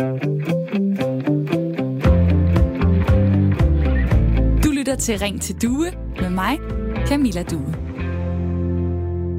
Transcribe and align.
Du 0.00 0.06
lytter 4.70 4.96
til 5.00 5.18
Ring 5.18 5.42
til 5.42 5.62
Due 5.62 5.92
med 6.20 6.30
mig, 6.30 6.58
Camilla 7.06 7.42
Due. 7.42 7.74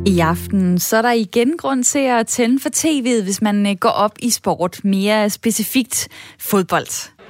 I 0.05 0.19
aften 0.19 0.79
så 0.79 0.97
er 0.97 1.01
der 1.01 1.11
igen 1.11 1.57
grund 1.57 1.83
til 1.83 1.99
at 1.99 2.27
tænde 2.27 2.59
for 2.59 2.69
tv'et, 2.75 3.23
hvis 3.23 3.41
man 3.41 3.67
øh, 3.67 3.75
går 3.75 3.89
op 3.89 4.11
i 4.19 4.29
sport, 4.29 4.79
mere 4.83 5.29
specifikt 5.29 6.07
fodbold. 6.39 7.20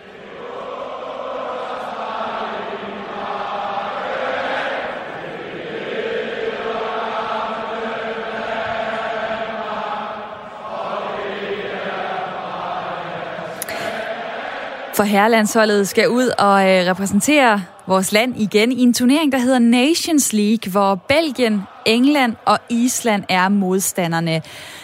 For 15.01 15.05
herrelandsholdet 15.05 15.87
skal 15.87 16.09
ud 16.09 16.29
og 16.39 16.69
øh, 16.69 16.87
repræsentere 16.87 17.63
vores 17.87 18.11
land 18.11 18.41
igen 18.41 18.71
i 18.71 18.81
en 18.81 18.93
turnering, 18.93 19.31
der 19.31 19.37
hedder 19.37 19.59
Nations 19.59 20.33
League, 20.33 20.71
hvor 20.71 20.95
Belgien, 20.95 21.61
England 21.85 22.35
og 22.45 22.59
Island 22.69 23.23
er 23.29 23.49
modstanderne. 23.49 24.41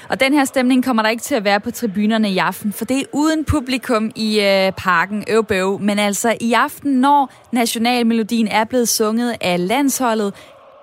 Og 0.09 0.19
den 0.19 0.33
her 0.33 0.45
stemning 0.45 0.85
kommer 0.85 1.03
der 1.03 1.09
ikke 1.09 1.23
til 1.23 1.35
at 1.35 1.43
være 1.43 1.59
på 1.59 1.71
tribunerne 1.71 2.31
i 2.31 2.37
aften, 2.37 2.73
for 2.73 2.85
det 2.85 2.99
er 2.99 3.03
uden 3.13 3.45
publikum 3.45 4.11
i 4.15 4.39
øh, 4.39 4.71
parken 4.77 5.23
Øvbøv. 5.29 5.79
Men 5.79 5.99
altså 5.99 6.37
i 6.41 6.53
aften, 6.53 6.91
når 6.91 7.33
nationalmelodien 7.51 8.47
er 8.47 8.63
blevet 8.63 8.89
sunget 8.89 9.35
af 9.41 9.67
landsholdet, 9.67 10.33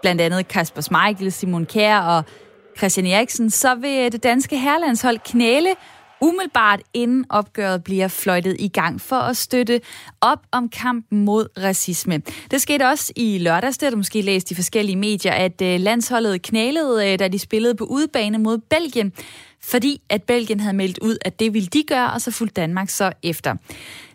blandt 0.02 0.20
andet 0.20 0.48
Kasper 0.48 0.80
Schmeichel, 0.80 1.32
Simon 1.32 1.66
Kjær 1.66 2.00
og 2.00 2.24
Christian 2.78 3.06
Eriksen, 3.06 3.50
så 3.50 3.74
vil 3.74 4.04
øh, 4.04 4.12
det 4.12 4.22
danske 4.22 4.58
herrelandshold 4.58 5.18
knæle 5.18 5.68
umiddelbart 6.24 6.80
inden 6.94 7.24
opgøret 7.28 7.84
bliver 7.84 8.08
fløjtet 8.08 8.56
i 8.58 8.68
gang 8.68 9.00
for 9.00 9.16
at 9.16 9.36
støtte 9.36 9.80
op 10.20 10.38
om 10.52 10.68
kampen 10.68 11.24
mod 11.24 11.48
racisme. 11.58 12.22
Det 12.50 12.62
skete 12.62 12.88
også 12.88 13.12
i 13.16 13.38
lørdags, 13.38 13.78
det 13.78 13.86
har 13.86 13.90
du 13.90 13.96
måske 13.96 14.22
læst 14.22 14.50
i 14.50 14.54
forskellige 14.54 14.96
medier, 14.96 15.32
at 15.32 15.62
øh, 15.62 15.80
landsholdet 15.80 16.42
knælede, 16.42 17.12
øh, 17.12 17.18
da 17.18 17.28
de 17.28 17.38
spillede 17.38 17.74
på 17.74 17.84
udebane 17.84 18.38
mod 18.38 18.58
Belgien, 18.58 19.12
fordi 19.62 20.00
at 20.08 20.22
Belgien 20.22 20.60
havde 20.60 20.76
meldt 20.76 20.98
ud, 20.98 21.16
at 21.24 21.40
det 21.40 21.54
ville 21.54 21.68
de 21.68 21.82
gøre, 21.82 22.12
og 22.12 22.20
så 22.20 22.30
fulgte 22.30 22.60
Danmark 22.60 22.88
så 22.90 23.12
efter. 23.22 23.54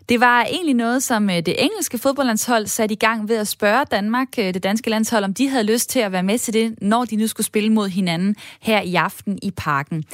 Det 0.08 0.20
var 0.20 0.44
egentlig 0.44 0.74
noget, 0.74 1.02
som 1.02 1.30
øh, 1.30 1.36
det 1.36 1.54
engelske 1.58 1.98
fodboldlandshold 1.98 2.66
satte 2.66 2.92
i 2.92 2.96
gang 2.96 3.28
ved 3.28 3.36
at 3.36 3.48
spørge 3.48 3.84
Danmark, 3.90 4.28
øh, 4.38 4.54
det 4.54 4.62
danske 4.62 4.90
landshold, 4.90 5.24
om 5.24 5.34
de 5.34 5.48
havde 5.48 5.64
lyst 5.64 5.90
til 5.90 6.00
at 6.00 6.12
være 6.12 6.22
med 6.22 6.38
til 6.38 6.54
det, 6.54 6.74
når 6.82 7.04
de 7.04 7.16
nu 7.16 7.26
skulle 7.26 7.46
spille 7.46 7.72
mod 7.72 7.88
hinanden 7.88 8.36
her 8.60 8.80
i 8.80 8.94
aften 8.94 9.38
i 9.42 9.50
parken. 9.50 10.04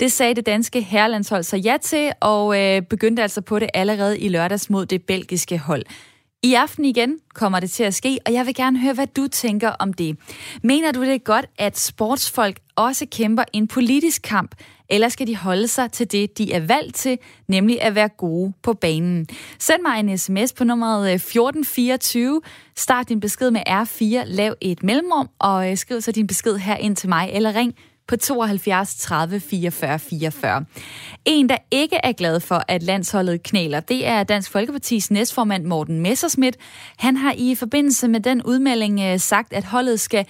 Det 0.00 0.12
sagde 0.12 0.34
det 0.34 0.46
danske 0.46 0.80
herrelandshold 0.80 1.42
så 1.42 1.56
ja 1.56 1.76
til, 1.82 2.12
og 2.20 2.60
øh, 2.60 2.82
begyndte 2.82 3.22
altså 3.22 3.40
på 3.40 3.58
det 3.58 3.68
allerede 3.74 4.18
i 4.18 4.28
lørdags 4.28 4.70
mod 4.70 4.86
det 4.86 5.02
belgiske 5.02 5.58
hold. 5.58 5.84
I 6.44 6.54
aften 6.54 6.84
igen 6.84 7.18
kommer 7.34 7.60
det 7.60 7.70
til 7.70 7.84
at 7.84 7.94
ske, 7.94 8.18
og 8.26 8.32
jeg 8.32 8.46
vil 8.46 8.54
gerne 8.54 8.78
høre, 8.78 8.94
hvad 8.94 9.06
du 9.06 9.28
tænker 9.28 9.68
om 9.68 9.92
det. 9.92 10.18
Mener 10.62 10.92
du 10.92 11.02
det 11.02 11.14
er 11.14 11.18
godt, 11.18 11.46
at 11.58 11.78
sportsfolk 11.78 12.60
også 12.76 13.06
kæmper 13.10 13.44
en 13.52 13.68
politisk 13.68 14.22
kamp, 14.22 14.54
eller 14.88 15.08
skal 15.08 15.26
de 15.26 15.36
holde 15.36 15.68
sig 15.68 15.92
til 15.92 16.12
det, 16.12 16.38
de 16.38 16.52
er 16.52 16.60
valgt 16.60 16.96
til, 16.96 17.18
nemlig 17.48 17.82
at 17.82 17.94
være 17.94 18.08
gode 18.08 18.52
på 18.62 18.72
banen? 18.72 19.26
Send 19.58 19.82
mig 19.82 20.00
en 20.00 20.18
sms 20.18 20.52
på 20.52 20.64
nummeret 20.64 21.08
øh, 21.08 21.14
1424. 21.14 22.40
Start 22.76 23.08
din 23.08 23.20
besked 23.20 23.50
med 23.50 23.60
R4, 23.68 24.24
lav 24.26 24.54
et 24.60 24.82
mellemrum, 24.82 25.28
og 25.38 25.70
øh, 25.70 25.76
skriv 25.76 26.00
så 26.00 26.12
din 26.12 26.26
besked 26.26 26.56
her 26.56 26.76
ind 26.76 26.96
til 26.96 27.08
mig, 27.08 27.30
eller 27.32 27.54
ring 27.54 27.74
på 28.08 28.16
72 28.16 28.94
30 28.96 29.40
44 29.40 29.98
44. 29.98 30.64
En, 31.24 31.48
der 31.48 31.56
ikke 31.70 31.96
er 32.04 32.12
glad 32.12 32.40
for, 32.40 32.62
at 32.68 32.82
landsholdet 32.82 33.42
knæler, 33.42 33.80
det 33.80 34.06
er 34.06 34.22
Dansk 34.22 34.50
Folkepartis 34.50 35.10
næstformand 35.10 35.64
Morten 35.64 36.00
Messerschmidt. 36.00 36.56
Han 36.96 37.16
har 37.16 37.34
i 37.38 37.54
forbindelse 37.54 38.08
med 38.08 38.20
den 38.20 38.42
udmelding 38.42 39.00
øh, 39.00 39.18
sagt, 39.18 39.52
at 39.52 39.64
holdet 39.64 40.00
skal 40.00 40.26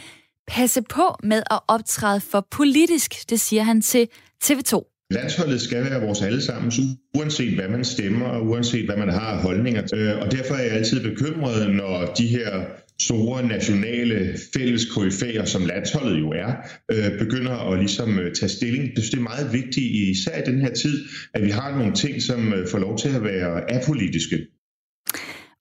passe 0.48 0.82
på 0.82 1.16
med 1.22 1.42
at 1.50 1.60
optræde 1.68 2.20
for 2.20 2.46
politisk, 2.50 3.30
det 3.30 3.40
siger 3.40 3.62
han 3.62 3.82
til 3.82 4.08
TV2. 4.44 4.90
Landsholdet 5.10 5.60
skal 5.60 5.84
være 5.84 6.00
vores 6.00 6.22
allesammens, 6.22 6.80
uanset 7.14 7.54
hvad 7.54 7.68
man 7.68 7.84
stemmer 7.84 8.26
og 8.26 8.46
uanset 8.46 8.84
hvad 8.84 8.96
man 8.96 9.08
har 9.08 9.32
af 9.32 9.42
holdninger. 9.42 9.86
til. 9.86 10.14
og 10.14 10.32
derfor 10.32 10.54
er 10.54 10.62
jeg 10.62 10.72
altid 10.72 11.10
bekymret, 11.10 11.70
når 11.70 12.14
de 12.18 12.26
her 12.26 12.64
store 13.04 13.46
nationale 13.48 14.38
fælles 14.54 14.84
koryfæer, 14.84 15.44
som 15.44 15.66
landsholdet 15.66 16.20
jo 16.20 16.30
er, 16.30 16.52
øh, 16.90 17.18
begynder 17.18 17.72
at 17.72 17.78
ligesom 17.78 18.18
øh, 18.18 18.34
tage 18.34 18.48
stilling. 18.48 18.96
Det 18.96 19.14
er 19.14 19.20
meget 19.20 19.52
vigtigt, 19.52 19.94
især 19.94 20.42
i 20.42 20.50
den 20.50 20.60
her 20.60 20.72
tid, 20.72 21.04
at 21.34 21.44
vi 21.44 21.50
har 21.50 21.78
nogle 21.78 21.94
ting, 21.94 22.22
som 22.22 22.52
øh, 22.52 22.68
får 22.68 22.78
lov 22.78 22.98
til 22.98 23.08
at 23.08 23.24
være 23.24 23.74
apolitiske. 23.74 24.38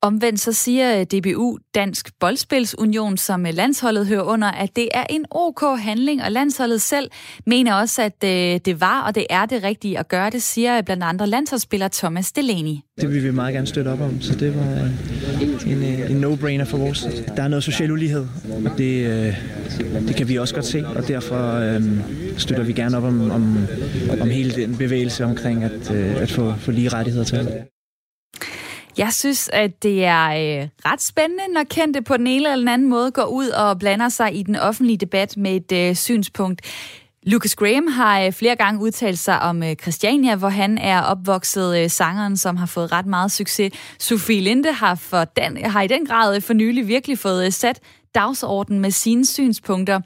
Omvendt 0.03 0.39
så 0.39 0.53
siger 0.53 0.99
øh, 0.99 1.05
DBU, 1.05 1.57
Dansk 1.75 2.09
Boldspilsunion, 2.19 3.17
som 3.17 3.45
øh, 3.45 3.53
landsholdet 3.53 4.07
hører 4.07 4.21
under, 4.21 4.47
at 4.47 4.75
det 4.75 4.89
er 4.93 5.03
en 5.09 5.25
ok 5.31 5.61
handling, 5.79 6.23
og 6.23 6.31
landsholdet 6.31 6.81
selv 6.81 7.09
mener 7.47 7.73
også, 7.73 8.01
at 8.01 8.23
øh, 8.23 8.59
det 8.65 8.81
var 8.81 9.01
og 9.01 9.15
det 9.15 9.25
er 9.29 9.45
det 9.45 9.63
rigtige 9.63 9.99
at 9.99 10.07
gøre. 10.07 10.29
Det 10.29 10.41
siger 10.41 10.81
blandt 10.81 11.03
andre 11.03 11.27
landsholdsspiller 11.27 11.87
Thomas 11.87 12.31
Delaney. 12.31 12.75
Det 13.01 13.09
vil 13.09 13.23
vi 13.23 13.31
meget 13.31 13.53
gerne 13.53 13.67
støtte 13.67 13.89
op 13.89 14.01
om, 14.01 14.21
så 14.21 14.35
det 14.35 14.55
var 14.55 14.89
en, 15.65 15.83
en 16.11 16.23
no-brainer 16.23 16.63
for 16.63 16.77
vores. 16.77 17.07
Der 17.35 17.43
er 17.43 17.47
noget 17.47 17.63
social 17.63 17.91
ulighed, 17.91 18.25
og 18.65 18.77
det, 18.77 19.35
det 20.07 20.15
kan 20.15 20.27
vi 20.27 20.37
også 20.37 20.53
godt 20.53 20.65
se, 20.65 20.87
og 20.87 21.07
derfor 21.07 21.53
øhm, 21.53 22.01
støtter 22.37 22.63
vi 22.63 22.73
gerne 22.73 22.97
op 22.97 23.03
om, 23.03 23.31
om, 23.31 23.57
om 24.21 24.29
hele 24.29 24.51
den 24.61 24.77
bevægelse 24.77 25.25
omkring 25.25 25.63
at, 25.63 25.91
at 25.91 26.31
få, 26.31 26.53
få 26.57 26.71
lige 26.71 26.89
rettigheder 26.89 27.25
til 27.25 27.37
jeg 28.97 29.13
synes, 29.13 29.49
at 29.53 29.83
det 29.83 30.05
er 30.05 30.25
øh, 30.25 30.67
ret 30.85 31.01
spændende, 31.01 31.43
når 31.53 31.63
kendte 31.63 32.01
på 32.01 32.17
den 32.17 32.27
ene 32.27 32.43
eller 32.43 32.55
den 32.55 32.67
anden 32.67 32.89
måde 32.89 33.11
går 33.11 33.25
ud 33.25 33.47
og 33.47 33.79
blander 33.79 34.09
sig 34.09 34.35
i 34.35 34.43
den 34.43 34.55
offentlige 34.55 34.97
debat 34.97 35.37
med 35.37 35.55
et 35.55 35.89
øh, 35.89 35.95
synspunkt. 35.95 36.61
Lucas 37.25 37.55
Graham 37.55 37.87
har 37.87 38.21
øh, 38.21 38.31
flere 38.31 38.55
gange 38.55 38.81
udtalt 38.81 39.19
sig 39.19 39.39
om 39.39 39.63
øh, 39.63 39.75
Christiania, 39.75 40.35
hvor 40.35 40.49
han 40.49 40.77
er 40.77 41.01
opvokset 41.01 41.83
øh, 41.83 41.89
sangeren, 41.89 42.37
som 42.37 42.57
har 42.57 42.65
fået 42.65 42.91
ret 42.91 43.05
meget 43.05 43.31
succes. 43.31 43.73
Sofie 43.99 44.41
Linde 44.41 44.71
har, 44.71 44.95
for 44.95 45.23
den, 45.23 45.65
har 45.65 45.81
i 45.81 45.87
den 45.87 46.05
grad 46.05 46.35
øh, 46.35 46.41
for 46.41 46.53
nylig 46.53 46.87
virkelig 46.87 47.19
fået 47.19 47.45
øh, 47.45 47.51
sat 47.51 47.79
dagsorden 48.15 48.79
med 48.79 48.91
sine 48.91 49.25
synspunkter 49.25 49.99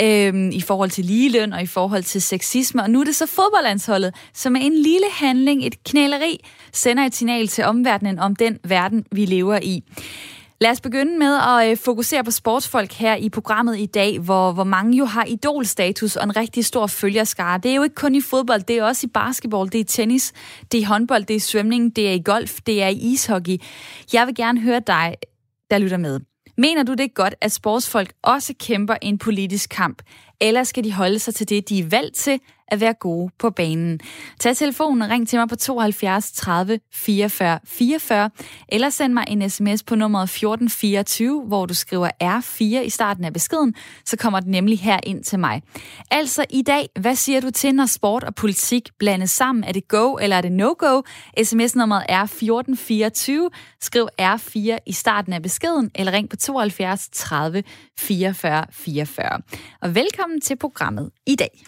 øh, 0.00 0.48
i 0.52 0.60
forhold 0.60 0.90
til 0.90 1.04
ligeløn 1.04 1.52
og 1.52 1.62
i 1.62 1.66
forhold 1.66 2.02
til 2.02 2.22
sexisme. 2.22 2.82
Og 2.82 2.90
nu 2.90 3.00
er 3.00 3.04
det 3.04 3.16
så 3.16 3.26
fodboldlandsholdet, 3.26 4.14
som 4.34 4.56
er 4.56 4.60
en 4.60 4.74
lille 4.74 5.06
handling, 5.12 5.66
et 5.66 5.84
knæleri, 5.84 6.44
sender 6.72 7.04
et 7.04 7.14
signal 7.14 7.48
til 7.48 7.64
omverdenen 7.64 8.18
om 8.18 8.36
den 8.36 8.58
verden, 8.64 9.04
vi 9.12 9.24
lever 9.24 9.58
i. 9.62 9.82
Lad 10.60 10.70
os 10.70 10.80
begynde 10.80 11.18
med 11.18 11.38
at 11.48 11.70
øh, 11.70 11.76
fokusere 11.76 12.24
på 12.24 12.30
sportsfolk 12.30 12.92
her 12.92 13.14
i 13.16 13.28
programmet 13.28 13.78
i 13.78 13.86
dag, 13.86 14.18
hvor, 14.18 14.52
hvor 14.52 14.64
mange 14.64 14.98
jo 14.98 15.04
har 15.04 15.24
idolstatus 15.24 16.16
og 16.16 16.24
en 16.24 16.36
rigtig 16.36 16.64
stor 16.64 16.86
følgerskare. 16.86 17.58
Det 17.58 17.70
er 17.70 17.74
jo 17.74 17.82
ikke 17.82 17.94
kun 17.94 18.14
i 18.14 18.20
fodbold, 18.20 18.62
det 18.62 18.78
er 18.78 18.84
også 18.84 19.06
i 19.06 19.10
basketball, 19.14 19.66
det 19.66 19.74
er 19.74 19.80
i 19.80 19.84
tennis, 19.84 20.32
det 20.72 20.78
er 20.78 20.82
i 20.82 20.84
håndbold, 20.84 21.24
det 21.24 21.34
er 21.34 21.36
i 21.36 21.40
svømning, 21.40 21.96
det 21.96 22.08
er 22.08 22.12
i 22.12 22.22
golf, 22.24 22.58
det 22.66 22.82
er 22.82 22.88
i 22.88 22.96
ishockey. 22.96 23.56
Jeg 24.12 24.26
vil 24.26 24.34
gerne 24.34 24.60
høre 24.60 24.80
dig, 24.86 25.14
der 25.70 25.78
lytter 25.78 25.96
med. 25.96 26.20
Mener 26.60 26.82
du 26.82 26.94
det 26.94 27.14
godt, 27.14 27.34
at 27.40 27.52
sportsfolk 27.52 28.12
også 28.22 28.54
kæmper 28.60 28.94
en 29.02 29.18
politisk 29.18 29.70
kamp, 29.70 30.02
eller 30.40 30.62
skal 30.64 30.84
de 30.84 30.92
holde 30.92 31.18
sig 31.18 31.34
til 31.34 31.48
det, 31.48 31.68
de 31.68 31.78
er 31.78 31.88
valgt 31.88 32.16
til, 32.16 32.40
at 32.68 32.80
være 32.80 32.94
gode 32.94 33.30
på 33.38 33.50
banen. 33.50 34.00
Tag 34.40 34.56
telefonen 34.56 35.02
og 35.02 35.10
ring 35.10 35.28
til 35.28 35.38
mig 35.38 35.48
på 35.48 35.56
72 35.56 36.32
30 36.32 36.80
44 36.92 37.58
44, 37.64 38.30
eller 38.68 38.90
send 38.90 39.12
mig 39.12 39.24
en 39.28 39.50
sms 39.50 39.82
på 39.82 39.94
nummeret 39.94 40.24
1424, 40.24 41.42
hvor 41.42 41.66
du 41.66 41.74
skriver 41.74 42.10
R4 42.22 42.84
i 42.84 42.90
starten 42.90 43.24
af 43.24 43.32
beskeden, 43.32 43.74
så 44.04 44.16
kommer 44.16 44.40
den 44.40 44.50
nemlig 44.50 44.80
her 44.80 45.00
ind 45.02 45.24
til 45.24 45.38
mig. 45.38 45.62
Altså 46.10 46.44
i 46.50 46.62
dag, 46.62 46.88
hvad 47.00 47.14
siger 47.14 47.40
du 47.40 47.50
til, 47.50 47.74
når 47.74 47.86
sport 47.86 48.24
og 48.24 48.34
politik 48.34 48.88
blandes 48.98 49.30
sammen? 49.30 49.64
Er 49.64 49.72
det 49.72 49.88
go 49.88 50.14
eller 50.14 50.36
er 50.36 50.40
det 50.40 50.52
no-go? 50.52 51.02
SMS-nummeret 51.42 52.04
er 52.08 52.22
1424. 52.22 53.50
Skriv 53.80 54.08
R4 54.22 54.78
i 54.86 54.92
starten 54.92 55.32
af 55.32 55.42
beskeden, 55.42 55.90
eller 55.94 56.12
ring 56.12 56.30
på 56.30 56.36
72 56.36 57.08
30 57.12 57.62
44 57.98 58.66
44. 58.70 59.40
Og 59.82 59.94
velkommen 59.94 60.40
til 60.40 60.56
programmet 60.56 61.10
i 61.26 61.34
dag. 61.34 61.64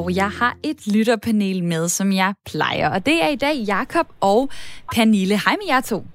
Hvor 0.00 0.10
jeg 0.10 0.30
har 0.30 0.56
et 0.62 0.86
lytterpanel 0.86 1.64
med, 1.64 1.88
som 1.88 2.12
jeg 2.12 2.34
plejer. 2.46 2.88
Og 2.88 3.06
det 3.06 3.22
er 3.22 3.28
i 3.28 3.36
dag 3.36 3.56
Jakob 3.56 4.06
og 4.20 4.50
Pernille. 4.94 5.40
Hej 5.46 5.56
med 5.60 5.66
jer 5.68 5.80
to. 5.80 6.13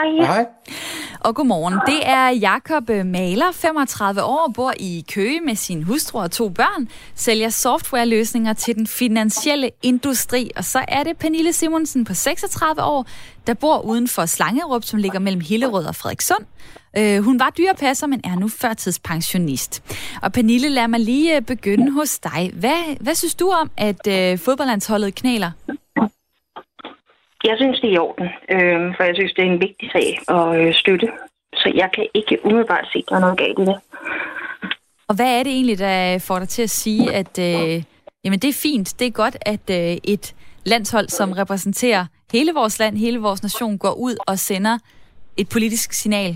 Hej. 0.00 0.26
Hej. 0.26 0.46
Og 1.20 1.34
godmorgen. 1.34 1.74
Det 1.86 2.08
er 2.08 2.28
Jakob 2.28 2.90
øh, 2.90 3.06
Maler, 3.06 3.52
35 3.52 4.22
år, 4.22 4.52
bor 4.54 4.72
i 4.80 5.04
Køge 5.12 5.40
med 5.40 5.54
sin 5.54 5.82
hustru 5.82 6.20
og 6.20 6.30
to 6.30 6.48
børn, 6.48 6.88
sælger 7.14 7.48
softwareløsninger 7.48 8.52
til 8.52 8.74
den 8.74 8.86
finansielle 8.86 9.70
industri. 9.82 10.50
Og 10.56 10.64
så 10.64 10.84
er 10.88 11.02
det 11.02 11.18
Pernille 11.18 11.52
Simonsen 11.52 12.04
på 12.04 12.14
36 12.14 12.82
år, 12.82 13.06
der 13.46 13.54
bor 13.54 13.80
uden 13.80 14.08
for 14.08 14.26
Slangerup, 14.26 14.84
som 14.84 14.98
ligger 14.98 15.18
mellem 15.18 15.40
Hillerød 15.40 15.84
og 15.84 15.96
Frederikssund. 15.96 16.44
Øh, 16.98 17.22
hun 17.22 17.38
var 17.38 17.50
dyrepasser, 17.58 18.06
men 18.06 18.20
er 18.24 18.34
nu 18.34 18.48
førtidspensionist. 18.48 19.82
Og 20.22 20.32
Pernille, 20.32 20.68
lad 20.68 20.88
mig 20.88 21.00
lige 21.00 21.36
øh, 21.36 21.42
begynde 21.42 21.92
hos 21.92 22.18
dig. 22.18 22.50
Hvad, 22.54 22.96
hvad 23.00 23.14
synes 23.14 23.34
du 23.34 23.50
om, 23.50 23.70
at 23.76 24.06
øh, 24.08 24.38
fodboldlandsholdet 24.38 25.14
knæler? 25.14 25.50
Jeg 27.44 27.56
synes, 27.56 27.80
det 27.80 27.88
er 27.90 27.94
i 27.94 27.98
orden, 27.98 28.28
øh, 28.54 28.96
for 28.96 29.02
jeg 29.04 29.14
synes, 29.14 29.32
det 29.32 29.42
er 29.44 29.50
en 29.50 29.60
vigtig 29.60 29.90
sag 29.92 30.08
at 30.36 30.60
øh, 30.60 30.74
støtte. 30.74 31.08
Så 31.54 31.72
jeg 31.74 31.88
kan 31.94 32.06
ikke 32.14 32.38
umiddelbart 32.44 32.86
se, 32.92 32.98
at 32.98 33.04
der 33.08 33.16
er 33.16 33.20
noget 33.20 33.38
galt 33.38 33.58
i 33.58 33.64
det. 33.64 33.78
Og 35.08 35.16
hvad 35.16 35.38
er 35.38 35.42
det 35.42 35.52
egentlig, 35.52 35.78
der 35.78 36.18
får 36.18 36.38
dig 36.38 36.48
til 36.48 36.62
at 36.62 36.70
sige, 36.70 37.12
at 37.12 37.38
øh, 37.38 37.82
jamen 38.24 38.38
det 38.38 38.48
er 38.48 38.62
fint, 38.62 38.94
det 38.98 39.06
er 39.06 39.10
godt, 39.10 39.36
at 39.40 39.70
øh, 39.70 39.96
et 40.04 40.34
landshold, 40.64 41.08
som 41.08 41.32
repræsenterer 41.32 42.06
hele 42.32 42.52
vores 42.54 42.78
land, 42.78 42.96
hele 42.96 43.18
vores 43.18 43.42
nation, 43.42 43.78
går 43.78 43.92
ud 43.92 44.16
og 44.26 44.38
sender 44.38 44.78
et 45.36 45.48
politisk 45.52 45.92
signal? 45.92 46.34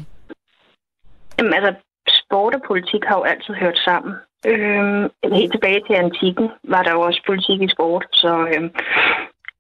Jamen 1.39 1.55
altså, 1.55 1.75
sport 2.09 2.55
og 2.55 2.63
politik 2.67 3.03
har 3.09 3.17
jo 3.17 3.23
altid 3.23 3.55
hørt 3.55 3.79
sammen. 3.85 4.15
Øh, 4.47 5.11
helt 5.39 5.53
tilbage 5.53 5.81
til 5.87 5.95
antikken 5.95 6.49
var 6.65 6.83
der 6.83 6.93
jo 6.93 7.01
også 7.01 7.21
politik 7.27 7.63
i 7.63 7.69
sport, 7.75 8.07
så 8.13 8.33
øh, 8.53 8.71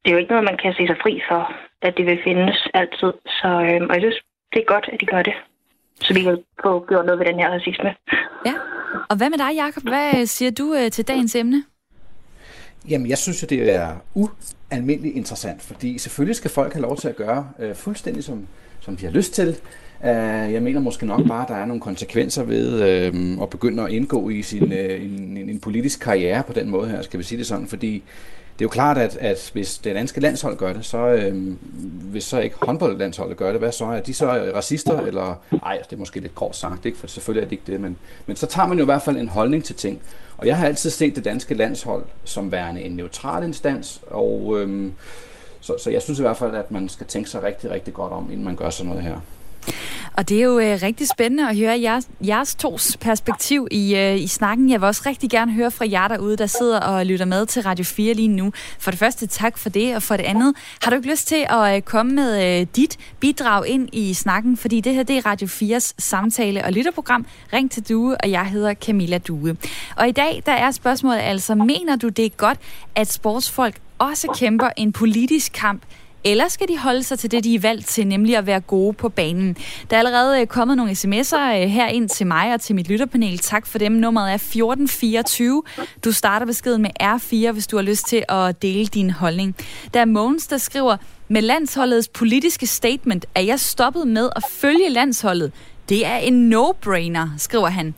det 0.04 0.10
er 0.10 0.14
jo 0.14 0.18
ikke 0.18 0.32
noget, 0.32 0.44
man 0.44 0.58
kan 0.62 0.72
se 0.78 0.86
sig 0.86 0.98
fri 1.02 1.20
for, 1.28 1.42
at 1.82 1.92
det 1.96 2.06
vil 2.06 2.18
findes 2.24 2.68
altid. 2.74 3.12
Så 3.38 3.48
øh, 3.68 3.80
og 3.88 3.92
jeg 3.94 4.02
synes, 4.04 4.20
det 4.52 4.60
er 4.60 4.72
godt, 4.74 4.86
at 4.92 5.00
de 5.00 5.06
gør 5.06 5.22
det. 5.22 5.36
Så 6.00 6.14
vi 6.14 6.20
kan 6.22 6.38
få 6.62 6.84
gjort 6.88 7.06
noget 7.06 7.18
ved 7.18 7.26
den 7.26 7.38
her 7.40 7.50
racisme. 7.50 7.90
Ja. 8.46 8.54
Og 9.10 9.16
hvad 9.16 9.30
med 9.30 9.38
dig, 9.38 9.52
Jacob? 9.62 9.82
Hvad 9.82 10.26
siger 10.26 10.50
du 10.50 10.74
øh, 10.74 10.90
til 10.90 11.08
dagens 11.08 11.34
emne? 11.34 11.64
Jamen, 12.88 13.08
jeg 13.08 13.18
synes 13.18 13.42
jo, 13.42 13.46
det 13.50 13.74
er 13.74 13.88
ualmindeligt 14.14 15.16
interessant, 15.16 15.62
fordi 15.62 15.98
selvfølgelig 15.98 16.36
skal 16.36 16.50
folk 16.50 16.72
have 16.72 16.82
lov 16.82 16.96
til 16.96 17.08
at 17.08 17.16
gøre 17.16 17.48
øh, 17.58 17.74
fuldstændig, 17.74 18.24
som, 18.24 18.46
som 18.80 18.96
de 18.96 19.04
har 19.04 19.12
lyst 19.12 19.34
til. 19.34 19.56
Uh, 20.00 20.52
jeg 20.52 20.62
mener 20.62 20.80
måske 20.80 21.06
nok 21.06 21.28
bare, 21.28 21.42
at 21.42 21.48
der 21.48 21.54
er 21.54 21.64
nogle 21.64 21.80
konsekvenser 21.80 22.44
ved 22.44 22.82
øh, 22.82 23.42
at 23.42 23.50
begynde 23.50 23.82
at 23.82 23.90
indgå 23.90 24.28
i 24.28 24.42
sin, 24.42 24.72
øh, 24.72 25.04
en, 25.04 25.36
en, 25.36 25.48
en 25.48 25.60
politisk 25.60 26.00
karriere 26.00 26.42
på 26.42 26.52
den 26.52 26.70
måde 26.70 26.88
her, 26.88 27.02
skal 27.02 27.18
vi 27.18 27.24
sige 27.24 27.38
det 27.38 27.46
sådan, 27.46 27.66
fordi 27.66 28.02
det 28.58 28.60
er 28.60 28.64
jo 28.64 28.68
klart, 28.68 28.98
at, 28.98 29.16
at 29.16 29.50
hvis 29.52 29.78
det 29.78 29.94
danske 29.94 30.20
landshold 30.20 30.56
gør 30.56 30.72
det, 30.72 30.84
så 30.84 30.98
øh, 30.98 31.54
hvis 32.10 32.24
så 32.24 32.40
ikke 32.40 32.56
håndboldlandsholdet 32.62 33.36
gør 33.36 33.50
det, 33.50 33.60
hvad 33.60 33.72
så? 33.72 33.84
Er 33.84 34.00
de 34.00 34.14
så 34.14 34.26
racister? 34.54 35.00
Eller, 35.00 35.34
ej, 35.52 35.72
altså, 35.72 35.86
det 35.90 35.96
er 35.96 36.00
måske 36.00 36.20
lidt 36.20 36.34
kort 36.34 36.56
sagt, 36.56 36.86
ikke? 36.86 36.98
for 36.98 37.06
selvfølgelig 37.06 37.44
er 37.44 37.48
det 37.48 37.52
ikke 37.52 37.72
det, 37.72 37.80
men, 37.80 37.96
men 38.26 38.36
så 38.36 38.46
tager 38.46 38.68
man 38.68 38.78
jo 38.78 38.84
i 38.84 38.84
hvert 38.84 39.02
fald 39.02 39.16
en 39.16 39.28
holdning 39.28 39.64
til 39.64 39.74
ting. 39.74 40.02
Og 40.36 40.46
jeg 40.46 40.56
har 40.56 40.66
altid 40.66 40.90
set 40.90 41.16
det 41.16 41.24
danske 41.24 41.54
landshold 41.54 42.04
som 42.24 42.52
værende 42.52 42.82
en 42.82 42.92
neutral 42.92 43.44
instans, 43.44 44.00
og 44.06 44.54
øh, 44.58 44.92
så, 45.60 45.74
så 45.78 45.90
jeg 45.90 46.02
synes 46.02 46.18
i 46.18 46.22
hvert 46.22 46.36
fald, 46.36 46.54
at 46.54 46.70
man 46.70 46.88
skal 46.88 47.06
tænke 47.06 47.30
sig 47.30 47.42
rigtig, 47.42 47.70
rigtig 47.70 47.94
godt 47.94 48.12
om, 48.12 48.30
inden 48.30 48.44
man 48.44 48.56
gør 48.56 48.70
sådan 48.70 48.88
noget 48.88 49.04
her. 49.04 49.20
Og 50.16 50.28
det 50.28 50.38
er 50.38 50.42
jo 50.42 50.58
øh, 50.58 50.78
rigtig 50.82 51.08
spændende 51.08 51.48
at 51.48 51.58
høre 51.58 51.80
jeres, 51.82 52.08
jeres 52.26 52.54
tos 52.54 52.96
perspektiv 52.96 53.68
i, 53.70 53.96
øh, 53.96 54.20
i 54.20 54.26
snakken. 54.26 54.70
Jeg 54.70 54.80
vil 54.80 54.86
også 54.86 55.02
rigtig 55.06 55.30
gerne 55.30 55.52
høre 55.52 55.70
fra 55.70 55.86
jer 55.90 56.08
derude, 56.08 56.36
der 56.36 56.46
sidder 56.46 56.80
og 56.80 57.06
lytter 57.06 57.26
med 57.26 57.46
til 57.46 57.62
Radio 57.62 57.84
4 57.84 58.14
lige 58.14 58.28
nu. 58.28 58.52
For 58.78 58.90
det 58.90 59.00
første, 59.00 59.26
tak 59.26 59.58
for 59.58 59.68
det. 59.68 59.96
Og 59.96 60.02
for 60.02 60.16
det 60.16 60.24
andet, 60.24 60.54
har 60.82 60.90
du 60.90 60.96
ikke 60.96 61.10
lyst 61.10 61.28
til 61.28 61.46
at 61.50 61.76
øh, 61.76 61.82
komme 61.82 62.12
med 62.12 62.60
øh, 62.60 62.66
dit 62.76 62.98
bidrag 63.20 63.66
ind 63.66 63.88
i 63.92 64.14
snakken? 64.14 64.56
Fordi 64.56 64.80
det 64.80 64.94
her, 64.94 65.02
det 65.02 65.16
er 65.16 65.26
Radio 65.26 65.46
4's 65.46 65.92
samtale- 65.98 66.64
og 66.64 66.72
lytterprogram. 66.72 67.26
Ring 67.52 67.70
til 67.70 67.88
Due, 67.88 68.16
og 68.16 68.30
jeg 68.30 68.46
hedder 68.46 68.74
Camilla 68.74 69.18
Due. 69.18 69.56
Og 69.96 70.08
i 70.08 70.12
dag, 70.12 70.42
der 70.46 70.52
er 70.52 70.70
spørgsmålet 70.70 71.18
altså, 71.20 71.54
mener 71.54 71.96
du 71.96 72.08
det 72.08 72.24
er 72.24 72.30
godt, 72.30 72.58
at 72.94 73.12
sportsfolk 73.12 73.80
også 73.98 74.28
kæmper 74.38 74.68
en 74.76 74.92
politisk 74.92 75.52
kamp 75.52 75.82
eller 76.24 76.48
skal 76.48 76.68
de 76.68 76.78
holde 76.78 77.02
sig 77.02 77.18
til 77.18 77.30
det, 77.30 77.44
de 77.44 77.54
er 77.54 77.60
valgt 77.60 77.86
til, 77.86 78.06
nemlig 78.06 78.36
at 78.36 78.46
være 78.46 78.60
gode 78.60 78.92
på 78.92 79.08
banen? 79.08 79.56
Der 79.90 79.96
er 79.96 79.98
allerede 79.98 80.40
øh, 80.40 80.46
kommet 80.46 80.76
nogle 80.76 80.92
sms'er 80.92 81.62
øh, 81.62 81.68
her 81.68 81.88
ind 81.88 82.08
til 82.08 82.26
mig 82.26 82.54
og 82.54 82.60
til 82.60 82.74
mit 82.74 82.88
lytterpanel. 82.88 83.38
Tak 83.38 83.66
for 83.66 83.78
dem. 83.78 83.92
Nummeret 83.92 84.30
er 84.30 84.34
1424. 84.34 85.62
Du 86.04 86.12
starter 86.12 86.46
beskeden 86.46 86.82
med 86.82 86.90
R4, 87.02 87.52
hvis 87.52 87.66
du 87.66 87.76
har 87.76 87.82
lyst 87.82 88.06
til 88.06 88.24
at 88.28 88.62
dele 88.62 88.86
din 88.86 89.10
holdning. 89.10 89.56
Der 89.94 90.00
er 90.00 90.04
Mogens, 90.04 90.46
der 90.46 90.58
skriver, 90.58 90.96
med 91.28 91.42
landsholdets 91.42 92.08
politiske 92.08 92.66
statement 92.66 93.26
er 93.34 93.40
jeg 93.40 93.60
stoppet 93.60 94.08
med 94.08 94.30
at 94.36 94.42
følge 94.50 94.88
landsholdet. 94.88 95.52
Det 95.88 96.06
er 96.06 96.16
en 96.16 96.54
no-brainer, 96.54 97.28
skriver 97.38 97.68
han. 97.68 97.94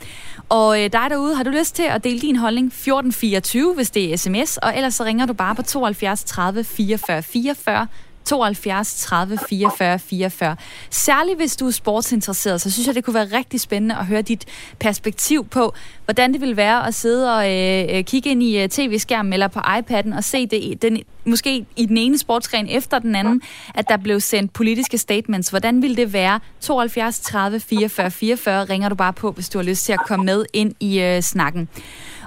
Og 0.48 0.84
øh, 0.84 0.92
dig 0.92 1.06
derude, 1.10 1.36
har 1.36 1.42
du 1.42 1.50
lyst 1.50 1.74
til 1.74 1.82
at 1.82 2.04
dele 2.04 2.20
din 2.20 2.36
holdning 2.36 2.66
1424, 2.66 3.74
hvis 3.74 3.90
det 3.90 4.12
er 4.12 4.16
sms, 4.16 4.56
og 4.56 4.76
ellers 4.76 4.94
så 4.94 5.04
ringer 5.04 5.26
du 5.26 5.32
bare 5.32 5.54
på 5.54 5.62
72 5.62 6.24
30 6.24 6.64
44 6.64 7.22
44 7.22 7.86
72 8.26 8.94
30 8.94 9.38
44 9.48 9.98
44. 9.98 10.56
Særligt 10.90 11.38
hvis 11.38 11.56
du 11.56 11.66
er 11.66 11.70
sportsinteresseret, 11.70 12.60
så 12.60 12.70
synes 12.70 12.86
jeg, 12.86 12.94
det 12.94 13.04
kunne 13.04 13.14
være 13.14 13.38
rigtig 13.38 13.60
spændende 13.60 13.96
at 13.96 14.06
høre 14.06 14.22
dit 14.22 14.44
perspektiv 14.78 15.46
på, 15.46 15.74
hvordan 16.04 16.32
det 16.32 16.40
vil 16.40 16.56
være 16.56 16.86
at 16.86 16.94
sidde 16.94 17.36
og 17.36 17.52
øh, 17.52 17.96
øh 17.96 18.04
kigge 18.04 18.30
ind 18.30 18.42
i 18.42 18.62
øh, 18.62 18.68
tv-skærmen 18.68 19.32
eller 19.32 19.48
på 19.48 19.60
iPad'en 19.60 20.16
og 20.16 20.24
se 20.24 20.46
det 20.46 20.82
den, 20.82 21.02
måske 21.24 21.66
i 21.76 21.86
den 21.86 21.96
ene 21.96 22.18
sportsgren 22.18 22.68
efter 22.68 22.98
den 22.98 23.14
anden, 23.14 23.42
at 23.74 23.88
der 23.88 23.96
blev 23.96 24.20
sendt 24.20 24.52
politiske 24.52 24.98
statements. 24.98 25.48
Hvordan 25.48 25.82
vil 25.82 25.96
det 25.96 26.12
være? 26.12 26.40
72 26.60 27.20
30 27.20 27.60
44 27.60 28.10
44 28.10 28.64
ringer 28.64 28.88
du 28.88 28.94
bare 28.94 29.12
på, 29.12 29.30
hvis 29.30 29.48
du 29.48 29.58
har 29.58 29.64
lyst 29.64 29.84
til 29.84 29.92
at 29.92 30.00
komme 30.06 30.24
med 30.24 30.44
ind 30.52 30.74
i 30.80 31.00
øh, 31.00 31.22
snakken. 31.22 31.68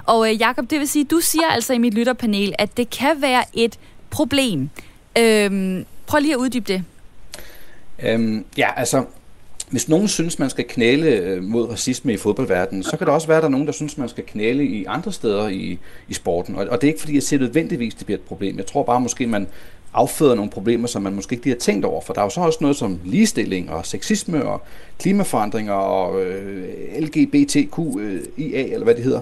Og 0.06 0.30
øh, 0.30 0.40
Jakob, 0.40 0.70
det 0.70 0.80
vil 0.80 0.88
sige, 0.88 1.04
du 1.04 1.20
siger 1.20 1.46
altså 1.46 1.72
i 1.72 1.78
mit 1.78 1.94
lytterpanel, 1.94 2.52
at 2.58 2.76
det 2.76 2.90
kan 2.90 3.22
være 3.22 3.44
et 3.52 3.78
problem, 4.10 4.70
Øhm, 5.18 5.86
prøv 6.10 6.20
lige 6.20 6.34
at 6.34 6.38
uddybe 6.38 6.72
det. 6.72 6.84
Øhm, 8.02 8.44
ja, 8.56 8.68
altså, 8.76 9.04
hvis 9.70 9.88
nogen 9.88 10.08
synes, 10.08 10.38
man 10.38 10.50
skal 10.50 10.64
knæle 10.68 11.06
øh, 11.06 11.42
mod 11.42 11.70
racisme 11.70 12.12
i 12.12 12.16
fodboldverdenen, 12.16 12.82
så 12.82 12.96
kan 12.96 13.06
det 13.06 13.14
også 13.14 13.26
være, 13.26 13.36
at 13.36 13.42
der 13.42 13.48
er 13.48 13.50
nogen, 13.50 13.66
der 13.66 13.72
synes, 13.72 13.98
man 13.98 14.08
skal 14.08 14.24
knæle 14.26 14.64
i 14.64 14.84
andre 14.84 15.12
steder 15.12 15.48
i, 15.48 15.78
i 16.08 16.14
sporten. 16.14 16.56
Og, 16.56 16.66
og 16.70 16.80
det 16.80 16.86
er 16.86 16.92
ikke 16.92 17.00
fordi, 17.00 17.14
jeg 17.14 17.22
siger 17.22 17.40
nødvendigvis, 17.40 17.94
det 17.94 18.06
bliver 18.06 18.18
et 18.18 18.24
problem. 18.24 18.56
Jeg 18.56 18.66
tror 18.66 18.82
bare 18.82 19.00
måske, 19.00 19.26
man 19.26 19.46
afføder 19.94 20.34
nogle 20.34 20.50
problemer, 20.50 20.88
som 20.88 21.02
man 21.02 21.14
måske 21.14 21.32
ikke 21.32 21.44
lige 21.44 21.54
har 21.54 21.60
tænkt 21.60 21.84
over. 21.84 22.00
For 22.00 22.12
der 22.12 22.20
er 22.20 22.24
jo 22.24 22.30
så 22.30 22.40
også 22.40 22.58
noget 22.60 22.76
som 22.76 22.98
ligestilling 23.04 23.70
og 23.70 23.86
sexisme 23.86 24.44
og 24.44 24.62
klimaforandringer 24.98 25.72
og 25.72 26.22
øh, 26.22 26.68
LGBTQIA, 26.98 28.02
øh, 28.38 28.72
eller 28.72 28.84
hvad 28.84 28.94
det 28.94 29.04
hedder. 29.04 29.20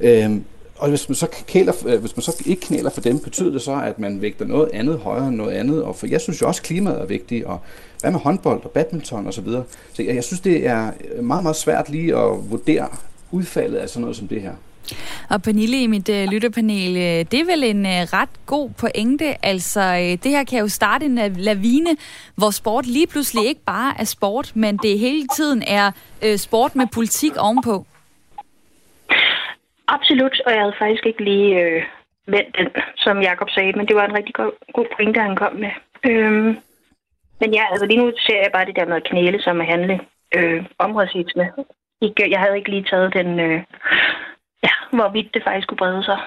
Øh, 0.00 0.30
og 0.80 0.88
hvis 0.88 1.08
man, 1.08 1.16
så 1.16 1.26
kæler, 1.46 1.72
øh, 1.86 2.00
hvis 2.00 2.16
man 2.16 2.22
så 2.22 2.42
ikke 2.46 2.62
knæler 2.62 2.90
for 2.90 3.00
dem, 3.00 3.18
betyder 3.18 3.50
det 3.50 3.62
så, 3.62 3.80
at 3.84 3.98
man 3.98 4.20
vægter 4.20 4.44
noget 4.44 4.70
andet 4.72 4.98
højere 4.98 5.28
end 5.28 5.36
noget 5.36 5.52
andet? 5.52 5.82
Og 5.82 5.96
for 5.96 6.06
jeg 6.06 6.20
synes 6.20 6.40
jo 6.40 6.46
også, 6.46 6.60
at 6.60 6.66
klimaet 6.66 7.00
er 7.00 7.06
vigtigt, 7.06 7.44
og 7.44 7.60
hvad 8.00 8.10
med 8.10 8.20
håndbold 8.20 8.64
og 8.64 8.70
badminton 8.70 9.26
osv.? 9.26 9.32
Så, 9.32 9.40
videre. 9.40 9.64
så 9.92 10.02
jeg, 10.02 10.14
jeg 10.14 10.24
synes, 10.24 10.40
det 10.40 10.66
er 10.66 10.90
meget, 11.22 11.42
meget 11.42 11.56
svært 11.56 11.88
lige 11.88 12.16
at 12.16 12.50
vurdere 12.50 12.88
udfaldet 13.30 13.78
af 13.78 13.88
sådan 13.88 14.00
noget 14.00 14.16
som 14.16 14.28
det 14.28 14.42
her. 14.42 14.52
Og 15.28 15.42
Pernille 15.42 15.82
i 15.82 15.86
mit 15.86 16.08
øh, 16.08 16.28
lytterpanel, 16.28 16.96
øh, 16.96 17.24
det 17.30 17.34
er 17.34 17.44
vel 17.44 17.64
en 17.64 17.86
øh, 17.86 17.92
ret 17.92 18.28
god 18.46 18.70
pointe. 18.70 19.46
Altså, 19.46 19.80
øh, 19.80 20.18
det 20.22 20.30
her 20.30 20.44
kan 20.44 20.58
jo 20.58 20.68
starte 20.68 21.06
en 21.06 21.18
øh, 21.18 21.36
lavine, 21.36 21.96
hvor 22.34 22.50
sport 22.50 22.86
lige 22.86 23.06
pludselig 23.06 23.46
ikke 23.46 23.60
bare 23.66 23.94
er 24.00 24.04
sport, 24.04 24.52
men 24.54 24.76
det 24.76 24.98
hele 24.98 25.26
tiden 25.36 25.62
er 25.66 25.90
øh, 26.22 26.38
sport 26.38 26.76
med 26.76 26.86
politik 26.92 27.32
ovenpå. 27.36 27.86
Absolut, 29.96 30.36
og 30.46 30.50
jeg 30.52 30.60
havde 30.60 30.80
faktisk 30.82 31.06
ikke 31.06 31.24
lige 31.24 31.50
øh, 31.62 31.82
vendt 32.34 32.56
den, 32.58 32.68
som 32.96 33.22
Jakob 33.28 33.50
sagde, 33.50 33.72
men 33.76 33.86
det 33.88 33.96
var 33.96 34.04
en 34.06 34.16
rigtig 34.18 34.34
god, 34.34 34.52
god 34.72 34.86
pointe, 34.94 35.20
han 35.20 35.36
kom 35.36 35.54
med. 35.64 35.72
Øhm, 36.10 36.50
men 37.40 37.54
ja, 37.54 37.64
altså 37.70 37.86
lige 37.86 38.02
nu 38.02 38.12
ser 38.26 38.40
jeg 38.42 38.50
bare 38.52 38.66
det 38.66 38.76
der 38.76 38.86
med 38.86 38.96
at 38.96 39.08
knæle, 39.10 39.42
som 39.42 39.60
at 39.60 39.66
handle 39.66 40.00
øh, 40.36 40.64
om 40.78 40.96
racisme. 40.96 41.44
Jeg 42.34 42.40
havde 42.40 42.56
ikke 42.58 42.70
lige 42.70 42.88
taget 42.90 43.14
den, 43.14 43.40
øh, 43.40 43.62
ja, 44.66 44.74
hvorvidt 44.92 45.34
det 45.34 45.42
faktisk 45.44 45.68
kunne 45.68 45.82
brede 45.84 46.04
sig. 46.04 46.18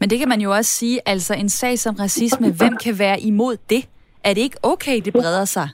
Men 0.00 0.10
det 0.10 0.18
kan 0.18 0.28
man 0.28 0.40
jo 0.40 0.50
også 0.50 0.70
sige, 0.70 1.00
altså 1.06 1.34
en 1.34 1.48
sag 1.48 1.78
som 1.78 1.94
racisme, 1.94 2.46
hvem 2.60 2.76
kan 2.84 2.94
være 2.98 3.20
imod 3.20 3.56
det? 3.70 3.88
Er 4.24 4.34
det 4.34 4.40
ikke 4.40 4.58
okay, 4.62 5.00
det 5.04 5.12
breder 5.12 5.44
sig? 5.44 5.68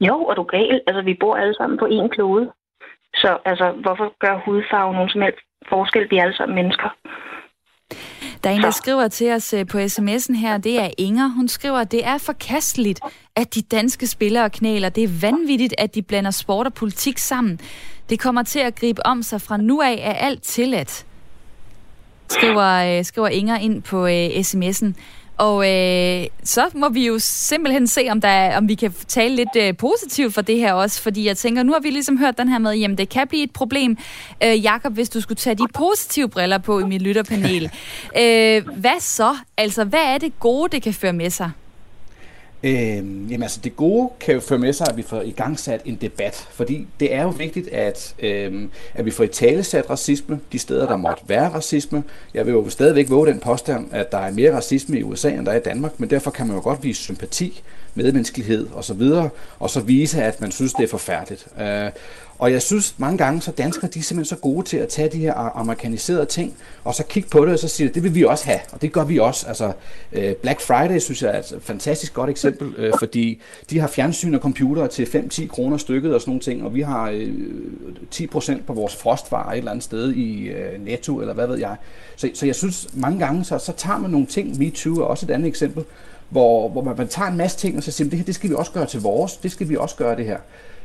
Jo, 0.00 0.16
og 0.24 0.36
du 0.36 0.42
gal. 0.42 0.80
Altså, 0.86 1.02
vi 1.02 1.14
bor 1.20 1.36
alle 1.36 1.54
sammen 1.54 1.78
på 1.78 1.86
én 1.86 2.08
klode. 2.08 2.52
Så 3.14 3.38
altså, 3.44 3.72
hvorfor 3.82 4.14
gør 4.18 4.42
hudfarve 4.44 4.92
nogen 4.92 5.08
som 5.08 5.22
helst 5.22 5.38
forskel. 5.68 6.10
Vi 6.10 6.16
er 6.16 6.22
alle 6.22 6.36
sammen 6.36 6.54
mennesker. 6.54 6.88
Der 8.44 8.50
er 8.50 8.54
en, 8.54 8.62
der 8.62 8.70
skriver 8.70 9.08
til 9.08 9.32
os 9.32 9.52
øh, 9.52 9.66
på 9.66 9.78
sms'en 9.78 10.36
her, 10.36 10.58
det 10.58 10.80
er 10.80 10.90
Inger. 10.98 11.28
Hun 11.28 11.48
skriver, 11.48 11.78
at 11.78 11.92
det 11.92 12.06
er 12.06 12.18
forkasteligt, 12.18 13.00
at 13.36 13.54
de 13.54 13.62
danske 13.62 14.06
spillere 14.06 14.50
knæler. 14.50 14.88
Det 14.88 15.04
er 15.04 15.20
vanvittigt, 15.20 15.74
at 15.78 15.94
de 15.94 16.02
blander 16.02 16.30
sport 16.30 16.66
og 16.66 16.74
politik 16.74 17.18
sammen. 17.18 17.60
Det 18.10 18.20
kommer 18.20 18.42
til 18.42 18.58
at 18.58 18.74
gribe 18.74 19.06
om 19.06 19.22
sig 19.22 19.40
fra 19.40 19.56
nu 19.56 19.80
af, 19.80 20.00
er 20.02 20.12
alt 20.12 20.42
tilladt. 20.42 21.06
Skriver, 22.28 22.98
øh, 22.98 23.04
skriver 23.04 23.28
Inger 23.28 23.58
ind 23.58 23.82
på 23.82 24.04
uh, 24.04 24.10
sms'en. 24.40 24.92
Og 25.36 25.70
øh, 25.70 26.26
så 26.44 26.68
må 26.74 26.88
vi 26.88 27.06
jo 27.06 27.18
simpelthen 27.18 27.86
se, 27.86 28.06
om, 28.10 28.20
der, 28.20 28.56
om 28.56 28.68
vi 28.68 28.74
kan 28.74 28.94
tale 29.08 29.36
lidt 29.36 29.56
øh, 29.56 29.76
positivt 29.76 30.34
for 30.34 30.42
det 30.42 30.58
her 30.58 30.72
også, 30.72 31.02
fordi 31.02 31.26
jeg 31.26 31.36
tænker, 31.36 31.62
nu 31.62 31.72
har 31.72 31.80
vi 31.80 31.90
ligesom 31.90 32.18
hørt 32.18 32.38
den 32.38 32.48
her 32.48 32.58
med, 32.58 32.72
jamen 32.72 32.98
det 32.98 33.08
kan 33.08 33.28
blive 33.28 33.42
et 33.42 33.50
problem, 33.50 33.98
øh, 34.44 34.64
Jakob, 34.64 34.92
hvis 34.92 35.08
du 35.08 35.20
skulle 35.20 35.36
tage 35.36 35.54
de 35.54 35.66
positive 35.74 36.28
briller 36.28 36.58
på 36.58 36.78
i 36.78 36.84
mit 36.84 37.02
lytterpanel. 37.02 37.64
øh, 38.20 38.68
hvad 38.76 39.00
så? 39.00 39.36
Altså, 39.56 39.84
hvad 39.84 40.02
er 40.04 40.18
det 40.18 40.40
gode, 40.40 40.72
det 40.72 40.82
kan 40.82 40.94
føre 40.94 41.12
med 41.12 41.30
sig? 41.30 41.50
Øh, 42.64 42.72
jamen 43.30 43.42
altså, 43.42 43.60
det 43.64 43.76
gode 43.76 44.10
kan 44.20 44.34
jo 44.34 44.40
føre 44.40 44.58
med 44.58 44.72
sig, 44.72 44.86
at 44.90 44.96
vi 44.96 45.02
får 45.02 45.20
i 45.20 45.30
gang 45.30 45.58
sat 45.58 45.80
en 45.84 45.94
debat, 45.94 46.48
fordi 46.50 46.86
det 47.00 47.14
er 47.14 47.22
jo 47.22 47.28
vigtigt, 47.28 47.68
at, 47.68 48.14
øh, 48.18 48.68
at 48.94 49.04
vi 49.04 49.10
får 49.10 49.24
i 49.24 49.28
tale 49.28 49.62
sat 49.62 49.90
racisme, 49.90 50.40
de 50.52 50.58
steder, 50.58 50.86
der 50.86 50.96
måtte 50.96 51.22
være 51.26 51.48
racisme. 51.48 52.04
Jeg 52.34 52.46
vil 52.46 52.52
jo 52.52 52.68
stadigvæk 52.70 53.10
våge 53.10 53.26
den 53.26 53.40
påstand, 53.40 53.88
at 53.92 54.12
der 54.12 54.18
er 54.18 54.30
mere 54.30 54.56
racisme 54.56 54.98
i 54.98 55.02
USA, 55.02 55.30
end 55.30 55.46
der 55.46 55.52
er 55.52 55.56
i 55.56 55.62
Danmark, 55.64 56.00
men 56.00 56.10
derfor 56.10 56.30
kan 56.30 56.46
man 56.46 56.56
jo 56.56 56.62
godt 56.62 56.84
vise 56.84 57.02
sympati, 57.02 57.62
medmenneskelighed 57.94 58.68
osv., 58.74 59.02
og 59.58 59.70
så 59.70 59.80
vise, 59.80 60.22
at 60.22 60.40
man 60.40 60.50
synes, 60.50 60.72
det 60.72 60.84
er 60.84 60.88
forfærdeligt. 60.88 61.46
Øh, 61.60 61.90
og 62.38 62.52
jeg 62.52 62.62
synes 62.62 62.94
mange 62.98 63.18
gange, 63.18 63.40
så 63.40 63.50
danskere 63.50 63.90
de 63.94 63.98
er 63.98 64.02
simpelthen 64.02 64.36
så 64.36 64.42
gode 64.42 64.66
til 64.66 64.76
at 64.76 64.88
tage 64.88 65.08
de 65.08 65.18
her 65.18 65.34
amerikaniserede 65.34 66.26
ting, 66.26 66.56
og 66.84 66.94
så 66.94 67.04
kigge 67.04 67.28
på 67.28 67.44
det, 67.44 67.52
og 67.52 67.58
så 67.58 67.68
sige, 67.68 67.88
det 67.88 68.02
vil 68.02 68.14
vi 68.14 68.24
også 68.24 68.44
have, 68.44 68.60
og 68.72 68.82
det 68.82 68.92
gør 68.92 69.04
vi 69.04 69.18
også. 69.18 69.46
Altså, 69.46 69.72
øh, 70.12 70.34
Black 70.34 70.60
Friday 70.60 70.98
synes 70.98 71.22
jeg 71.22 71.30
er 71.30 71.38
et 71.38 71.54
fantastisk 71.60 72.14
godt 72.14 72.30
eksempel, 72.30 72.74
øh, 72.76 72.92
fordi 72.98 73.40
de 73.70 73.78
har 73.78 73.88
fjernsyn 73.88 74.34
og 74.34 74.40
computer 74.40 74.86
til 74.86 75.04
5-10 75.04 75.46
kroner 75.46 75.76
stykket 75.76 76.14
og 76.14 76.20
sådan 76.20 76.30
nogle 76.30 76.40
ting, 76.40 76.64
og 76.64 76.74
vi 76.74 76.80
har 76.80 77.10
øh, 77.10 77.32
10% 78.14 78.62
på 78.66 78.72
vores 78.72 78.96
frostvarer 78.96 79.52
et 79.52 79.58
eller 79.58 79.70
andet 79.70 79.84
sted 79.84 80.12
i 80.12 80.52
Netto, 80.78 81.20
eller 81.20 81.34
hvad 81.34 81.46
ved 81.46 81.58
jeg. 81.58 81.76
Så, 82.16 82.30
så 82.34 82.46
jeg 82.46 82.54
synes 82.54 82.88
mange 82.94 83.18
gange, 83.18 83.44
så, 83.44 83.58
så 83.58 83.72
tager 83.76 83.98
man 83.98 84.10
nogle 84.10 84.26
ting, 84.26 84.58
MeToo 84.58 84.94
er 84.94 85.04
også 85.04 85.26
et 85.26 85.30
andet 85.30 85.48
eksempel, 85.48 85.84
hvor, 86.28 86.68
hvor 86.68 86.82
man, 86.82 86.94
man 86.98 87.08
tager 87.08 87.28
en 87.28 87.36
masse 87.36 87.58
ting, 87.58 87.76
og 87.76 87.82
så 87.82 87.90
siger, 87.90 88.10
det 88.10 88.18
her, 88.18 88.24
det 88.24 88.34
skal 88.34 88.50
vi 88.50 88.54
også 88.54 88.72
gøre 88.72 88.86
til 88.86 89.00
vores, 89.00 89.36
det 89.36 89.50
skal 89.50 89.68
vi 89.68 89.76
også 89.76 89.96
gøre 89.96 90.16
det 90.16 90.24
her. 90.24 90.38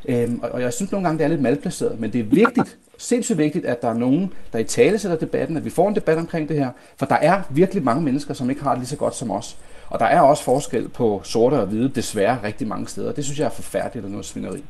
Øhm, 0.06 0.40
og, 0.44 0.50
og 0.52 0.62
jeg 0.62 0.74
synes 0.74 0.92
nogle 0.92 1.08
gange, 1.08 1.18
det 1.18 1.24
er 1.24 1.28
lidt 1.28 1.42
malplaceret, 1.42 2.00
men 2.00 2.14
det 2.14 2.20
er 2.20 2.24
vigtigt, 2.24 2.78
sindssygt 2.98 3.38
vigtigt, 3.38 3.66
at 3.66 3.82
der 3.82 3.90
er 3.90 3.94
nogen, 3.94 4.34
der 4.54 4.60
i 4.60 4.64
tale 4.64 5.00
sætter 5.00 5.18
debatten, 5.18 5.58
at 5.58 5.66
vi 5.66 5.70
får 5.70 5.90
en 5.90 5.96
debat 5.96 6.18
omkring 6.18 6.50
det 6.50 6.58
her, 6.58 6.70
for 6.98 7.06
der 7.06 7.16
er 7.16 7.42
virkelig 7.50 7.84
mange 7.84 8.02
mennesker, 8.02 8.34
som 8.34 8.50
ikke 8.50 8.64
har 8.64 8.70
det 8.70 8.80
lige 8.80 8.88
så 8.88 8.96
godt 8.96 9.16
som 9.16 9.32
os. 9.32 9.58
Og 9.88 10.00
der 10.00 10.06
er 10.06 10.22
også 10.22 10.44
forskel 10.44 10.90
på 10.90 11.22
sorte 11.24 11.54
og 11.54 11.66
hvide, 11.66 11.90
desværre 11.90 12.38
rigtig 12.44 12.68
mange 12.68 12.88
steder. 12.88 13.12
Det 13.12 13.26
synes 13.26 13.40
jeg 13.40 13.46
er 13.46 13.50
forfærdeligt 13.50 14.06
og 14.06 14.12
noget 14.12 14.26
svineri. 14.26 14.64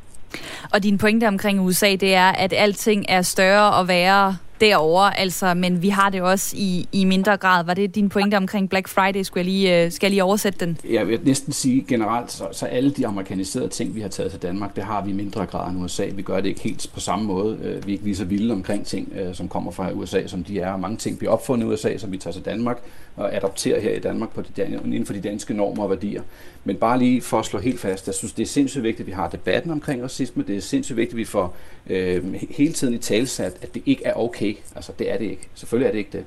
Og 0.72 0.82
din 0.82 0.98
pointe 0.98 1.28
omkring 1.28 1.60
USA, 1.60 1.96
det 1.96 2.14
er, 2.14 2.28
at 2.28 2.52
alting 2.52 3.04
er 3.08 3.22
større 3.22 3.74
og 3.74 3.88
værre 3.88 4.36
derovre, 4.60 5.18
altså, 5.18 5.54
men 5.54 5.82
vi 5.82 5.88
har 5.88 6.10
det 6.10 6.22
også 6.22 6.56
i, 6.56 6.88
i 6.92 7.04
mindre 7.04 7.36
grad. 7.36 7.64
Var 7.64 7.74
det 7.74 7.94
din 7.94 8.08
pointe 8.08 8.34
omkring 8.34 8.70
Black 8.70 8.88
Friday? 8.88 9.22
Skulle 9.22 9.40
jeg 9.40 9.52
lige, 9.52 9.84
øh, 9.84 9.92
skal 9.92 10.06
jeg 10.06 10.10
lige 10.10 10.24
oversætte 10.24 10.66
den? 10.66 10.78
Jeg 10.90 11.08
vil 11.08 11.20
næsten 11.24 11.52
sige 11.52 11.84
generelt, 11.88 12.32
så, 12.32 12.44
så 12.52 12.66
alle 12.66 12.90
de 12.90 13.06
amerikaniserede 13.06 13.68
ting, 13.68 13.94
vi 13.94 14.00
har 14.00 14.08
taget 14.08 14.30
til 14.30 14.42
Danmark, 14.42 14.76
det 14.76 14.84
har 14.84 15.04
vi 15.04 15.10
i 15.10 15.14
mindre 15.14 15.46
grad 15.46 15.70
end 15.70 15.84
USA. 15.84 16.06
Vi 16.12 16.22
gør 16.22 16.40
det 16.40 16.48
ikke 16.48 16.60
helt 16.60 16.90
på 16.94 17.00
samme 17.00 17.24
måde. 17.24 17.58
Øh, 17.62 17.86
vi 17.86 17.92
er 17.92 17.94
ikke 17.94 18.04
lige 18.04 18.16
så 18.16 18.24
vilde 18.24 18.52
omkring 18.52 18.86
ting, 18.86 19.12
øh, 19.16 19.34
som 19.34 19.48
kommer 19.48 19.70
fra 19.70 19.92
USA, 19.92 20.26
som 20.26 20.44
de 20.44 20.60
er. 20.60 20.76
Mange 20.76 20.96
ting 20.96 21.18
bliver 21.18 21.32
opfundet 21.32 21.66
i 21.66 21.68
USA, 21.68 21.98
som 21.98 22.12
vi 22.12 22.18
tager 22.18 22.32
til 22.32 22.44
Danmark 22.44 22.78
og 23.16 23.36
adopterer 23.36 23.80
her 23.80 23.90
i 23.90 23.98
Danmark 23.98 24.34
på 24.34 24.42
de, 24.42 24.80
inden 24.84 25.06
for 25.06 25.12
de 25.12 25.20
danske 25.20 25.54
normer 25.54 25.82
og 25.82 25.90
værdier. 25.90 26.22
Men 26.64 26.76
bare 26.76 26.98
lige 26.98 27.22
for 27.22 27.38
at 27.38 27.44
slå 27.44 27.58
helt 27.58 27.80
fast, 27.80 28.06
jeg 28.06 28.14
synes, 28.14 28.32
det 28.32 28.42
er 28.42 28.46
sindssygt 28.46 28.84
vigtigt, 28.84 29.00
at 29.00 29.06
vi 29.06 29.12
har 29.12 29.28
debatten 29.28 29.70
omkring 29.70 30.02
racisme. 30.02 30.44
Det 30.46 30.56
er 30.56 30.60
sindssygt 30.60 30.96
vigtigt, 30.96 31.14
at 31.14 31.18
vi 31.18 31.24
får 31.24 31.56
øh, 31.86 32.34
hele 32.50 32.72
tiden 32.72 32.94
i 32.94 32.98
talsat, 32.98 33.52
at 33.62 33.74
det 33.74 33.82
ikke 33.86 34.04
er 34.04 34.14
okay. 34.14 34.49
Altså, 34.76 34.92
det 34.98 35.12
er 35.12 35.18
det 35.18 35.24
ikke. 35.24 35.48
Selvfølgelig 35.54 35.86
er 35.86 35.92
det 35.92 35.98
ikke 35.98 36.18
det. 36.18 36.26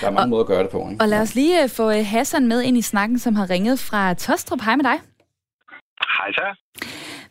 Der 0.00 0.06
er 0.06 0.10
mange 0.10 0.22
og, 0.22 0.28
måder 0.28 0.42
at 0.42 0.48
gøre 0.48 0.62
det 0.62 0.70
på. 0.70 0.88
Ikke? 0.90 1.02
Og 1.02 1.08
lad 1.08 1.20
os 1.20 1.34
lige 1.34 1.62
øh, 1.62 1.68
få 1.68 1.90
øh, 1.90 2.04
Hassan 2.06 2.48
med 2.48 2.62
ind 2.62 2.78
i 2.78 2.82
snakken, 2.82 3.18
som 3.18 3.34
har 3.34 3.50
ringet 3.50 3.78
fra 3.78 4.14
Tostrup. 4.14 4.60
Hej 4.60 4.76
med 4.76 4.84
dig. 4.84 4.98
Hej 6.18 6.32
så. 6.32 6.46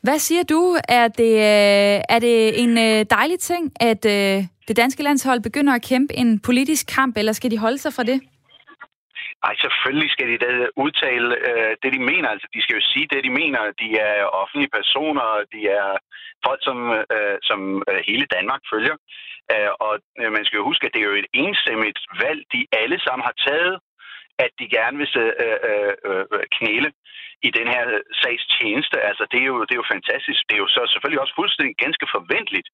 Hvad 0.03 0.19
siger 0.19 0.43
du? 0.43 0.77
Er 0.89 1.07
det, 1.07 1.33
øh, 1.33 2.15
er 2.15 2.19
det 2.19 2.63
en 2.63 2.77
dejlig 3.05 3.39
ting, 3.39 3.71
at 3.79 4.03
det 4.67 4.77
danske 4.77 5.03
landshold 5.03 5.41
begynder 5.41 5.73
at 5.73 5.85
kæmpe 5.89 6.13
en 6.13 6.39
politisk 6.39 6.87
kamp, 6.95 7.17
eller 7.17 7.33
skal 7.33 7.51
de 7.51 7.57
holde 7.57 7.77
sig 7.77 7.93
fra 7.93 8.03
det? 8.03 8.21
Ej, 9.47 9.55
selvfølgelig 9.63 10.09
skal 10.11 10.27
de 10.31 10.37
da 10.45 10.51
udtale 10.83 11.29
øh, 11.49 11.71
det, 11.81 11.89
de 11.95 11.99
mener. 12.11 12.29
Altså, 12.29 12.47
de 12.53 12.61
skal 12.61 12.75
jo 12.79 12.83
sige 12.93 13.07
det, 13.11 13.19
de 13.27 13.37
mener. 13.41 13.61
De 13.83 13.89
er 14.09 14.15
offentlige 14.41 14.75
personer, 14.79 15.27
de 15.53 15.61
er 15.79 15.89
folk, 16.45 16.61
som, 16.67 16.77
øh, 17.15 17.37
som 17.49 17.59
hele 18.09 18.25
Danmark 18.35 18.61
følger. 18.73 18.95
Øh, 18.95 19.30
Øh, 19.53 19.71
og 19.85 19.93
øh, 20.19 20.31
man 20.35 20.45
skal 20.45 20.57
jo 20.57 20.63
huske, 20.69 20.85
at 20.85 20.93
det 20.93 21.01
er 21.01 21.09
jo 21.11 21.21
et 21.23 21.31
enstemmigt 21.43 21.99
valg, 22.23 22.39
de 22.53 22.61
alle 22.81 22.99
sammen 23.05 23.23
har 23.29 23.35
taget, 23.47 23.75
at 24.43 24.51
de 24.59 24.65
gerne 24.77 24.97
vil 24.97 25.09
øh, 25.17 25.59
øh, 25.69 25.93
øh, 26.09 26.43
knæle 26.57 26.89
i 27.47 27.49
den 27.57 27.67
her 27.73 27.83
sags 28.21 28.43
tjeneste. 28.55 28.97
Altså, 29.09 29.23
det 29.31 29.39
er, 29.43 29.47
jo, 29.51 29.57
det 29.67 29.73
er 29.73 29.81
jo 29.83 29.93
fantastisk. 29.95 30.39
Det 30.47 30.55
er 30.55 30.63
jo 30.65 30.71
så 30.75 30.81
selvfølgelig 30.91 31.21
også 31.23 31.35
fuldstændig 31.39 31.75
ganske 31.85 32.05
forventeligt, 32.15 32.67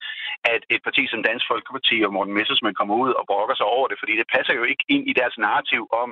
at 0.53 0.61
et 0.73 0.81
parti 0.87 1.03
som 1.07 1.23
Dansk 1.29 1.45
Folkeparti 1.51 1.97
og 2.05 2.13
Morten 2.15 2.33
Messersmith 2.37 2.77
kommer 2.79 2.95
ud 3.03 3.11
og 3.19 3.23
brokker 3.31 3.55
sig 3.57 3.67
over 3.75 3.87
det, 3.87 3.97
fordi 4.01 4.13
det 4.21 4.31
passer 4.35 4.53
jo 4.59 4.63
ikke 4.71 4.83
ind 4.93 5.03
i 5.11 5.13
deres 5.19 5.35
narrativ 5.43 5.81
om, 6.03 6.09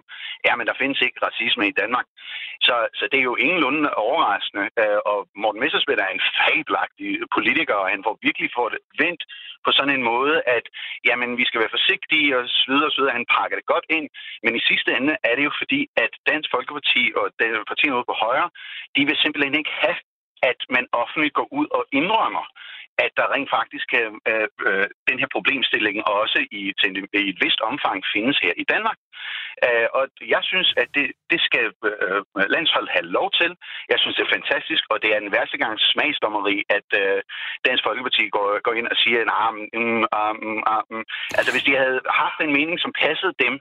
ja, 0.47 0.51
men 0.55 0.67
der 0.67 0.79
findes 0.81 0.99
ikke 1.01 1.19
racisme 1.27 1.63
i 1.67 1.77
Danmark. 1.81 2.07
Så, 2.67 2.75
så 2.99 3.03
det 3.11 3.19
er 3.19 3.29
jo 3.31 3.35
ingenlunde 3.45 3.89
overraskende, 4.07 4.65
øh, 4.81 4.99
og 5.11 5.19
Morten 5.41 5.61
Messersmith 5.61 6.01
er 6.05 6.11
en 6.13 6.25
fabelagtig 6.39 7.09
politiker, 7.35 7.75
og 7.81 7.87
han 7.93 8.03
får 8.05 8.15
virkelig 8.27 8.49
fået 8.57 8.71
det 8.75 8.81
vendt 9.03 9.21
på 9.65 9.71
sådan 9.77 9.95
en 9.97 10.07
måde, 10.13 10.35
at 10.57 10.65
jamen, 11.07 11.29
vi 11.39 11.45
skal 11.47 11.61
være 11.61 11.75
forsigtige 11.77 12.29
og 12.37 12.43
så 12.59 12.65
videre, 12.71 12.89
og 12.89 12.93
så 12.93 12.99
videre. 12.99 13.19
Han 13.19 13.31
pakker 13.37 13.55
det 13.57 13.71
godt 13.73 13.85
ind, 13.97 14.07
men 14.43 14.53
i 14.59 14.61
sidste 14.69 14.89
ende 14.97 15.13
er 15.29 15.33
det 15.37 15.43
jo 15.49 15.53
fordi, 15.61 15.81
at 16.03 16.11
Dansk 16.29 16.49
Folkeparti 16.55 17.03
og 17.19 17.25
partierne 17.71 17.97
ude 17.97 18.09
på 18.11 18.17
højre, 18.25 18.44
de 18.95 19.01
vil 19.07 19.17
simpelthen 19.23 19.55
ikke 19.55 19.73
have, 19.83 19.97
at 20.49 20.59
man 20.75 20.85
offentligt 21.01 21.33
går 21.39 21.47
ud 21.59 21.67
og 21.77 21.83
indrømmer, 21.99 22.45
at 23.03 23.11
der 23.17 23.33
rent 23.35 23.49
faktisk 23.57 23.87
øh, 24.01 24.11
øh, 24.67 24.87
den 25.09 25.17
her 25.21 25.29
problemstilling 25.35 25.97
også 26.21 26.39
i, 26.59 26.61
til, 26.79 26.89
i 27.13 27.29
et 27.33 27.39
vist 27.43 27.61
omfang 27.71 27.97
findes 28.13 28.37
her 28.45 28.53
i 28.63 28.65
Danmark. 28.73 28.97
Øh, 29.65 29.87
og 29.97 30.03
jeg 30.35 30.41
synes, 30.51 30.69
at 30.81 30.87
det, 30.97 31.07
det 31.31 31.39
skal 31.47 31.65
øh, 31.89 32.21
landsholdet 32.55 32.95
have 32.95 33.07
lov 33.17 33.27
til. 33.39 33.51
Jeg 33.91 33.97
synes, 33.99 34.15
det 34.15 34.23
er 34.25 34.35
fantastisk, 34.37 34.83
og 34.91 34.97
det 35.01 35.09
er 35.11 35.19
en 35.19 35.33
værste 35.35 35.57
gang 35.63 35.73
smagsdommeri, 35.91 36.57
at 36.77 36.89
øh, 37.01 37.19
Dansk 37.65 37.83
Folkeparti 37.87 38.23
går, 38.35 38.47
går 38.65 38.73
ind 38.79 38.87
og 38.93 38.97
siger, 39.03 39.19
nah, 39.31 39.51
mm, 39.79 40.03
um, 40.19 40.63
um. 40.73 41.03
altså 41.37 41.51
hvis 41.51 41.67
de 41.67 41.75
havde 41.83 41.99
haft 42.23 42.37
en 42.41 42.53
mening, 42.59 42.77
som 42.79 42.91
passede 43.03 43.33
dem, 43.45 43.53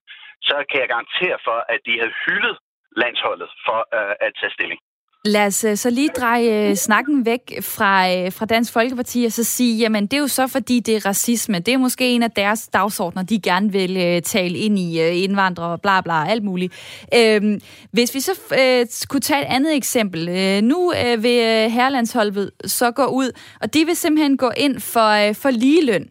så 0.48 0.56
kan 0.70 0.80
jeg 0.80 0.88
garantere 0.94 1.38
for, 1.46 1.58
at 1.74 1.80
de 1.86 1.98
havde 2.00 2.14
hyldet 2.24 2.56
landsholdet 3.02 3.50
for 3.66 3.78
øh, 3.96 4.14
at 4.26 4.32
tage 4.40 4.52
stilling. 4.56 4.80
Lad 5.26 5.46
os 5.46 5.64
øh, 5.64 5.76
så 5.76 5.90
lige 5.90 6.08
dreje 6.08 6.68
øh, 6.68 6.74
snakken 6.74 7.26
væk 7.26 7.40
fra, 7.62 8.12
øh, 8.12 8.32
fra 8.32 8.46
Dansk 8.46 8.72
Folkeparti 8.72 9.24
og 9.24 9.32
så 9.32 9.44
sige, 9.44 9.78
jamen 9.78 10.06
det 10.06 10.12
er 10.16 10.20
jo 10.20 10.28
så 10.28 10.46
fordi 10.46 10.80
det 10.80 10.96
er 10.96 11.06
racisme. 11.06 11.58
Det 11.58 11.74
er 11.74 11.78
måske 11.78 12.08
en 12.08 12.22
af 12.22 12.30
deres 12.30 12.68
dagsordner, 12.68 13.22
de 13.22 13.40
gerne 13.40 13.72
vil 13.72 14.22
tale 14.22 14.58
ind 14.58 14.78
i 14.78 14.98
indvandrere, 15.24 15.78
bla 15.78 16.00
bla, 16.00 16.28
alt 16.28 16.44
muligt. 16.44 16.72
Øhm, 17.14 17.60
hvis 17.92 18.14
vi 18.14 18.20
så 18.20 18.32
øh, 18.60 18.86
kunne 19.08 19.20
tage 19.20 19.40
et 19.40 19.46
andet 19.48 19.76
eksempel. 19.76 20.28
Øh, 20.28 20.62
nu 20.62 20.92
øh, 20.92 21.22
vil 21.22 21.70
herrelandsholdet 21.70 22.50
så 22.64 22.90
gå 22.90 23.04
ud, 23.04 23.32
og 23.60 23.74
de 23.74 23.84
vil 23.84 23.96
simpelthen 23.96 24.36
gå 24.36 24.50
ind 24.56 24.80
for, 24.80 25.28
øh, 25.28 25.34
for 25.34 25.50
ligeløn. 25.50 26.08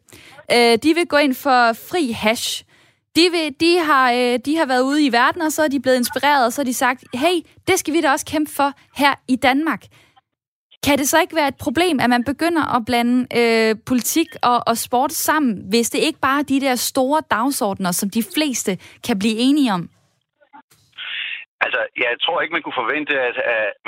Øh, 0.52 0.78
de 0.84 0.94
vil 0.96 1.08
gå 1.08 1.18
ind 1.18 1.34
for 1.34 1.74
fri 1.74 2.12
hash. 2.12 2.64
De, 3.16 3.26
vil, 3.32 3.56
de, 3.60 3.80
har, 3.80 4.12
øh, 4.12 4.40
de 4.46 4.58
har 4.58 4.66
været 4.66 4.82
ude 4.82 5.06
i 5.06 5.12
verden, 5.12 5.42
og 5.42 5.52
så 5.52 5.62
er 5.64 5.68
de 5.68 5.82
blevet 5.82 5.98
inspireret, 5.98 6.46
og 6.46 6.54
så 6.54 6.62
har 6.62 6.66
de 6.66 6.74
sagt, 6.74 7.04
hey, 7.14 7.36
det 7.68 7.80
skal 7.80 7.94
vi 7.94 8.02
da 8.02 8.12
også 8.12 8.26
kæmpe 8.26 8.52
for 8.52 8.70
her 9.02 9.14
i 9.28 9.36
Danmark. 9.36 9.84
Kan 10.86 10.98
det 10.98 11.08
så 11.10 11.18
ikke 11.22 11.36
være 11.36 11.48
et 11.48 11.62
problem, 11.66 12.00
at 12.04 12.10
man 12.10 12.24
begynder 12.32 12.64
at 12.76 12.86
blande 12.90 13.18
øh, 13.40 13.76
politik 13.90 14.30
og, 14.44 14.58
og 14.70 14.76
sport 14.78 15.14
sammen, 15.28 15.54
hvis 15.70 15.90
det 15.90 16.00
ikke 16.08 16.20
bare 16.28 16.40
er 16.40 16.44
de 16.54 16.62
der 16.66 16.76
store 16.76 17.22
dagsordner, 17.32 17.92
som 17.92 18.10
de 18.10 18.24
fleste 18.36 18.72
kan 19.08 19.20
blive 19.20 19.38
enige 19.48 19.72
om? 19.78 19.84
Altså, 21.66 21.82
jeg 22.04 22.14
tror 22.24 22.42
ikke, 22.42 22.56
man 22.56 22.66
kunne 22.66 22.82
forvente, 22.84 23.14
at, 23.30 23.38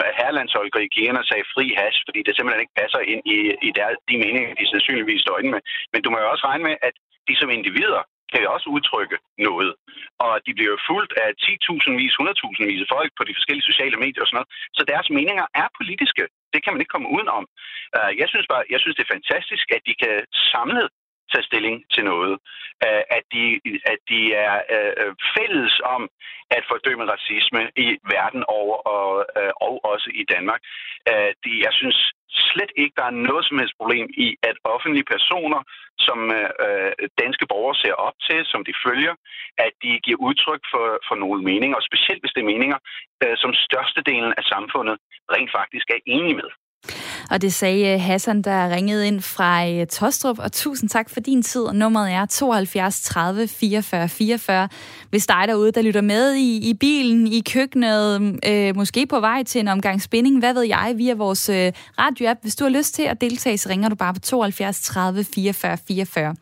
at 0.06 0.12
herrelandsholdet 0.18 0.82
i 0.82 0.88
igen 0.92 1.18
sagde 1.30 1.46
fri 1.54 1.66
hash, 1.80 2.00
fordi 2.08 2.20
det 2.26 2.34
simpelthen 2.34 2.64
ikke 2.66 2.80
passer 2.82 3.02
ind 3.14 3.22
i, 3.36 3.38
i 3.68 3.70
der, 3.78 3.88
de 4.10 4.16
meninger, 4.24 4.60
de 4.62 4.72
sandsynligvis 4.74 5.22
står 5.26 5.38
inde 5.40 5.52
med. 5.56 5.62
Men 5.94 6.00
du 6.04 6.08
må 6.10 6.18
jo 6.20 6.32
også 6.34 6.46
regne 6.50 6.64
med, 6.70 6.76
at 6.88 6.96
de 7.28 7.36
som 7.42 7.50
individer 7.58 8.02
kan 8.36 8.46
jo 8.46 8.54
også 8.56 8.68
udtrykke 8.76 9.18
noget. 9.48 9.72
Og 10.26 10.34
de 10.46 10.52
bliver 10.56 10.72
jo 10.76 10.80
fuldt 10.90 11.14
af 11.24 11.30
10.000 11.46 11.92
vis, 12.02 12.14
100.000 12.20 12.70
vis 12.70 12.84
af 12.86 12.90
folk 12.96 13.12
på 13.18 13.24
de 13.28 13.38
forskellige 13.38 13.70
sociale 13.72 13.98
medier 14.04 14.22
og 14.24 14.28
sådan 14.28 14.38
noget. 14.40 14.52
Så 14.78 14.82
deres 14.92 15.08
meninger 15.18 15.46
er 15.62 15.68
politiske. 15.80 16.24
Det 16.54 16.60
kan 16.62 16.72
man 16.74 16.82
ikke 16.82 16.94
komme 16.96 17.14
udenom. 17.16 17.44
Øh, 17.98 18.12
jeg 18.22 18.28
synes 18.32 18.48
bare, 18.52 18.64
jeg 18.74 18.80
synes 18.80 18.96
det 18.96 19.06
er 19.06 19.16
fantastisk, 19.18 19.66
at 19.76 19.82
de 19.90 19.94
kan 20.04 20.16
samlet 20.54 20.88
tage 21.32 21.48
stilling 21.50 21.78
til 21.94 22.04
noget. 22.12 22.36
Øh, 22.86 23.04
at, 23.18 23.24
de, 23.34 23.44
at 23.94 24.00
de 24.12 24.22
er 24.48 24.56
øh, 24.76 25.12
fælles 25.36 25.74
om 25.96 26.02
at 26.58 26.64
fordømme 26.72 27.06
racisme 27.14 27.62
i 27.86 27.88
verden 28.16 28.44
over 28.60 28.76
og, 28.96 29.10
og 29.66 29.74
også 29.92 30.08
i 30.22 30.24
Danmark. 30.34 30.62
De, 31.44 31.52
jeg 31.66 31.74
synes 31.82 31.98
slet 32.52 32.72
ikke, 32.82 32.94
der 33.00 33.06
er 33.08 33.22
noget 33.30 33.44
som 33.46 33.60
helst 33.60 33.76
problem 33.82 34.08
i, 34.26 34.28
at 34.50 34.56
offentlige 34.74 35.10
personer, 35.16 35.62
som 36.08 36.20
øh, 36.66 36.92
danske 37.24 37.46
borgere 37.52 37.76
ser 37.84 37.96
op 38.08 38.18
til, 38.28 38.40
som 38.52 38.62
de 38.68 38.74
følger, 38.86 39.14
at 39.66 39.74
de 39.84 39.92
giver 40.06 40.20
udtryk 40.28 40.64
for, 40.72 40.88
for 41.08 41.16
nogle 41.24 41.40
meninger, 41.50 41.78
og 41.78 41.88
specielt 41.90 42.22
hvis 42.22 42.34
det 42.36 42.42
er 42.42 42.52
meninger, 42.54 42.80
øh, 43.24 43.36
som 43.42 43.52
størstedelen 43.68 44.34
af 44.40 44.44
samfundet 44.54 44.96
rent 45.34 45.52
faktisk 45.60 45.88
er 45.96 46.00
enige 46.06 46.40
med. 46.42 46.50
Og 47.30 47.42
det 47.42 47.54
sagde 47.54 47.94
øh, 47.94 48.02
Hassan, 48.02 48.42
der 48.42 48.70
ringede 48.70 49.08
ind 49.08 49.22
fra 49.22 49.70
øh, 49.70 49.88
Tostrup, 49.88 50.40
og 50.40 50.52
tusind 50.52 50.90
tak 50.90 51.10
for 51.10 51.20
din 51.20 51.44
tid. 51.44 51.66
Nummeret 51.74 52.12
er 52.12 52.26
72 52.26 53.02
30 53.02 53.48
44 53.48 54.10
44. 54.10 54.70
Hvis 55.10 55.28
dig 55.28 55.44
derude, 55.48 55.72
der 55.72 55.82
lytter 55.82 56.02
med 56.02 56.34
i, 56.34 56.70
i 56.70 56.74
bilen, 56.74 57.28
i 57.28 57.40
køkkenet, 57.40 58.40
øh, 58.48 58.76
måske 58.76 59.06
på 59.08 59.20
vej 59.20 59.44
til 59.44 59.60
en 59.60 59.68
omgang 59.68 60.02
spænding, 60.02 60.40
hvad 60.40 60.54
ved 60.54 60.64
jeg, 60.64 60.94
via 60.98 61.14
vores 61.14 61.50
øh, 61.50 61.72
radioapp. 62.00 62.40
Hvis 62.42 62.56
du 62.56 62.64
har 62.64 62.72
lyst 62.72 62.96
til 62.96 63.04
at 63.04 63.22
deltage, 63.22 63.58
så 63.58 63.70
ringer 63.70 63.90
du 63.90 63.96
bare 63.96 64.14
på 64.14 64.20
72 64.20 64.82
30 64.82 65.24
44 65.24 65.78
44 65.88 66.36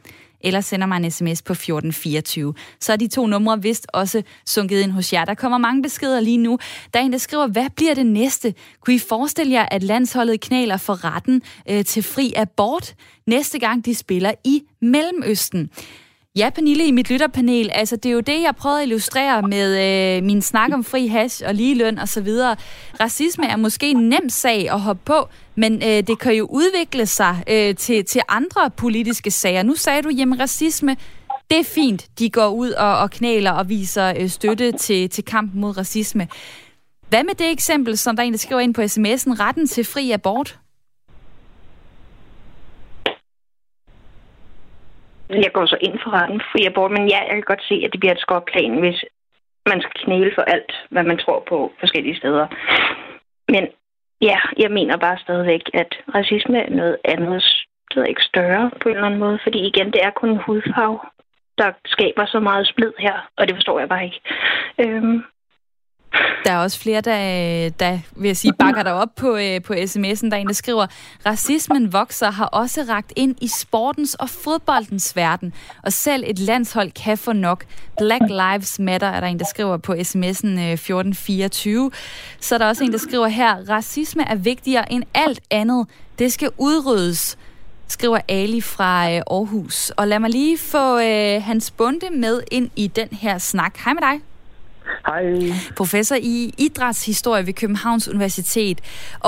eller 0.43 0.61
sender 0.61 0.87
mig 0.87 0.97
en 0.97 1.11
sms 1.11 1.41
på 1.41 1.53
1424. 1.53 2.53
Så 2.79 2.93
er 2.93 2.97
de 2.97 3.07
to 3.07 3.27
numre 3.27 3.61
vist 3.61 3.87
også 3.93 4.23
sunket 4.45 4.81
ind 4.81 4.91
hos 4.91 5.13
jer. 5.13 5.25
Der 5.25 5.33
kommer 5.33 5.57
mange 5.57 5.81
beskeder 5.81 6.19
lige 6.19 6.37
nu. 6.37 6.59
Der 6.93 6.99
er 6.99 7.03
en, 7.03 7.11
der 7.11 7.17
skriver, 7.17 7.47
hvad 7.47 7.69
bliver 7.75 7.93
det 7.93 8.05
næste? 8.05 8.53
Kunne 8.81 8.95
I 8.95 8.99
forestille 8.99 9.51
jer, 9.51 9.65
at 9.71 9.83
landsholdet 9.83 10.41
knaler 10.41 10.77
for 10.77 11.05
retten 11.05 11.41
øh, 11.69 11.85
til 11.85 12.03
fri 12.03 12.33
abort 12.35 12.95
næste 13.27 13.59
gang 13.59 13.85
de 13.85 13.95
spiller 13.95 14.31
i 14.43 14.63
Mellemøsten? 14.81 15.69
Ja, 16.35 16.49
Pernille, 16.49 16.87
i 16.87 16.91
mit 16.91 17.09
lytterpanel, 17.09 17.69
altså 17.73 17.95
det 17.95 18.09
er 18.09 18.13
jo 18.13 18.19
det, 18.19 18.41
jeg 18.41 18.55
prøvede 18.55 18.81
at 18.81 18.87
illustrere 18.87 19.41
med 19.41 20.17
øh, 20.17 20.23
min 20.23 20.41
snak 20.41 20.73
om 20.73 20.83
fri 20.83 21.07
hash 21.07 21.43
og 21.47 21.55
ligeløn 21.55 21.99
og 21.99 22.09
så 22.09 22.21
videre. 22.21 22.55
Racisme 22.99 23.47
er 23.47 23.55
måske 23.55 23.91
en 23.91 24.09
nem 24.09 24.29
sag 24.29 24.69
at 24.71 24.79
hoppe 24.79 25.01
på, 25.05 25.29
men 25.55 25.73
øh, 25.73 26.07
det 26.07 26.19
kan 26.19 26.33
jo 26.33 26.47
udvikle 26.49 27.05
sig 27.05 27.43
øh, 27.49 27.75
til, 27.75 28.05
til 28.05 28.21
andre 28.29 28.69
politiske 28.77 29.31
sager. 29.31 29.63
Nu 29.63 29.75
sagde 29.75 30.01
du, 30.01 30.09
jamen 30.09 30.39
racisme, 30.39 30.97
det 31.51 31.59
er 31.59 31.63
fint, 31.63 32.19
de 32.19 32.29
går 32.29 32.47
ud 32.47 32.71
og, 32.71 32.97
og 32.97 33.11
knæler 33.11 33.51
og 33.51 33.69
viser 33.69 34.13
øh, 34.19 34.29
støtte 34.29 34.71
til, 34.71 35.09
til 35.09 35.25
kampen 35.25 35.61
mod 35.61 35.77
racisme. 35.77 36.27
Hvad 37.09 37.23
med 37.23 37.33
det 37.35 37.51
eksempel, 37.51 37.97
som 37.97 38.15
der 38.15 38.23
egentlig 38.23 38.39
skriver 38.39 38.61
ind 38.61 38.73
på 38.73 38.81
sms'en, 38.81 39.39
retten 39.39 39.67
til 39.67 39.83
fri 39.83 40.11
abort? 40.11 40.59
Jeg 45.33 45.51
går 45.53 45.65
så 45.65 45.77
ind 45.81 45.99
for 46.03 46.11
retten 46.11 46.41
fri 46.51 46.65
abort, 46.65 46.91
men 46.91 47.09
ja, 47.09 47.19
jeg 47.19 47.35
kan 47.35 47.51
godt 47.51 47.63
se, 47.69 47.75
at 47.85 47.91
det 47.91 47.99
bliver 47.99 48.13
et 48.13 48.25
skråplan, 48.25 48.79
hvis 48.79 49.03
man 49.65 49.81
skal 49.81 50.01
knæle 50.03 50.31
for 50.35 50.41
alt, 50.41 50.71
hvad 50.89 51.03
man 51.03 51.17
tror 51.17 51.43
på 51.49 51.71
forskellige 51.79 52.17
steder. 52.17 52.47
Men 53.47 53.67
ja, 54.21 54.37
jeg 54.57 54.71
mener 54.71 54.97
bare 54.97 55.17
stadigvæk, 55.17 55.61
at 55.73 55.91
racisme 56.15 56.57
er 56.59 56.69
noget 56.69 56.97
andet, 57.05 57.43
det 57.89 58.01
er 58.01 58.05
ikke 58.05 58.29
større 58.31 58.71
på 58.81 58.89
en 58.89 58.95
eller 58.95 59.07
anden 59.07 59.19
måde, 59.19 59.39
fordi 59.43 59.59
igen, 59.67 59.91
det 59.91 60.01
er 60.03 60.11
kun 60.11 60.29
en 60.29 60.43
hudfarve, 60.45 60.99
der 61.57 61.71
skaber 61.85 62.25
så 62.25 62.39
meget 62.39 62.67
splid 62.67 62.93
her, 62.99 63.29
og 63.37 63.47
det 63.47 63.55
forstår 63.55 63.79
jeg 63.79 63.89
bare 63.89 64.05
ikke. 64.05 64.21
Øhm, 64.79 65.23
der 66.45 66.51
er 66.51 66.57
også 66.57 66.79
flere, 66.79 67.01
der, 67.01 67.69
der 67.69 67.99
vil 68.15 68.27
jeg 68.27 68.37
sige, 68.37 68.53
bakker 68.53 68.83
dig 68.83 68.93
op 68.93 69.15
på, 69.15 69.35
øh, 69.35 69.61
på 69.61 69.73
sms'en. 69.73 70.29
Der 70.29 70.31
er 70.31 70.41
en, 70.41 70.47
der 70.47 70.53
skriver, 70.53 70.87
racismen 71.25 71.93
vokser 71.93 72.31
har 72.31 72.45
også 72.45 72.85
ragt 72.89 73.13
ind 73.15 73.35
i 73.41 73.47
sportens 73.47 74.13
og 74.13 74.29
fodboldens 74.29 75.15
verden, 75.15 75.53
og 75.83 75.93
selv 75.93 76.23
et 76.27 76.39
landshold 76.39 76.91
kan 76.91 77.17
få 77.17 77.33
nok. 77.33 77.65
Black 77.97 78.23
Lives 78.29 78.79
Matter 78.79 79.07
er 79.07 79.19
der 79.19 79.27
en, 79.27 79.39
der 79.39 79.45
skriver 79.45 79.77
på 79.77 79.93
sms'en 79.93 80.47
øh, 80.47 80.73
1424. 80.73 81.91
Så 82.39 82.55
er 82.55 82.59
der 82.59 82.67
også 82.67 82.83
en, 82.83 82.91
der 82.91 82.97
skriver 82.97 83.27
her, 83.27 83.69
racisme 83.69 84.23
er 84.29 84.35
vigtigere 84.35 84.91
end 84.91 85.03
alt 85.13 85.39
andet. 85.51 85.87
Det 86.19 86.33
skal 86.33 86.49
udryddes 86.57 87.37
skriver 87.87 88.19
Ali 88.29 88.61
fra 88.61 89.11
øh, 89.11 89.21
Aarhus. 89.31 89.89
Og 89.89 90.07
lad 90.07 90.19
mig 90.19 90.29
lige 90.29 90.57
få 90.57 90.99
øh, 90.99 91.43
Hans 91.43 91.71
Bunde 91.71 92.09
med 92.11 92.41
ind 92.51 92.69
i 92.75 92.87
den 92.87 93.07
her 93.11 93.37
snak. 93.37 93.77
Hej 93.77 93.93
med 93.93 94.01
dig. 94.01 94.32
Hej. 95.07 95.23
Professor 95.77 96.15
i 96.15 96.35
idrætshistorie 96.65 97.45
ved 97.49 97.53
Københavns 97.61 98.09
Universitet. 98.13 98.77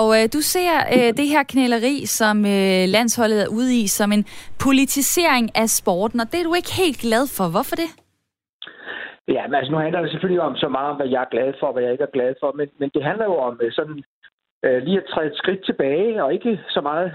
Og 0.02 0.08
øh, 0.18 0.24
du 0.36 0.42
ser 0.54 0.74
øh, 0.96 1.10
det 1.20 1.28
her 1.34 1.44
knæleri, 1.44 2.06
som 2.06 2.38
øh, 2.46 2.84
landsholdet 2.96 3.40
er 3.44 3.50
ude 3.60 3.72
i, 3.82 3.88
som 3.88 4.12
en 4.12 4.24
politisering 4.66 5.46
af 5.56 5.70
sporten, 5.70 6.20
og 6.20 6.28
det 6.32 6.40
er 6.40 6.44
du 6.44 6.54
ikke 6.54 6.74
helt 6.84 7.00
glad 7.06 7.24
for. 7.38 7.46
Hvorfor 7.56 7.76
det? 7.76 7.90
Ja, 9.28 9.48
men 9.48 9.56
altså 9.56 9.72
nu 9.72 9.78
handler 9.78 10.02
det 10.02 10.12
selvfølgelig 10.12 10.42
om 10.42 10.56
så 10.56 10.68
meget 10.70 10.90
om, 10.92 10.96
hvad 10.96 11.08
jeg 11.08 11.22
er 11.22 11.34
glad 11.36 11.54
for, 11.60 11.68
og 11.68 11.74
hvad 11.74 11.84
jeg 11.84 11.92
ikke 11.92 12.08
er 12.10 12.18
glad 12.18 12.34
for, 12.40 12.52
men, 12.60 12.68
men 12.80 12.90
det 12.94 13.04
handler 13.04 13.26
jo 13.26 13.36
om 13.38 13.60
øh, 13.64 13.72
sådan 13.72 14.04
øh, 14.66 14.84
lige 14.84 14.98
at 14.98 15.10
træde 15.10 15.28
et 15.28 15.38
skridt 15.38 15.66
tilbage, 15.66 16.24
og 16.24 16.34
ikke 16.34 16.60
så 16.70 16.82
meget 16.82 17.12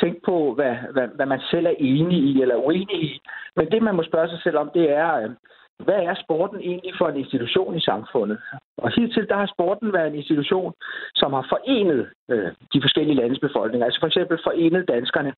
tænke 0.00 0.20
på, 0.24 0.54
hvad, 0.54 0.74
hvad, 0.92 1.08
hvad 1.16 1.26
man 1.26 1.40
selv 1.50 1.66
er 1.66 1.74
enig 1.78 2.18
i 2.18 2.42
eller 2.42 2.56
uenig 2.56 3.02
i. 3.02 3.20
Men 3.56 3.70
det, 3.70 3.82
man 3.82 3.94
må 3.94 4.02
spørge 4.02 4.28
sig 4.28 4.40
selv 4.42 4.56
om, 4.58 4.70
det 4.74 4.90
er, 4.90 5.14
øh, 5.22 5.30
hvad 5.78 6.00
er 6.10 6.14
sporten 6.14 6.60
egentlig 6.60 6.94
for 6.98 7.08
en 7.08 7.16
institution 7.16 7.76
i 7.76 7.80
samfundet? 7.80 8.38
Og 8.76 8.90
hidtil 8.90 9.28
der 9.28 9.36
har 9.36 9.46
sporten 9.46 9.92
været 9.92 10.06
en 10.06 10.14
institution, 10.14 10.72
som 11.14 11.32
har 11.32 11.46
forenet 11.48 12.08
øh, 12.30 12.50
de 12.72 12.82
forskellige 12.82 13.16
landes 13.16 13.38
befolkninger. 13.38 13.86
Altså 13.86 14.00
for 14.00 14.06
eksempel 14.06 14.38
forenet 14.44 14.88
danskerne. 14.88 15.32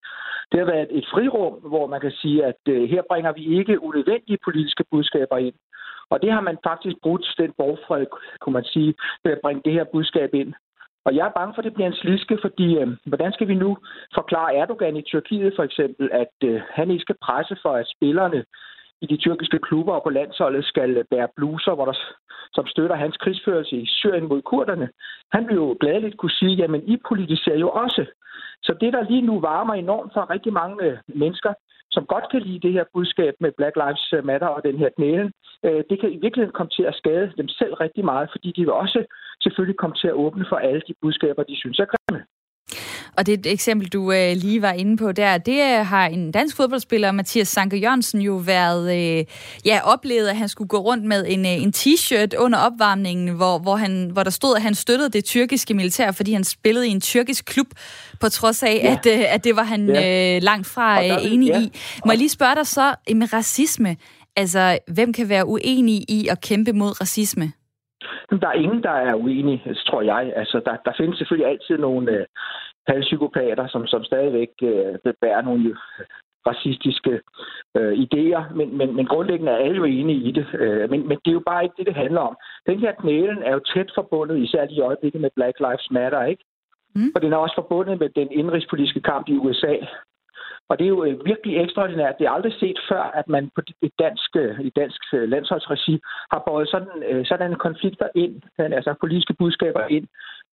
Det 0.53 0.59
har 0.61 0.67
været 0.67 0.89
et 0.91 1.07
frirum, 1.13 1.53
hvor 1.53 1.87
man 1.87 2.01
kan 2.01 2.11
sige, 2.11 2.45
at 2.45 2.61
øh, 2.69 2.89
her 2.89 3.03
bringer 3.11 3.33
vi 3.33 3.59
ikke 3.59 3.83
unødvendige 3.83 4.39
politiske 4.45 4.85
budskaber 4.91 5.37
ind. 5.37 5.55
Og 6.11 6.23
det 6.23 6.33
har 6.33 6.41
man 6.41 6.59
faktisk 6.65 6.97
brugt 7.03 7.27
den 7.39 7.53
borgfred, 7.59 8.07
kunne 8.41 8.53
man 8.53 8.65
sige, 8.65 8.95
ved 9.25 9.33
at 9.33 9.41
bringe 9.43 9.63
det 9.65 9.73
her 9.73 9.85
budskab 9.93 10.35
ind. 10.35 10.55
Og 11.07 11.17
jeg 11.17 11.27
er 11.27 11.39
bange 11.39 11.55
for, 11.55 11.61
at 11.61 11.65
det 11.65 11.75
bliver 11.75 11.87
en 11.87 12.03
sliske, 12.03 12.39
fordi 12.43 12.79
øh, 12.79 12.89
hvordan 13.05 13.33
skal 13.33 13.49
vi 13.49 13.55
nu 13.55 13.77
forklare 14.15 14.57
Erdogan 14.57 14.97
i 14.97 15.03
Tyrkiet 15.03 15.53
for 15.57 15.63
eksempel, 15.63 16.11
at 16.13 16.37
øh, 16.45 16.61
han 16.71 16.91
ikke 16.91 17.07
skal 17.07 17.23
presse 17.23 17.57
for, 17.63 17.73
at 17.73 17.91
spillerne 17.97 18.45
i 19.03 19.07
de 19.07 19.17
tyrkiske 19.17 19.59
klubber 19.59 19.93
og 19.93 20.03
på 20.03 20.11
landsholdet 20.11 20.65
skal 20.65 21.05
bære 21.11 21.29
bluser, 21.37 21.75
hvor 21.75 21.85
der, 21.85 21.97
som 22.53 22.67
støtter 22.67 22.97
hans 22.97 23.17
krigsførelse 23.17 23.77
i 23.77 23.87
Syrien 23.87 24.29
mod 24.29 24.43
kurderne. 24.43 24.89
Han 25.33 25.49
vil 25.49 25.55
jo 25.55 25.77
gladeligt 25.81 26.17
kunne 26.17 26.39
sige, 26.41 26.55
jamen 26.55 26.83
I 26.89 26.97
politiserer 27.09 27.59
jo 27.59 27.71
også. 27.71 28.07
Så 28.63 28.75
det, 28.81 28.93
der 28.93 29.09
lige 29.11 29.27
nu 29.31 29.41
varmer 29.41 29.75
enormt 29.75 30.13
for 30.13 30.31
rigtig 30.31 30.53
mange 30.53 30.85
øh, 30.85 30.99
mennesker, 31.07 31.53
som 31.91 32.07
godt 32.07 32.27
kan 32.31 32.43
lide 32.43 32.65
det 32.67 32.73
her 32.73 32.85
budskab 32.95 33.35
med 33.41 33.53
Black 33.57 33.77
Lives 33.77 34.25
Matter 34.25 34.47
og 34.47 34.65
den 34.65 34.77
her 34.79 34.91
knælen, 34.97 35.33
øh, 35.65 35.85
det 35.91 36.01
kan 36.01 36.11
i 36.13 36.19
virkeligheden 36.25 36.57
komme 36.59 36.71
til 36.71 36.83
at 36.83 36.95
skade 36.95 37.33
dem 37.37 37.49
selv 37.49 37.75
rigtig 37.75 38.05
meget, 38.05 38.29
fordi 38.35 38.53
de 38.57 38.61
vil 38.61 38.73
også 38.73 39.01
selvfølgelig 39.43 39.77
komme 39.77 39.97
til 39.97 40.09
at 40.09 40.19
åbne 40.25 40.47
for 40.49 40.57
alle 40.57 40.83
de 40.89 40.95
budskaber, 41.03 41.43
de 41.43 41.57
synes 41.57 41.79
er 41.79 41.87
grimme. 41.93 42.25
Og 43.19 43.27
det 43.27 43.47
eksempel, 43.47 43.89
du 43.89 44.13
øh, 44.13 44.33
lige 44.37 44.63
var 44.63 44.73
inde 44.73 44.97
på 44.97 45.13
der, 45.13 45.39
det 45.39 45.59
øh, 45.61 45.87
har 45.87 46.07
en 46.07 46.33
dansk 46.33 46.57
fodboldspiller, 46.57 47.13
Mathias 47.13 47.49
Sanke 47.49 47.77
Jørgensen, 47.77 48.21
jo 48.21 48.35
været, 48.47 48.85
øh, 48.99 49.25
ja, 49.65 49.81
oplevet, 49.85 50.29
at 50.29 50.37
han 50.37 50.49
skulle 50.49 50.69
gå 50.69 50.77
rundt 50.77 51.05
med 51.05 51.25
en, 51.29 51.41
øh, 51.47 51.63
en 51.63 51.73
t-shirt 51.77 52.45
under 52.45 52.59
opvarmningen, 52.59 53.37
hvor, 53.37 53.59
hvor, 53.59 53.77
han, 53.77 54.11
hvor 54.13 54.23
der 54.23 54.31
stod, 54.31 54.57
at 54.57 54.63
han 54.63 54.75
støttede 54.75 55.11
det 55.11 55.25
tyrkiske 55.25 55.75
militær, 55.75 56.13
fordi 56.13 56.33
han 56.33 56.45
spillede 56.45 56.89
i 56.89 56.91
en 56.91 57.01
tyrkisk 57.01 57.45
klub, 57.45 57.67
på 58.21 58.29
trods 58.29 58.63
af, 58.63 58.81
ja. 58.85 58.93
at, 58.93 59.07
øh, 59.19 59.35
at 59.35 59.45
det 59.45 59.57
var 59.57 59.63
han 59.63 59.89
ja. 59.89 60.37
øh, 60.37 60.43
langt 60.43 60.67
fra 60.67 61.05
øh, 61.05 61.33
enig 61.33 61.49
ja. 61.49 61.61
i. 61.61 61.73
Må 62.07 62.13
jeg 62.13 62.19
lige 62.19 62.29
spørge 62.29 62.55
dig 62.55 62.67
så, 62.67 62.95
med 63.15 63.33
racisme, 63.33 63.97
altså, 64.37 64.79
hvem 64.95 65.13
kan 65.13 65.29
være 65.29 65.47
uenig 65.47 65.99
i 66.09 66.29
at 66.31 66.41
kæmpe 66.41 66.73
mod 66.73 67.01
racisme? 67.01 67.53
Der 68.31 68.49
er 68.49 68.53
ingen, 68.53 68.83
der 68.83 68.97
er 69.09 69.15
uenig, 69.15 69.63
tror 69.87 70.03
jeg. 70.03 70.33
Altså, 70.37 70.61
der, 70.67 70.77
der 70.85 70.93
findes 70.97 71.19
selvfølgelig 71.19 71.51
altid 71.53 71.79
nogle, 71.79 72.13
øh, 72.13 72.27
halvpsykopater, 72.89 73.67
som, 73.69 73.87
som 73.87 74.05
stadigvæk 74.05 74.51
øh, 74.63 75.13
bærer 75.21 75.43
nogle 75.43 75.77
racistiske 76.47 77.21
øh, 77.77 77.93
idéer, 78.05 78.55
men, 78.55 78.79
men, 78.79 78.97
men 78.97 79.07
grundlæggende 79.07 79.53
er 79.53 79.57
alle 79.57 79.77
jo 79.77 79.85
enige 79.85 80.29
i 80.29 80.33
det. 80.33 80.47
Øh, 80.55 80.91
men, 80.91 81.09
men 81.09 81.19
det 81.25 81.31
er 81.31 81.39
jo 81.41 81.49
bare 81.51 81.65
ikke 81.65 81.75
det, 81.79 81.87
det 81.87 81.95
handler 81.95 82.21
om. 82.21 82.37
Den 82.67 82.79
her 82.79 82.93
knælen 82.93 83.43
er 83.43 83.53
jo 83.53 83.61
tæt 83.75 83.91
forbundet, 83.95 84.39
især 84.39 84.67
i 84.71 84.81
øjeblikket 84.81 85.21
med 85.21 85.31
Black 85.37 85.57
Lives 85.61 85.91
Matter, 85.91 86.25
ikke? 86.25 86.45
Mm. 86.95 87.13
Og 87.15 87.23
den 87.23 87.33
er 87.33 87.37
også 87.37 87.55
forbundet 87.55 87.99
med 87.99 88.09
den 88.09 88.29
indrigspolitiske 88.33 89.01
kamp 89.01 89.29
i 89.29 89.37
USA. 89.37 89.75
Og 90.69 90.79
det 90.79 90.85
er 90.85 90.89
jo 90.89 91.05
øh, 91.05 91.27
virkelig 91.27 91.63
ekstraordinært. 91.63 92.19
Det 92.19 92.27
er 92.27 92.31
aldrig 92.31 92.53
set 92.53 92.79
før, 92.89 93.03
at 93.03 93.29
man 93.29 93.51
på 93.55 93.61
et 93.83 93.93
dansk, 93.99 94.37
et 94.37 94.77
dansk 94.77 95.01
øh, 95.15 95.29
landsholdsregi 95.29 96.01
har 96.33 96.43
båret 96.47 96.69
sådan, 96.69 97.03
øh, 97.11 97.27
sådan 97.27 97.55
konflikter 97.55 98.09
ind, 98.15 98.43
altså 98.59 98.95
politiske 99.01 99.35
budskaber 99.35 99.87
ind 99.97 100.07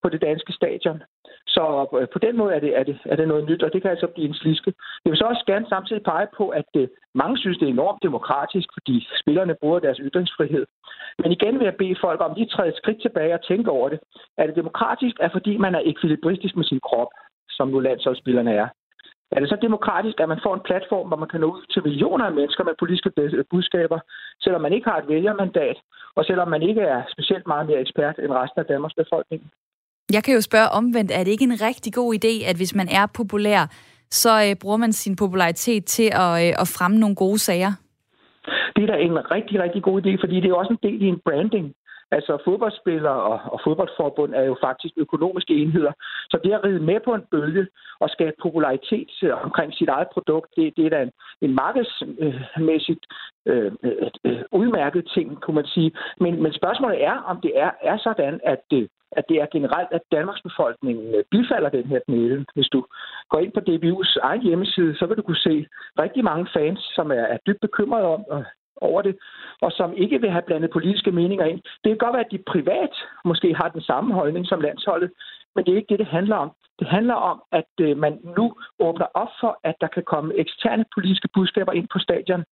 på 0.03 0.09
det 0.09 0.21
danske 0.21 0.53
stadion. 0.53 1.01
Så 1.47 1.87
øh, 1.99 2.07
på 2.13 2.19
den 2.19 2.37
måde 2.37 2.53
er 2.53 2.59
det, 2.59 2.77
er, 2.79 2.83
det, 2.83 2.97
er 3.05 3.15
det 3.15 3.27
noget 3.27 3.49
nyt, 3.49 3.63
og 3.63 3.73
det 3.73 3.81
kan 3.81 3.91
altså 3.91 4.07
blive 4.07 4.27
en 4.27 4.33
sliske. 4.33 4.73
Jeg 5.05 5.09
vil 5.11 5.17
så 5.17 5.25
også 5.25 5.43
gerne 5.47 5.65
samtidig 5.69 6.03
pege 6.03 6.27
på, 6.37 6.49
at 6.49 6.69
øh, 6.75 6.87
mange 7.15 7.37
synes, 7.37 7.57
det 7.57 7.65
er 7.65 7.69
enormt 7.77 8.03
demokratisk, 8.03 8.67
fordi 8.73 9.07
spillerne 9.21 9.55
bruger 9.61 9.79
deres 9.79 9.99
ytringsfrihed. 10.07 10.65
Men 11.19 11.31
igen 11.31 11.59
vil 11.59 11.65
jeg 11.65 11.75
bede 11.75 11.95
folk 12.01 12.21
om 12.21 12.33
lige 12.37 12.49
træde 12.53 12.69
et 12.69 12.77
skridt 12.77 13.01
tilbage 13.01 13.33
og 13.33 13.43
tænke 13.43 13.71
over 13.71 13.89
det. 13.89 13.99
Er 14.37 14.45
det 14.47 14.55
demokratisk, 14.55 15.15
er 15.19 15.29
fordi 15.31 15.57
man 15.57 15.75
er 15.75 15.81
ekvilibristisk 15.85 16.55
med 16.55 16.65
sin 16.65 16.79
krop, 16.87 17.11
som 17.49 17.67
nu 17.67 17.79
landsholdsspillerne 17.79 18.53
er? 18.53 18.67
Er 19.31 19.39
det 19.39 19.49
så 19.49 19.57
demokratisk, 19.61 20.19
at 20.19 20.29
man 20.29 20.43
får 20.43 20.53
en 20.55 20.67
platform, 20.69 21.07
hvor 21.07 21.17
man 21.17 21.29
kan 21.29 21.39
nå 21.41 21.47
ud 21.47 21.65
til 21.73 21.83
millioner 21.83 22.25
af 22.25 22.33
mennesker 22.33 22.63
med 22.63 22.73
politiske 22.79 23.11
budskaber, 23.51 23.99
selvom 24.41 24.61
man 24.61 24.73
ikke 24.73 24.89
har 24.89 24.97
et 24.97 25.07
vælgermandat, 25.07 25.77
og 26.15 26.25
selvom 26.25 26.47
man 26.47 26.61
ikke 26.61 26.81
er 26.81 27.01
specielt 27.11 27.47
meget 27.47 27.67
mere 27.67 27.79
ekspert 27.79 28.19
end 28.19 28.31
resten 28.31 28.59
af 28.59 28.65
Danmarks 28.65 28.93
befolkning? 28.93 29.51
Jeg 30.11 30.23
kan 30.23 30.33
jo 30.33 30.41
spørge 30.41 30.69
omvendt, 30.69 31.11
er 31.11 31.23
det 31.23 31.31
ikke 31.31 31.43
en 31.43 31.61
rigtig 31.61 31.93
god 31.93 32.15
idé, 32.15 32.49
at 32.49 32.55
hvis 32.55 32.75
man 32.75 32.87
er 32.89 33.05
populær, 33.05 33.61
så 34.09 34.43
øh, 34.49 34.55
bruger 34.61 34.77
man 34.77 34.93
sin 34.93 35.15
popularitet 35.15 35.85
til 35.85 36.09
at, 36.13 36.31
øh, 36.43 36.53
at 36.61 36.67
fremme 36.77 36.97
nogle 36.99 37.15
gode 37.15 37.39
sager? 37.39 37.73
Det 38.75 38.83
er 38.83 38.87
da 38.87 38.97
en 38.97 39.31
rigtig, 39.31 39.61
rigtig 39.61 39.83
god 39.83 40.01
idé, 40.01 40.11
fordi 40.23 40.35
det 40.41 40.49
er 40.49 40.53
også 40.53 40.73
en 40.77 40.89
del 40.89 41.01
i 41.01 41.05
en 41.05 41.19
branding. 41.25 41.73
Altså 42.17 42.33
fodboldspillere 42.45 43.19
og, 43.31 43.39
og 43.53 43.59
fodboldforbund 43.63 44.33
er 44.33 44.43
jo 44.43 44.55
faktisk 44.67 44.93
økonomiske 44.97 45.53
enheder. 45.61 45.93
Så 46.31 46.39
det 46.43 46.51
at 46.53 46.63
ride 46.63 46.79
med 46.79 46.99
på 47.05 47.13
en 47.13 47.25
bølge 47.31 47.67
og 47.99 48.09
skabe 48.09 48.35
popularitet 48.41 49.09
omkring 49.45 49.73
sit 49.73 49.89
eget 49.89 50.07
produkt, 50.13 50.49
det, 50.55 50.73
det 50.77 50.85
er 50.85 50.89
da 50.89 51.01
en, 51.01 51.11
en 51.41 51.55
markedsmæssigt 51.55 53.05
øh, 53.45 53.71
øh, 53.83 54.09
øh, 54.25 54.41
udmærket 54.51 55.03
ting, 55.15 55.41
kunne 55.41 55.55
man 55.55 55.65
sige. 55.65 55.91
Men, 56.19 56.43
men 56.43 56.53
spørgsmålet 56.53 57.03
er, 57.03 57.17
om 57.31 57.41
det 57.41 57.51
er, 57.55 57.71
er 57.81 57.97
sådan, 57.97 58.39
at 58.43 58.59
det, 58.71 58.89
at 59.11 59.25
det 59.29 59.37
er 59.41 59.47
generelt, 59.51 59.91
at 59.91 60.01
Danmarks 60.11 60.41
befolkning 60.41 60.99
øh, 61.15 61.23
bifalder 61.31 61.69
den 61.69 61.85
her 61.85 61.99
knæle. 62.07 62.45
Hvis 62.55 62.69
du 62.73 62.85
går 63.29 63.39
ind 63.39 63.51
på 63.53 63.61
DBU's 63.69 64.17
egen 64.21 64.41
hjemmeside, 64.41 64.97
så 64.97 65.05
vil 65.05 65.17
du 65.17 65.21
kunne 65.21 65.45
se 65.49 65.67
rigtig 65.99 66.23
mange 66.23 66.47
fans, 66.53 66.79
som 66.95 67.11
er, 67.11 67.25
er 67.33 67.37
dybt 67.47 67.61
bekymrede 67.61 68.05
om, 68.05 68.23
øh, 68.31 68.45
over 68.83 69.01
det, 69.01 69.15
og 69.61 69.71
som 69.71 69.93
ikke 69.93 70.21
vil 70.21 70.31
have 70.31 70.47
blandet 70.47 70.71
politiske 70.71 71.11
meninger 71.11 71.45
ind. 71.45 71.61
Det 71.83 71.89
kan 71.89 71.97
godt 71.97 72.13
være, 72.13 72.25
at 72.25 72.31
de 72.31 72.49
privat 72.53 72.93
måske 73.25 73.55
har 73.55 73.69
den 73.69 73.81
samme 73.81 74.13
holdning 74.13 74.45
som 74.47 74.61
landsholdet, 74.61 75.11
men 75.55 75.65
det 75.65 75.71
er 75.71 75.77
ikke 75.77 75.93
det, 75.93 75.99
det 75.99 76.07
handler 76.07 76.35
om. 76.35 76.51
Det 76.79 76.87
handler 76.87 77.13
om, 77.13 77.41
at 77.51 77.73
øh, 77.81 77.97
man 77.97 78.19
nu 78.37 78.53
åbner 78.79 79.05
op 79.13 79.27
for, 79.41 79.59
at 79.63 79.75
der 79.81 79.87
kan 79.87 80.03
komme 80.03 80.35
eksterne 80.35 80.85
politiske 80.95 81.29
budskaber 81.33 81.71
ind 81.71 81.87
på 81.93 81.99
stadion. 81.99 82.43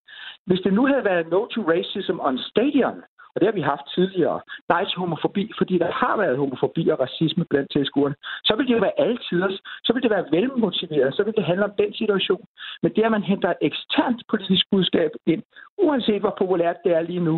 Hvis 0.46 0.60
det 0.60 0.74
nu 0.74 0.86
havde 0.86 1.06
været 1.06 1.30
no 1.30 1.46
to 1.46 1.62
racism 1.62 2.18
on 2.20 2.38
stadion, 2.38 3.04
og 3.34 3.38
det 3.40 3.48
har 3.50 3.56
vi 3.60 3.72
haft 3.74 3.86
tidligere. 3.96 4.40
Nej 4.70 4.84
til 4.86 4.98
homofobi, 5.04 5.44
fordi 5.60 5.76
der 5.84 5.92
har 6.02 6.16
været 6.24 6.42
homofobi 6.44 6.84
og 6.94 7.00
racisme 7.06 7.44
blandt 7.52 7.70
tilskuerne. 7.76 8.16
Så 8.48 8.52
vil 8.56 8.68
det 8.68 8.74
jo 8.74 8.86
være 8.88 9.00
alle 9.04 9.18
tiders. 9.30 9.56
Så 9.86 9.90
vil 9.94 10.04
det 10.04 10.12
være 10.16 10.26
velmotiveret. 10.36 11.16
Så 11.18 11.22
vil 11.24 11.34
det 11.38 11.46
handle 11.50 11.66
om 11.70 11.74
den 11.82 11.92
situation. 12.02 12.44
Men 12.82 12.90
det, 12.96 13.04
at 13.04 13.12
man 13.12 13.24
henter 13.32 13.50
et 13.50 13.62
eksternt 13.70 14.20
politisk 14.32 14.66
budskab 14.72 15.12
ind, 15.34 15.44
uanset 15.86 16.22
hvor 16.22 16.36
populært 16.42 16.78
det 16.84 16.92
er 16.98 17.02
lige 17.02 17.26
nu, 17.30 17.38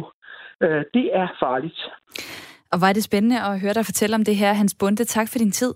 øh, 0.64 0.84
det 0.94 1.06
er 1.22 1.28
farligt. 1.44 1.80
Og 2.74 2.82
var 2.82 2.94
det 2.94 3.04
spændende 3.04 3.40
at 3.50 3.60
høre 3.62 3.74
dig 3.74 3.86
fortælle 3.86 4.16
om 4.16 4.26
det 4.26 4.36
her, 4.36 4.54
Hans 4.54 4.76
Bunde. 4.80 5.04
Tak 5.06 5.28
for 5.32 5.38
din 5.38 5.52
tid. 5.52 5.74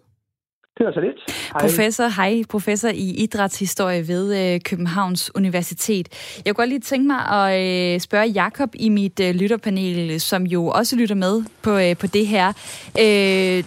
Det 0.78 0.86
var 0.86 0.92
så 0.92 1.00
altså 1.00 1.02
lidt. 1.02 1.52
Hej. 1.54 1.62
Professor, 1.62 2.08
hej, 2.08 2.44
professor 2.50 2.90
i 2.90 3.10
idrætshistorie 3.24 4.08
ved 4.08 4.54
øh, 4.54 4.62
Københavns 4.62 5.36
Universitet. 5.36 6.08
Jeg 6.46 6.56
kunne 6.56 6.64
godt 6.64 6.70
lige 6.70 6.80
tænke 6.80 7.08
mig 7.08 7.20
at 7.20 7.94
øh, 7.96 8.00
spørge 8.00 8.26
Jakob 8.26 8.70
i 8.74 8.90
mit 8.90 9.20
øh, 9.20 9.36
lytterpanel, 9.36 10.22
som 10.22 10.44
jo 10.44 10.68
også 10.68 10.96
lytter 10.96 11.16
med 11.16 11.44
på, 11.62 11.78
øh, 11.78 11.98
på 11.98 12.08
det 12.08 12.28
her. 12.28 12.54
Øh, 13.00 13.64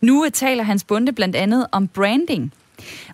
nu 0.00 0.26
taler 0.32 0.64
Hans 0.64 0.84
Bunde 0.84 1.12
blandt 1.12 1.36
andet 1.36 1.66
om 1.72 1.88
branding 1.88 2.52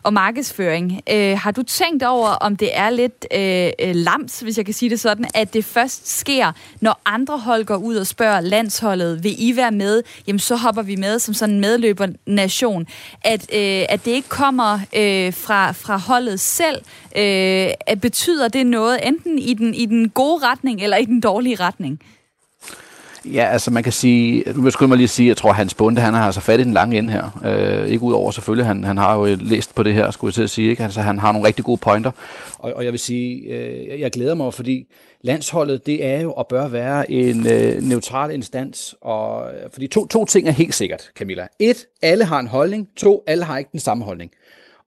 og 0.03 0.13
markedsføring. 0.13 1.01
Øh, 1.13 1.39
har 1.39 1.51
du 1.51 1.63
tænkt 1.63 2.03
over, 2.03 2.29
om 2.29 2.57
det 2.57 2.71
er 2.73 2.91
lidt 2.91 3.27
øh, 3.35 3.89
øh, 3.89 3.95
lams, 3.95 4.41
hvis 4.41 4.57
jeg 4.57 4.65
kan 4.65 4.75
sige 4.75 4.91
det 4.91 5.01
sådan, 5.01 5.27
at 5.35 5.55
det 5.55 5.65
først 5.65 6.19
sker, 6.19 6.53
når 6.81 7.01
andre 7.05 7.39
hold 7.39 7.65
går 7.65 7.77
ud 7.77 7.97
og 7.97 8.07
spørger 8.07 8.41
landsholdet, 8.41 9.25
vil 9.25 9.35
I 9.39 9.57
være 9.57 9.73
med? 9.73 10.03
Jamen, 10.27 10.39
så 10.39 10.57
hopper 10.57 10.83
vi 10.83 10.97
med 10.97 11.19
som 11.19 11.35
sådan 11.35 11.55
en 11.55 11.61
medløbernation. 11.61 12.87
At, 13.25 13.43
øh, 13.55 13.85
at 13.89 14.05
det 14.05 14.11
ikke 14.11 14.29
kommer 14.29 14.75
øh, 14.75 15.33
fra, 15.35 15.73
fra 15.73 15.97
holdet 15.97 16.41
selv, 16.41 16.77
øh, 17.17 17.71
at 17.87 18.01
betyder 18.01 18.49
det 18.49 18.67
noget 18.67 19.07
enten 19.07 19.39
i 19.39 19.55
den, 19.55 19.75
i 19.75 19.87
den 19.87 20.09
gode 20.09 20.47
retning 20.47 20.83
eller 20.83 20.97
i 20.97 21.05
den 21.05 21.21
dårlige 21.21 21.57
retning? 21.57 22.01
Ja, 23.25 23.45
altså 23.53 23.71
man 23.71 23.83
kan 23.83 23.93
sige, 23.93 24.45
nu 24.47 24.63
vil 24.63 24.75
jeg 24.81 24.89
mig 24.89 24.99
lige 24.99 25.09
sige, 25.09 25.29
jeg 25.29 25.37
tror 25.37 25.53
Hans 25.53 25.75
Bunde, 25.75 26.01
han 26.01 26.15
har 26.15 26.27
altså 26.27 26.41
fat 26.41 26.61
i 26.61 26.65
den 26.65 26.73
lange 26.73 26.99
ende 26.99 27.13
her. 27.13 27.41
Øh, 27.45 27.89
ikke 27.89 28.03
udover 28.03 28.31
selvfølgelig, 28.31 28.67
han, 28.67 28.85
han 28.85 28.99
har 28.99 29.19
jo 29.19 29.37
læst 29.41 29.75
på 29.75 29.83
det 29.83 29.95
her, 29.95 30.11
skulle 30.11 30.29
jeg 30.29 30.35
til 30.35 30.43
at 30.43 30.51
sige, 30.51 30.71
ikke? 30.71 30.85
Altså 30.85 31.01
han 31.01 31.19
har 31.19 31.33
nogle 31.33 31.47
rigtig 31.47 31.65
gode 31.65 31.79
pointer. 31.79 32.11
Og, 32.59 32.73
og 32.73 32.85
jeg 32.85 32.93
vil 32.93 33.01
sige, 33.01 33.43
øh, 33.43 34.01
jeg 34.01 34.11
glæder 34.11 34.35
mig, 34.35 34.55
fordi 34.55 34.87
landsholdet, 35.21 35.87
det 35.87 36.05
er 36.05 36.21
jo 36.21 36.33
og 36.33 36.47
bør 36.47 36.69
være 36.69 37.11
en 37.11 37.47
øh, 37.47 37.83
neutral 37.83 38.35
instans. 38.35 38.95
Og, 39.01 39.55
øh, 39.55 39.71
fordi 39.73 39.87
to, 39.87 40.07
to 40.07 40.25
ting 40.25 40.49
er 40.49 40.53
helt 40.53 40.75
sikkert, 40.75 41.11
Camilla. 41.19 41.47
Et, 41.59 41.87
alle 42.03 42.25
har 42.25 42.39
en 42.39 42.47
holdning. 42.47 42.89
To, 42.97 43.25
alle 43.27 43.45
har 43.45 43.59
ikke 43.59 43.71
den 43.73 43.81
samme 43.81 44.05
holdning. 44.05 44.31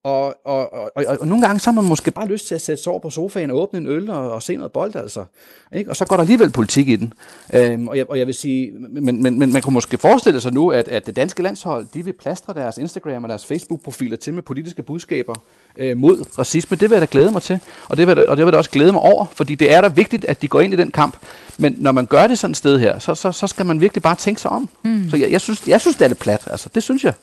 Og, 0.04 0.36
og, 0.46 0.74
og, 0.74 0.92
og, 0.96 1.06
og 1.20 1.28
nogle 1.28 1.46
gange 1.46 1.60
så 1.60 1.72
har 1.72 1.82
man 1.82 1.90
måske 1.90 2.12
bare 2.12 2.28
lyst 2.28 2.48
til 2.48 2.56
at 2.56 2.62
sætte 2.62 2.84
sig 2.84 2.92
over 2.92 3.00
på 3.00 3.10
sofaen 3.10 3.52
og 3.52 3.58
åbne 3.58 3.80
en 3.80 3.88
øl 3.88 4.10
og, 4.10 4.32
og 4.32 4.44
se 4.44 4.56
noget 4.56 4.72
bold, 4.72 4.96
altså. 4.96 5.26
Ikke? 5.74 5.90
Og 5.90 5.96
så 5.96 6.06
går 6.06 6.16
der 6.16 6.22
alligevel 6.22 6.52
politik 6.52 6.88
i 6.88 6.96
den. 6.96 7.14
Øhm, 7.54 7.88
og, 7.88 7.98
jeg, 7.98 8.10
og 8.10 8.20
jeg 8.20 8.28
vil 8.28 8.36
sige, 8.36 8.72
men, 8.72 9.24
men, 9.24 9.40
men 9.40 9.54
man 9.54 9.62
kunne 9.62 9.74
måske 9.74 9.98
forestille 9.98 10.42
sig 10.42 10.54
nu, 10.54 10.72
at, 10.72 10.88
at 10.88 11.06
det 11.06 11.16
danske 11.16 11.44
landshold, 11.44 11.88
de 11.94 12.06
vil 12.06 12.14
plastre 12.14 12.54
deres 12.54 12.78
Instagram 12.78 13.24
og 13.24 13.30
deres 13.30 13.46
Facebook-profiler 13.46 14.18
til 14.18 14.34
med 14.34 14.44
politiske 14.44 14.84
budskaber 14.84 15.34
øh, 15.78 15.98
mod 15.98 16.26
racisme. 16.40 16.78
Det 16.78 16.90
vil 16.90 16.96
jeg 16.96 17.02
da 17.02 17.08
glæde 17.12 17.32
mig 17.32 17.42
til, 17.42 17.60
og 17.90 17.98
det, 17.98 18.08
vil 18.08 18.18
jeg, 18.18 18.28
og 18.28 18.38
det 18.38 18.46
vil 18.46 18.48
jeg 18.48 18.54
da 18.54 18.58
også 18.58 18.70
glæde 18.70 18.92
mig 18.92 19.02
over, 19.02 19.26
fordi 19.36 19.56
det 19.56 19.74
er 19.74 19.82
da 19.82 19.88
vigtigt, 19.88 20.26
at 20.26 20.42
de 20.42 20.48
går 20.48 20.62
ind 20.62 20.74
i 20.74 20.78
den 20.78 20.92
kamp. 20.92 21.18
Men 21.58 21.76
når 21.78 21.92
man 21.92 22.06
gør 22.06 22.28
det 22.28 22.40
sådan 22.40 22.52
et 22.52 22.58
sted 22.58 22.80
her, 22.80 23.00
så, 23.00 23.16
så, 23.16 23.32
så 23.32 23.48
skal 23.48 23.66
man 23.66 23.82
virkelig 23.82 24.04
bare 24.04 24.16
tænke 24.16 24.42
sig 24.42 24.52
om. 24.52 24.70
Mm. 24.84 25.10
Så 25.10 25.18
jeg, 25.18 25.32
jeg, 25.32 25.42
synes, 25.42 25.68
jeg 25.68 25.82
synes, 25.82 25.98
det 25.98 26.04
er 26.06 26.08
lidt 26.08 26.20
plat. 26.20 26.42
Altså, 26.52 26.70
det 26.76 26.84
synes 26.84 27.04
jeg. 27.04 27.14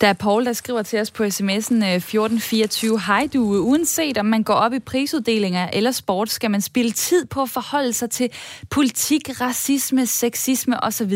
Der 0.00 0.06
er 0.06 0.12
Paul, 0.12 0.44
der 0.44 0.52
skriver 0.52 0.82
til 0.82 1.00
os 1.00 1.10
på 1.10 1.22
sms'en 1.22 1.84
1424. 1.84 2.94
Øh, 2.94 3.00
Hej 3.06 3.28
du, 3.34 3.42
uanset 3.42 4.18
om 4.18 4.26
man 4.26 4.42
går 4.42 4.54
op 4.54 4.72
i 4.72 4.78
prisuddelinger 4.78 5.68
eller 5.72 5.90
sport, 5.90 6.30
skal 6.30 6.50
man 6.50 6.60
spille 6.60 6.92
tid 6.92 7.26
på 7.26 7.42
at 7.42 7.50
forholde 7.50 7.92
sig 7.92 8.10
til 8.10 8.30
politik, 8.70 9.40
racisme, 9.40 10.06
sexisme 10.06 10.84
osv. 10.84 11.12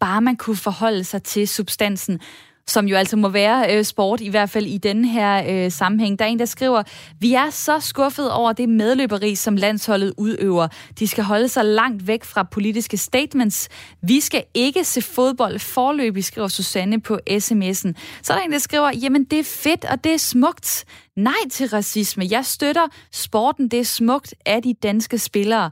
Bare 0.00 0.20
man 0.20 0.36
kunne 0.36 0.56
forholde 0.56 1.04
sig 1.04 1.22
til 1.22 1.48
substansen 1.48 2.20
som 2.66 2.88
jo 2.88 2.96
altså 2.96 3.16
må 3.16 3.28
være 3.28 3.76
øh, 3.76 3.84
sport, 3.84 4.20
i 4.20 4.28
hvert 4.28 4.50
fald 4.50 4.66
i 4.66 4.78
den 4.78 5.04
her 5.04 5.44
øh, 5.48 5.72
sammenhæng. 5.72 6.18
Der 6.18 6.24
er 6.24 6.28
en, 6.28 6.38
der 6.38 6.44
skriver, 6.44 6.82
vi 7.20 7.34
er 7.34 7.50
så 7.50 7.80
skuffet 7.80 8.30
over 8.30 8.52
det 8.52 8.68
medløberi, 8.68 9.34
som 9.34 9.56
landsholdet 9.56 10.14
udøver. 10.16 10.68
De 10.98 11.08
skal 11.08 11.24
holde 11.24 11.48
sig 11.48 11.64
langt 11.64 12.06
væk 12.06 12.24
fra 12.24 12.42
politiske 12.42 12.96
statements. 12.96 13.68
Vi 14.02 14.20
skal 14.20 14.44
ikke 14.54 14.84
se 14.84 15.02
fodbold 15.02 15.58
forløbig, 15.58 16.24
skriver 16.24 16.48
Susanne 16.48 17.00
på 17.00 17.18
sms'en. 17.30 17.92
Så 18.22 18.32
er 18.32 18.36
der 18.36 18.44
en, 18.44 18.52
der 18.52 18.58
skriver, 18.58 18.90
jamen 19.02 19.24
det 19.24 19.38
er 19.38 19.44
fedt, 19.44 19.84
og 19.84 20.04
det 20.04 20.12
er 20.12 20.18
smukt. 20.18 20.84
Nej 21.16 21.32
til 21.50 21.68
racisme. 21.68 22.26
Jeg 22.30 22.44
støtter 22.44 22.86
sporten, 23.12 23.68
det 23.68 23.80
er 23.80 23.84
smukt 23.84 24.34
af 24.46 24.62
de 24.62 24.74
danske 24.74 25.18
spillere. 25.18 25.70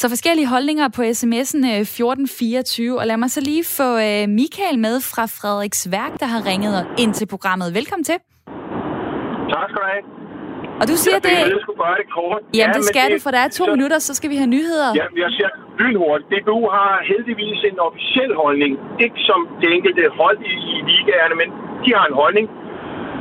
Så 0.00 0.06
forskellige 0.14 0.48
holdninger 0.54 0.86
på 0.96 1.02
sms'en 1.18 1.62
1424, 1.66 2.86
øh, 2.86 3.00
og 3.00 3.04
lad 3.10 3.18
mig 3.22 3.30
så 3.36 3.40
lige 3.50 3.64
få 3.78 3.88
øh, 4.08 4.22
Michael 4.40 4.76
med 4.86 4.96
fra 5.12 5.24
Frederiks 5.38 5.82
Værk, 5.96 6.12
der 6.22 6.28
har 6.34 6.40
ringet 6.50 6.74
ind 7.02 7.12
til 7.18 7.26
programmet. 7.34 7.68
Velkommen 7.78 8.04
til. 8.10 8.18
Tak 9.54 9.66
skal 9.70 9.80
du 9.84 9.88
have. 9.92 10.04
Og 10.80 10.84
du 10.90 10.94
siger, 11.02 11.18
jeg 11.18 11.24
det... 11.26 11.36
Jeg 11.54 11.62
skulle 11.64 11.80
gøre 11.86 11.96
det 12.02 12.08
kort. 12.18 12.40
Jamen, 12.58 12.74
ja, 12.74 12.78
det 12.78 12.84
skal 12.92 13.06
det, 13.10 13.18
du, 13.18 13.24
for 13.24 13.30
der 13.36 13.42
er 13.46 13.50
to 13.60 13.64
så... 13.68 13.72
minutter, 13.74 13.98
så 14.08 14.12
skal 14.18 14.28
vi 14.32 14.36
have 14.42 14.50
nyheder. 14.56 14.88
Ja, 15.00 15.06
jeg 15.24 15.30
siger 15.36 15.50
lynhurtigt. 15.82 16.28
DBU 16.32 16.62
har 16.78 16.92
heldigvis 17.12 17.58
en 17.70 17.78
officiel 17.88 18.32
holdning. 18.42 18.72
Ikke 19.04 19.18
som 19.28 19.40
det 19.60 19.68
enkelte 19.76 20.02
hold 20.20 20.38
i, 20.52 20.54
i 20.76 20.78
ligaerne, 20.90 21.34
men 21.40 21.48
de 21.84 21.88
har 21.96 22.04
en 22.10 22.16
holdning. 22.22 22.46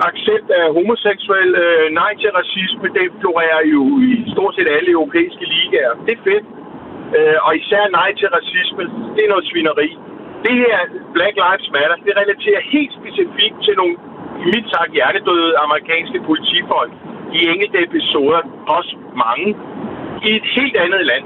Accept 0.10 0.48
af 0.60 0.66
homoseksuel, 0.78 1.52
øh, 1.64 1.86
nej 2.02 2.12
til 2.22 2.30
racisme, 2.40 2.88
det 2.98 3.06
florerer 3.22 3.62
jo 3.74 3.82
i 4.10 4.12
stort 4.34 4.54
set 4.56 4.70
alle 4.78 4.90
europæiske 4.98 5.46
ligaer. 5.56 5.94
Det 6.08 6.14
er 6.20 6.24
fedt. 6.30 6.46
Øh, 7.16 7.38
og 7.46 7.52
især 7.62 7.84
nej 8.00 8.10
til 8.20 8.28
racisme, 8.38 8.84
det 9.16 9.22
er 9.26 9.30
noget 9.34 9.46
svineri. 9.52 9.90
Det 10.46 10.56
her 10.64 10.78
Black 11.16 11.36
Lives 11.44 11.70
Matter, 11.76 11.98
det 12.08 12.14
relaterer 12.22 12.62
helt 12.76 12.92
specifikt 13.00 13.58
til 13.66 13.74
nogle, 13.80 13.96
mit 14.52 14.68
sagt, 14.74 14.92
hjernedøde 14.98 15.58
amerikanske 15.66 16.20
politifolk 16.30 16.92
i 17.38 17.40
enkelte 17.54 17.80
episoder, 17.88 18.42
også 18.78 18.94
mange, 19.26 19.48
i 20.28 20.30
et 20.40 20.48
helt 20.58 20.76
andet 20.86 21.04
land. 21.12 21.26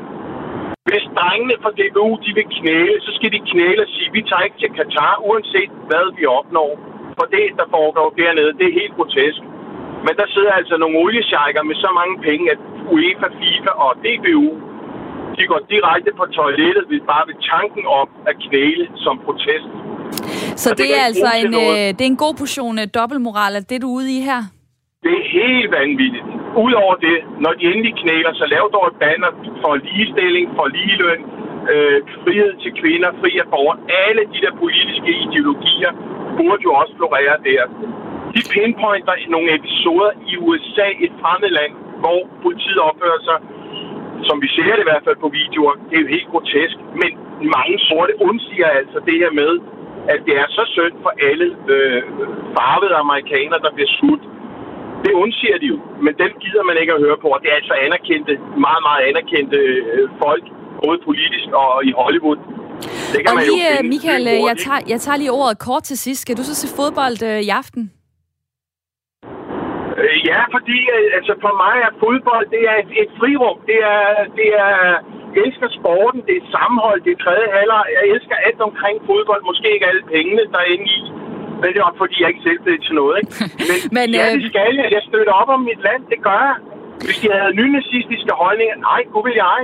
Hvis 0.89 1.06
drengene 1.20 1.56
fra 1.63 1.72
DBU 1.80 2.12
de 2.26 2.32
vil 2.38 2.48
knæle, 2.58 2.96
så 3.06 3.12
skal 3.17 3.32
de 3.36 3.41
knæle 3.52 3.82
og 3.86 3.89
sige, 3.94 4.10
vi 4.17 4.22
tager 4.30 4.48
ikke 4.48 4.60
til 4.62 4.72
Katar, 4.80 5.13
uanset 5.28 5.72
hvad 5.89 6.06
vi 6.17 6.24
opnår. 6.39 6.72
For 7.17 7.26
det, 7.36 7.46
der 7.60 7.67
foregår 7.76 8.08
dernede, 8.22 8.58
det 8.60 8.65
er 8.67 8.80
helt 8.82 8.96
grotesk. 8.98 9.41
Men 10.06 10.13
der 10.20 10.28
sidder 10.34 10.54
altså 10.60 10.76
nogle 10.78 11.00
oliesjejker 11.04 11.63
med 11.70 11.76
så 11.76 11.89
mange 12.00 12.15
penge, 12.28 12.46
at 12.54 12.60
UEFA, 12.94 13.28
FIFA 13.39 13.72
og 13.86 13.91
DBU 14.04 14.50
de 15.38 15.44
går 15.52 15.62
direkte 15.74 16.12
på 16.20 16.26
toilettet 16.38 16.84
ved 16.91 17.00
bare 17.12 17.24
ved 17.30 17.38
tanken 17.54 17.86
om 18.02 18.08
at 18.30 18.36
knæle 18.46 18.86
som 19.04 19.15
protest. 19.26 19.70
Så 20.63 20.70
det, 20.70 20.78
det 20.78 20.89
er 20.98 21.04
altså 21.10 21.30
en, 21.41 21.54
øh, 21.63 21.88
det 21.96 22.04
er 22.08 22.12
en 22.15 22.24
god 22.26 22.36
portion 22.41 22.76
øh, 22.82 22.88
dobbeltmoral, 22.98 23.54
at 23.60 23.65
det 23.70 23.76
er 23.76 23.84
du 23.86 23.91
ude 24.00 24.10
i 24.17 24.20
her? 24.30 24.41
Det 25.06 25.13
er 25.22 25.26
helt 25.41 25.70
vanvittigt. 25.80 26.26
Udover 26.65 26.96
det, 27.08 27.17
når 27.44 27.52
de 27.58 27.63
endelig 27.72 27.94
knæler, 28.02 28.34
så 28.41 28.46
lav 28.54 28.65
dog 28.76 28.86
et 28.91 28.98
banner 29.04 29.32
for 29.62 29.74
ligestilling, 29.86 30.46
for 30.58 30.65
ligeløn, 30.78 31.22
øh, 31.74 31.98
frihed 32.24 32.52
til 32.63 32.72
kvinder, 32.82 33.10
fri 33.22 33.32
af 33.44 33.48
borger. 33.54 33.76
Alle 34.06 34.24
de 34.34 34.38
der 34.46 34.54
politiske 34.63 35.12
ideologier 35.26 35.91
burde 36.38 36.62
jo 36.67 36.72
også 36.82 36.94
florere 37.00 37.36
der. 37.50 37.63
De 38.36 38.41
pinpointer 38.54 39.13
nogle 39.36 39.50
episoder 39.60 40.12
i 40.32 40.34
USA, 40.46 40.88
et 41.06 41.13
fremmed 41.22 41.52
land, 41.60 41.74
hvor 42.04 42.20
politiet 42.46 42.80
opfører 42.89 43.22
sig 43.28 43.38
som 44.29 44.38
vi 44.43 44.49
ser 44.55 44.71
det 44.75 44.84
i 44.84 44.89
hvert 44.91 45.05
fald 45.07 45.17
på 45.25 45.29
videoer, 45.41 45.73
det 45.89 45.95
er 45.97 46.03
jo 46.05 46.10
helt 46.15 46.29
grotesk. 46.34 46.77
Men 47.01 47.10
mange 47.57 47.75
sorte 47.88 48.13
undsiger 48.27 48.69
altså 48.81 48.97
det 49.07 49.15
her 49.21 49.31
med, 49.41 49.51
at 50.13 50.19
det 50.27 50.36
er 50.41 50.47
så 50.57 50.63
synd 50.75 50.95
for 51.03 51.12
alle 51.29 51.47
øh, 51.73 52.01
farvede 52.55 52.95
amerikanere, 53.05 53.60
der 53.65 53.71
bliver 53.75 53.91
skudt. 53.97 54.23
Det 55.05 55.13
undsiger 55.23 55.57
de 55.63 55.67
jo, 55.73 55.77
men 56.05 56.13
dem 56.23 56.31
gider 56.43 56.63
man 56.69 56.75
ikke 56.81 56.93
at 56.95 57.01
høre 57.05 57.17
på, 57.23 57.27
og 57.36 57.39
det 57.41 57.49
er 57.53 57.57
altså 57.62 57.75
anerkendte, 57.86 58.34
meget, 58.65 58.81
meget 58.88 59.01
anerkendte 59.10 59.57
øh, 59.57 60.10
folk, 60.23 60.43
både 60.84 60.97
politisk 61.10 61.47
og 61.62 61.69
i 61.89 61.91
Hollywood. 62.01 62.39
Det 63.13 63.19
kan 63.21 63.29
og 63.29 63.36
man 63.36 63.43
lige, 63.49 63.63
jo 63.63 63.77
finde, 63.77 63.89
Michael, 63.93 64.23
jeg 64.49 64.57
tager, 64.65 64.81
jeg 64.93 64.99
tager 65.05 65.17
lige 65.17 65.31
ordet 65.41 65.57
kort 65.67 65.84
til 65.84 65.97
sidst. 66.05 66.21
Skal 66.21 66.38
du 66.39 66.43
så 66.49 66.55
se 66.62 66.67
fodbold 66.79 67.17
øh, 67.29 67.39
i 67.47 67.49
aften? 67.62 67.84
Øh, 70.01 70.17
ja, 70.31 70.39
fordi 70.55 70.77
øh, 70.95 71.17
altså 71.17 71.33
for 71.45 71.53
mig 71.63 71.75
er 71.87 71.93
fodbold, 72.03 72.45
det 72.55 72.61
er 72.71 72.75
et, 72.83 72.91
et 73.03 73.11
frirum. 73.19 73.57
Det 73.69 73.79
er, 73.95 74.05
det 74.39 74.49
er, 74.65 74.75
jeg 75.33 75.41
elsker 75.47 75.69
sporten, 75.79 76.21
det 76.27 76.35
er 76.37 76.45
sammenhold, 76.57 76.99
det 77.05 77.11
er 77.13 77.19
tredje 77.25 77.47
halvleg. 77.55 77.85
Jeg 77.97 78.03
elsker 78.13 78.35
alt 78.47 78.61
omkring 78.69 78.95
fodbold, 79.09 79.41
måske 79.49 79.67
ikke 79.75 79.87
alle 79.91 80.03
pengene, 80.13 80.43
der 80.53 80.59
er 80.65 80.69
inde 80.75 80.87
i. 80.97 81.01
Men 81.61 81.67
det 81.73 81.79
er 81.79 81.95
fordi, 82.03 82.15
jeg 82.21 82.29
ikke 82.31 82.45
selv 82.47 82.59
bliver 82.63 82.81
til 82.87 82.95
noget, 83.01 83.15
ikke? 83.21 83.31
Men, 83.69 83.77
Men 83.97 84.07
ja, 84.19 84.25
det 84.35 84.43
skal 84.51 84.73
jeg. 84.79 84.87
Jeg 84.97 85.03
støtter 85.09 85.33
op 85.41 85.49
om 85.55 85.61
mit 85.69 85.81
land, 85.87 86.01
det 86.13 86.19
gør 86.27 86.41
jeg. 86.49 86.57
Hvis 87.05 87.17
de 87.21 87.27
havde 87.35 87.53
nynazistiske 87.61 88.31
holdninger, 88.41 88.77
nej, 88.89 89.01
kunne 89.11 89.25
vil 89.29 89.37
jeg. 89.47 89.61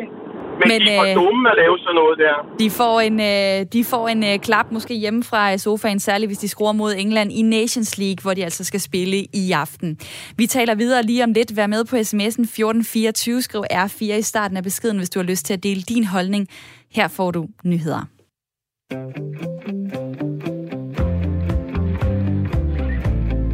Men, 0.59 0.67
Men 0.67 0.81
de 0.81 0.91
er 0.91 0.99
for 0.99 1.09
øh, 1.09 1.15
dumme 1.15 1.49
at 1.51 1.55
lave 1.57 1.77
sådan 1.79 1.95
noget 1.95 2.17
der. 2.19 2.35
De 2.59 2.69
får 2.69 2.99
en, 2.99 3.19
øh, 3.19 3.65
de 3.73 3.83
får 3.83 4.07
en 4.07 4.23
øh, 4.23 4.39
klap 4.39 4.71
måske 4.71 4.93
hjemme 4.93 5.23
fra 5.23 5.57
sofaen, 5.57 5.99
særligt 5.99 6.29
hvis 6.29 6.37
de 6.37 6.47
skruer 6.47 6.71
mod 6.71 6.93
England 6.97 7.31
i 7.31 7.41
Nations 7.41 7.97
League, 7.97 8.21
hvor 8.21 8.33
de 8.33 8.43
altså 8.43 8.63
skal 8.63 8.79
spille 8.79 9.17
i 9.33 9.51
aften. 9.51 9.99
Vi 10.37 10.45
taler 10.47 10.75
videre 10.75 11.03
lige 11.03 11.23
om 11.23 11.33
lidt. 11.33 11.57
Vær 11.57 11.67
med 11.67 11.85
på 11.85 11.95
sms'en 11.95 12.43
1424. 12.43 13.41
Skriv 13.41 13.63
R4 13.73 14.03
i 14.03 14.21
starten 14.21 14.57
af 14.57 14.63
beskeden, 14.63 14.97
hvis 14.97 15.09
du 15.09 15.19
har 15.19 15.25
lyst 15.25 15.45
til 15.45 15.53
at 15.53 15.63
dele 15.63 15.81
din 15.81 16.03
holdning. 16.03 16.47
Her 16.91 17.07
får 17.07 17.31
du 17.31 17.47
nyheder. 17.63 18.01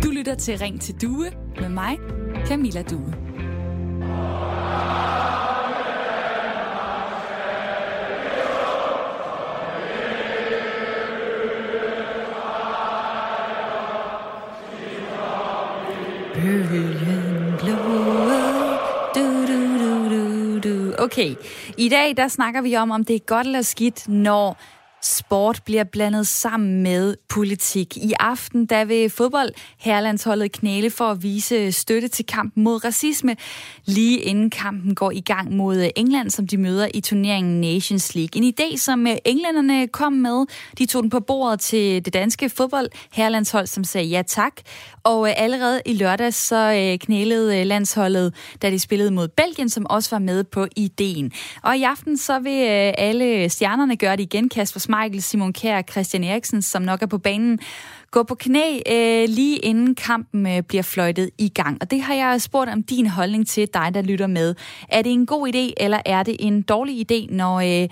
Du 0.04 0.10
lytter 0.12 0.36
til 0.36 0.58
Ring 0.58 0.82
til 0.82 0.96
Due 1.02 1.26
med 1.62 1.70
mig, 1.70 1.98
Camilla 2.48 2.82
Due. 2.82 3.14
Bølgen 16.34 17.58
Du, 19.16 19.46
du, 19.46 19.78
du, 19.78 20.10
du, 20.10 20.60
du. 20.60 20.96
Okay, 21.00 21.36
i 21.78 21.90
dag 21.90 22.18
der 22.18 22.28
snakker 22.28 22.62
vi 22.62 22.76
om, 22.78 22.92
om 22.92 23.06
det 23.06 23.16
er 23.16 23.20
godt 23.20 23.48
eller 23.48 23.62
skidt, 23.62 24.10
når 24.10 24.58
sport 25.04 25.62
bliver 25.66 25.84
blandet 25.84 26.28
sammen 26.28 26.84
med 26.84 27.16
politik. 27.30 27.98
I 27.98 28.14
aften 28.20 28.66
der 28.66 28.86
vil 28.86 29.10
fodbold 29.10 29.50
herlandsholdet 29.80 30.52
knæle 30.52 30.90
for 30.90 31.12
at 31.12 31.24
vise 31.24 31.72
støtte 31.72 32.08
til 32.08 32.26
kampen 32.26 32.64
mod 32.64 32.86
racisme, 32.86 33.36
lige 33.86 34.20
inden 34.20 34.50
kampen 34.50 34.96
går 34.96 35.12
i 35.12 35.22
gang 35.22 35.56
mod 35.56 35.90
England, 35.96 36.30
som 36.30 36.48
de 36.48 36.58
møder 36.58 36.88
i 36.94 37.02
turneringen 37.02 37.62
Nations 37.62 38.16
League. 38.16 38.44
En 38.44 38.54
idé, 38.60 38.78
som 38.78 39.08
englænderne 39.26 39.88
kom 39.88 40.14
med. 40.14 40.46
De 40.78 40.86
tog 40.86 41.04
den 41.04 41.10
på 41.10 41.20
bordet 41.20 41.60
til 41.60 42.06
det 42.06 42.14
danske 42.14 42.50
fodbold 42.50 42.90
herlandshold, 43.12 43.68
som 43.68 43.84
sagde 43.84 44.08
ja 44.08 44.22
tak. 44.22 44.54
Og 45.04 45.28
øh, 45.28 45.34
allerede 45.38 45.82
i 45.86 45.94
lørdag 45.94 46.34
så 46.34 46.56
øh, 46.56 47.00
knælede 47.00 47.60
øh, 47.60 47.66
landsholdet, 47.66 48.34
da 48.62 48.70
de 48.70 48.80
spillede 48.80 49.12
mod 49.12 49.28
Belgien, 49.28 49.70
som 49.70 49.86
også 49.90 50.10
var 50.12 50.20
med 50.20 50.44
på 50.44 50.68
ideen. 50.76 51.32
Og 51.64 51.78
i 51.78 51.84
aften 51.84 52.18
så 52.18 52.40
vil 52.40 52.64
alle 52.98 53.50
stjernerne 53.50 53.96
gøre 53.96 54.16
det 54.16 54.24
igen. 54.24 54.50
Kasper 54.50 54.80
Michael, 54.96 55.22
Simon 55.22 55.54
Kjær 55.54 55.78
og 55.78 55.84
Christian 55.92 56.24
Eriksen, 56.24 56.62
som 56.62 56.82
nok 56.82 57.02
er 57.02 57.06
på 57.06 57.18
banen, 57.18 57.60
gå 58.12 58.24
på 58.24 58.36
knæ 58.36 58.80
øh, 58.92 59.30
lige 59.30 59.58
inden 59.58 59.96
kampen 59.96 60.48
øh, 60.48 60.62
bliver 60.62 60.84
fløjtet 60.84 61.30
i 61.38 61.50
gang. 61.50 61.78
Og 61.82 61.92
det 61.92 62.02
har 62.02 62.14
jeg 62.14 62.42
spurgt 62.42 62.70
om 62.70 62.84
din 62.84 63.08
holdning 63.08 63.48
til 63.48 63.68
dig, 63.74 63.92
der 63.94 64.02
lytter 64.02 64.28
med. 64.28 64.56
Er 64.90 65.02
det 65.02 65.12
en 65.12 65.26
god 65.26 65.48
idé, 65.48 65.74
eller 65.84 66.00
er 66.06 66.24
det 66.24 66.36
en 66.40 66.62
dårlig 66.62 67.12
idé, 67.12 67.36
når... 67.36 67.84
Øh, 67.84 67.90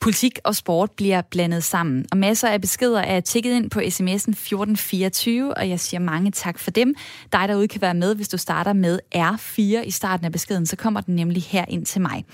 politik 0.00 0.38
og 0.44 0.56
sport 0.56 0.90
bliver 0.90 1.22
blandet 1.30 1.64
sammen. 1.64 2.04
Og 2.10 2.18
masser 2.18 2.48
af 2.48 2.60
beskeder 2.60 3.00
er 3.00 3.20
tækket 3.20 3.52
ind 3.52 3.70
på 3.70 3.78
sms'en 3.78 4.12
1424, 4.12 5.54
og 5.54 5.68
jeg 5.68 5.80
siger 5.80 6.00
mange 6.00 6.30
tak 6.30 6.58
for 6.58 6.70
dem. 6.70 6.94
Dig 7.32 7.48
derude 7.48 7.68
kan 7.68 7.80
være 7.80 7.94
med, 7.94 8.14
hvis 8.14 8.28
du 8.28 8.36
starter 8.36 8.72
med 8.72 8.98
R4 9.16 9.86
i 9.86 9.90
starten 9.90 10.26
af 10.26 10.32
beskeden, 10.32 10.66
så 10.66 10.76
kommer 10.76 11.00
den 11.00 11.16
nemlig 11.16 11.42
her 11.42 11.64
ind 11.68 11.86
til 11.86 12.00
mig. 12.00 12.24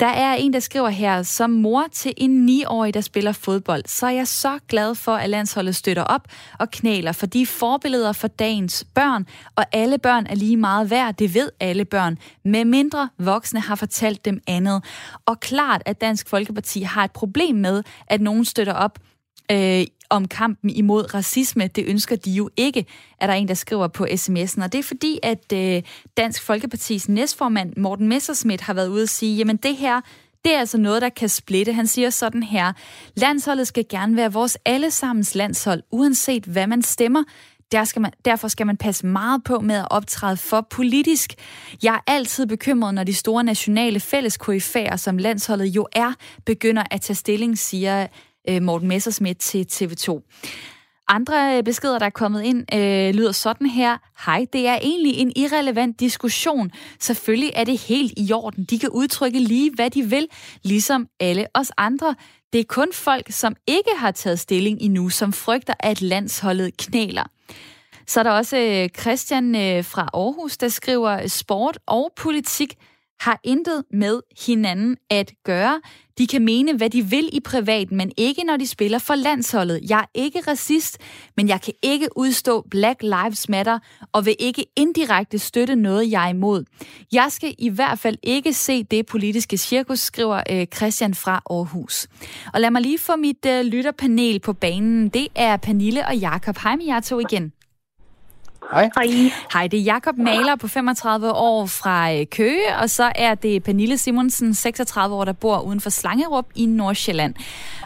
Der 0.00 0.06
er 0.06 0.34
en, 0.34 0.52
der 0.52 0.60
skriver 0.60 0.88
her, 0.88 1.22
som 1.22 1.50
mor 1.50 1.84
til 1.92 2.14
en 2.16 2.48
9-årig, 2.48 2.94
der 2.94 3.00
spiller 3.00 3.32
fodbold, 3.32 3.82
så 3.86 4.06
er 4.06 4.10
jeg 4.10 4.28
så 4.28 4.58
glad 4.68 4.94
for, 4.94 5.12
at 5.12 5.30
landsholdet 5.30 5.76
støtter 5.76 6.02
op 6.02 6.28
og 6.58 6.70
knæler, 6.70 7.12
for 7.12 7.26
de 7.26 7.46
forbilleder 7.46 8.12
for 8.12 8.28
dagens 8.28 8.86
børn, 8.94 9.26
og 9.56 9.64
alle 9.72 9.98
børn 9.98 10.26
er 10.26 10.34
lige 10.34 10.56
meget 10.56 10.90
værd, 10.90 11.14
det 11.14 11.34
ved 11.34 11.50
alle 11.60 11.84
børn, 11.84 12.18
med 12.44 12.64
mindre 12.64 13.08
voksne 13.18 13.60
har 13.60 13.74
fortalt 13.74 14.24
dem 14.24 14.40
andet. 14.46 14.84
Og 15.26 15.40
klart, 15.40 15.82
at 15.86 16.00
Dansk 16.00 16.28
Folkeparti 16.28 16.82
har 16.82 16.97
har 16.98 17.04
et 17.04 17.12
problem 17.12 17.56
med, 17.56 17.82
at 18.06 18.20
nogen 18.20 18.44
støtter 18.44 18.72
op 18.72 18.98
øh, 19.52 19.86
om 20.10 20.28
kampen 20.28 20.70
imod 20.70 21.14
racisme. 21.14 21.66
Det 21.66 21.84
ønsker 21.86 22.16
de 22.16 22.30
jo 22.30 22.50
ikke, 22.56 22.86
er 23.20 23.26
der 23.26 23.34
en, 23.34 23.48
der 23.48 23.54
skriver 23.54 23.88
på 23.88 24.04
sms'en. 24.04 24.62
Og 24.62 24.72
det 24.72 24.78
er 24.78 24.82
fordi, 24.82 25.18
at 25.22 25.52
øh, 25.52 25.82
Dansk 26.16 26.42
Folkepartis 26.42 27.08
næstformand 27.08 27.72
Morten 27.76 28.08
Messerschmidt 28.08 28.60
har 28.60 28.74
været 28.74 28.88
ude 28.88 29.02
og 29.02 29.08
sige, 29.08 29.36
jamen 29.36 29.56
det 29.56 29.76
her, 29.76 30.00
det 30.44 30.54
er 30.54 30.58
altså 30.58 30.78
noget, 30.78 31.02
der 31.02 31.08
kan 31.08 31.28
splitte. 31.28 31.72
Han 31.72 31.86
siger 31.86 32.10
sådan 32.10 32.42
her, 32.42 32.72
landsholdet 33.16 33.66
skal 33.66 33.84
gerne 33.88 34.16
være 34.16 34.32
vores 34.32 34.58
allesammens 34.64 35.34
landshold, 35.34 35.82
uanset 35.90 36.44
hvad 36.44 36.66
man 36.66 36.82
stemmer. 36.82 37.24
Der 37.72 37.84
skal 37.84 38.02
man, 38.02 38.12
derfor 38.24 38.48
skal 38.48 38.66
man 38.66 38.76
passe 38.76 39.06
meget 39.06 39.44
på 39.44 39.60
med 39.60 39.74
at 39.74 39.86
optræde 39.90 40.36
for 40.36 40.66
politisk. 40.70 41.34
Jeg 41.82 41.94
er 41.94 42.12
altid 42.12 42.46
bekymret, 42.46 42.94
når 42.94 43.04
de 43.04 43.14
store 43.14 43.44
nationale 43.44 44.00
fælleskoryfærer, 44.00 44.96
som 44.96 45.18
landsholdet 45.18 45.66
jo 45.66 45.86
er, 45.92 46.12
begynder 46.46 46.82
at 46.90 47.00
tage 47.00 47.14
stilling, 47.14 47.58
siger 47.58 48.06
øh, 48.48 48.62
Morten 48.62 48.88
Messersmith 48.88 49.38
til 49.38 49.66
TV2. 49.72 50.22
Andre 51.08 51.56
øh, 51.56 51.64
beskeder, 51.64 51.98
der 51.98 52.06
er 52.06 52.10
kommet 52.10 52.42
ind, 52.42 52.74
øh, 52.74 53.14
lyder 53.14 53.32
sådan 53.32 53.66
her. 53.66 53.96
Hej, 54.26 54.46
det 54.52 54.66
er 54.66 54.78
egentlig 54.82 55.14
en 55.14 55.32
irrelevant 55.36 56.00
diskussion. 56.00 56.70
Selvfølgelig 57.00 57.52
er 57.54 57.64
det 57.64 57.78
helt 57.80 58.12
i 58.16 58.32
orden. 58.32 58.64
De 58.64 58.78
kan 58.78 58.88
udtrykke 58.88 59.38
lige, 59.38 59.70
hvad 59.74 59.90
de 59.90 60.02
vil, 60.02 60.26
ligesom 60.62 61.08
alle 61.20 61.46
os 61.54 61.70
andre. 61.76 62.14
Det 62.52 62.60
er 62.60 62.64
kun 62.68 62.88
folk, 62.92 63.26
som 63.30 63.56
ikke 63.66 63.90
har 63.96 64.10
taget 64.10 64.40
stilling 64.40 64.78
endnu, 64.80 65.08
som 65.08 65.32
frygter, 65.32 65.74
at 65.80 66.02
landsholdet 66.02 66.76
knæler. 66.76 67.24
Så 68.08 68.20
er 68.20 68.24
der 68.24 68.30
også 68.30 68.56
øh, 68.56 68.88
Christian 69.00 69.56
øh, 69.56 69.84
fra 69.84 70.08
Aarhus, 70.14 70.56
der 70.56 70.68
skriver, 70.68 71.26
sport 71.26 71.78
og 71.86 72.12
politik 72.16 72.74
har 73.20 73.40
intet 73.44 73.84
med 73.90 74.20
hinanden 74.46 74.96
at 75.10 75.32
gøre. 75.44 75.80
De 76.18 76.26
kan 76.26 76.44
mene, 76.44 76.76
hvad 76.76 76.90
de 76.90 77.02
vil 77.02 77.28
i 77.32 77.40
privat, 77.40 77.92
men 77.92 78.12
ikke 78.16 78.44
når 78.44 78.56
de 78.56 78.66
spiller 78.66 78.98
for 78.98 79.14
landsholdet. 79.14 79.80
Jeg 79.88 79.98
er 79.98 80.06
ikke 80.14 80.40
racist, 80.40 80.98
men 81.36 81.48
jeg 81.48 81.60
kan 81.60 81.74
ikke 81.82 82.08
udstå 82.16 82.66
Black 82.70 83.02
Lives 83.02 83.48
Matter 83.48 83.78
og 84.12 84.26
vil 84.26 84.36
ikke 84.38 84.66
indirekte 84.76 85.38
støtte 85.38 85.76
noget, 85.76 86.10
jeg 86.10 86.24
er 86.24 86.28
imod. 86.28 86.64
Jeg 87.12 87.26
skal 87.30 87.54
i 87.58 87.68
hvert 87.68 87.98
fald 87.98 88.16
ikke 88.22 88.52
se 88.52 88.84
det 88.84 89.06
politiske 89.06 89.58
cirkus, 89.58 90.00
skriver 90.00 90.42
øh, 90.50 90.66
Christian 90.76 91.14
fra 91.14 91.42
Aarhus. 91.50 92.06
Og 92.54 92.60
lad 92.60 92.70
mig 92.70 92.82
lige 92.82 92.98
få 92.98 93.16
mit 93.16 93.46
lytterpanel 93.64 94.40
på 94.40 94.52
banen. 94.52 95.08
Det 95.08 95.28
er 95.34 95.56
Pernille 95.56 96.06
og 96.06 96.16
Jakob. 96.16 96.58
Hej 96.58 96.76
med 96.76 96.84
jer 96.84 97.00
to 97.00 97.20
igen. 97.20 97.52
Hej. 98.72 98.90
Hej. 98.96 99.06
Hej, 99.52 99.66
det 99.66 99.78
er 99.78 99.82
Jakob 99.82 100.16
Maler 100.18 100.56
på 100.56 100.68
35 100.68 101.32
år 101.32 101.66
fra 101.66 102.14
øh, 102.14 102.26
Køge, 102.26 102.76
og 102.80 102.90
så 102.90 103.12
er 103.14 103.34
det 103.34 103.62
Pernille 103.62 103.98
Simonsen, 103.98 104.54
36 104.54 105.16
år, 105.16 105.24
der 105.24 105.32
bor 105.32 105.60
uden 105.60 105.80
for 105.80 105.90
Slangerup 105.90 106.46
i 106.54 106.66
Nordsjælland. 106.66 107.34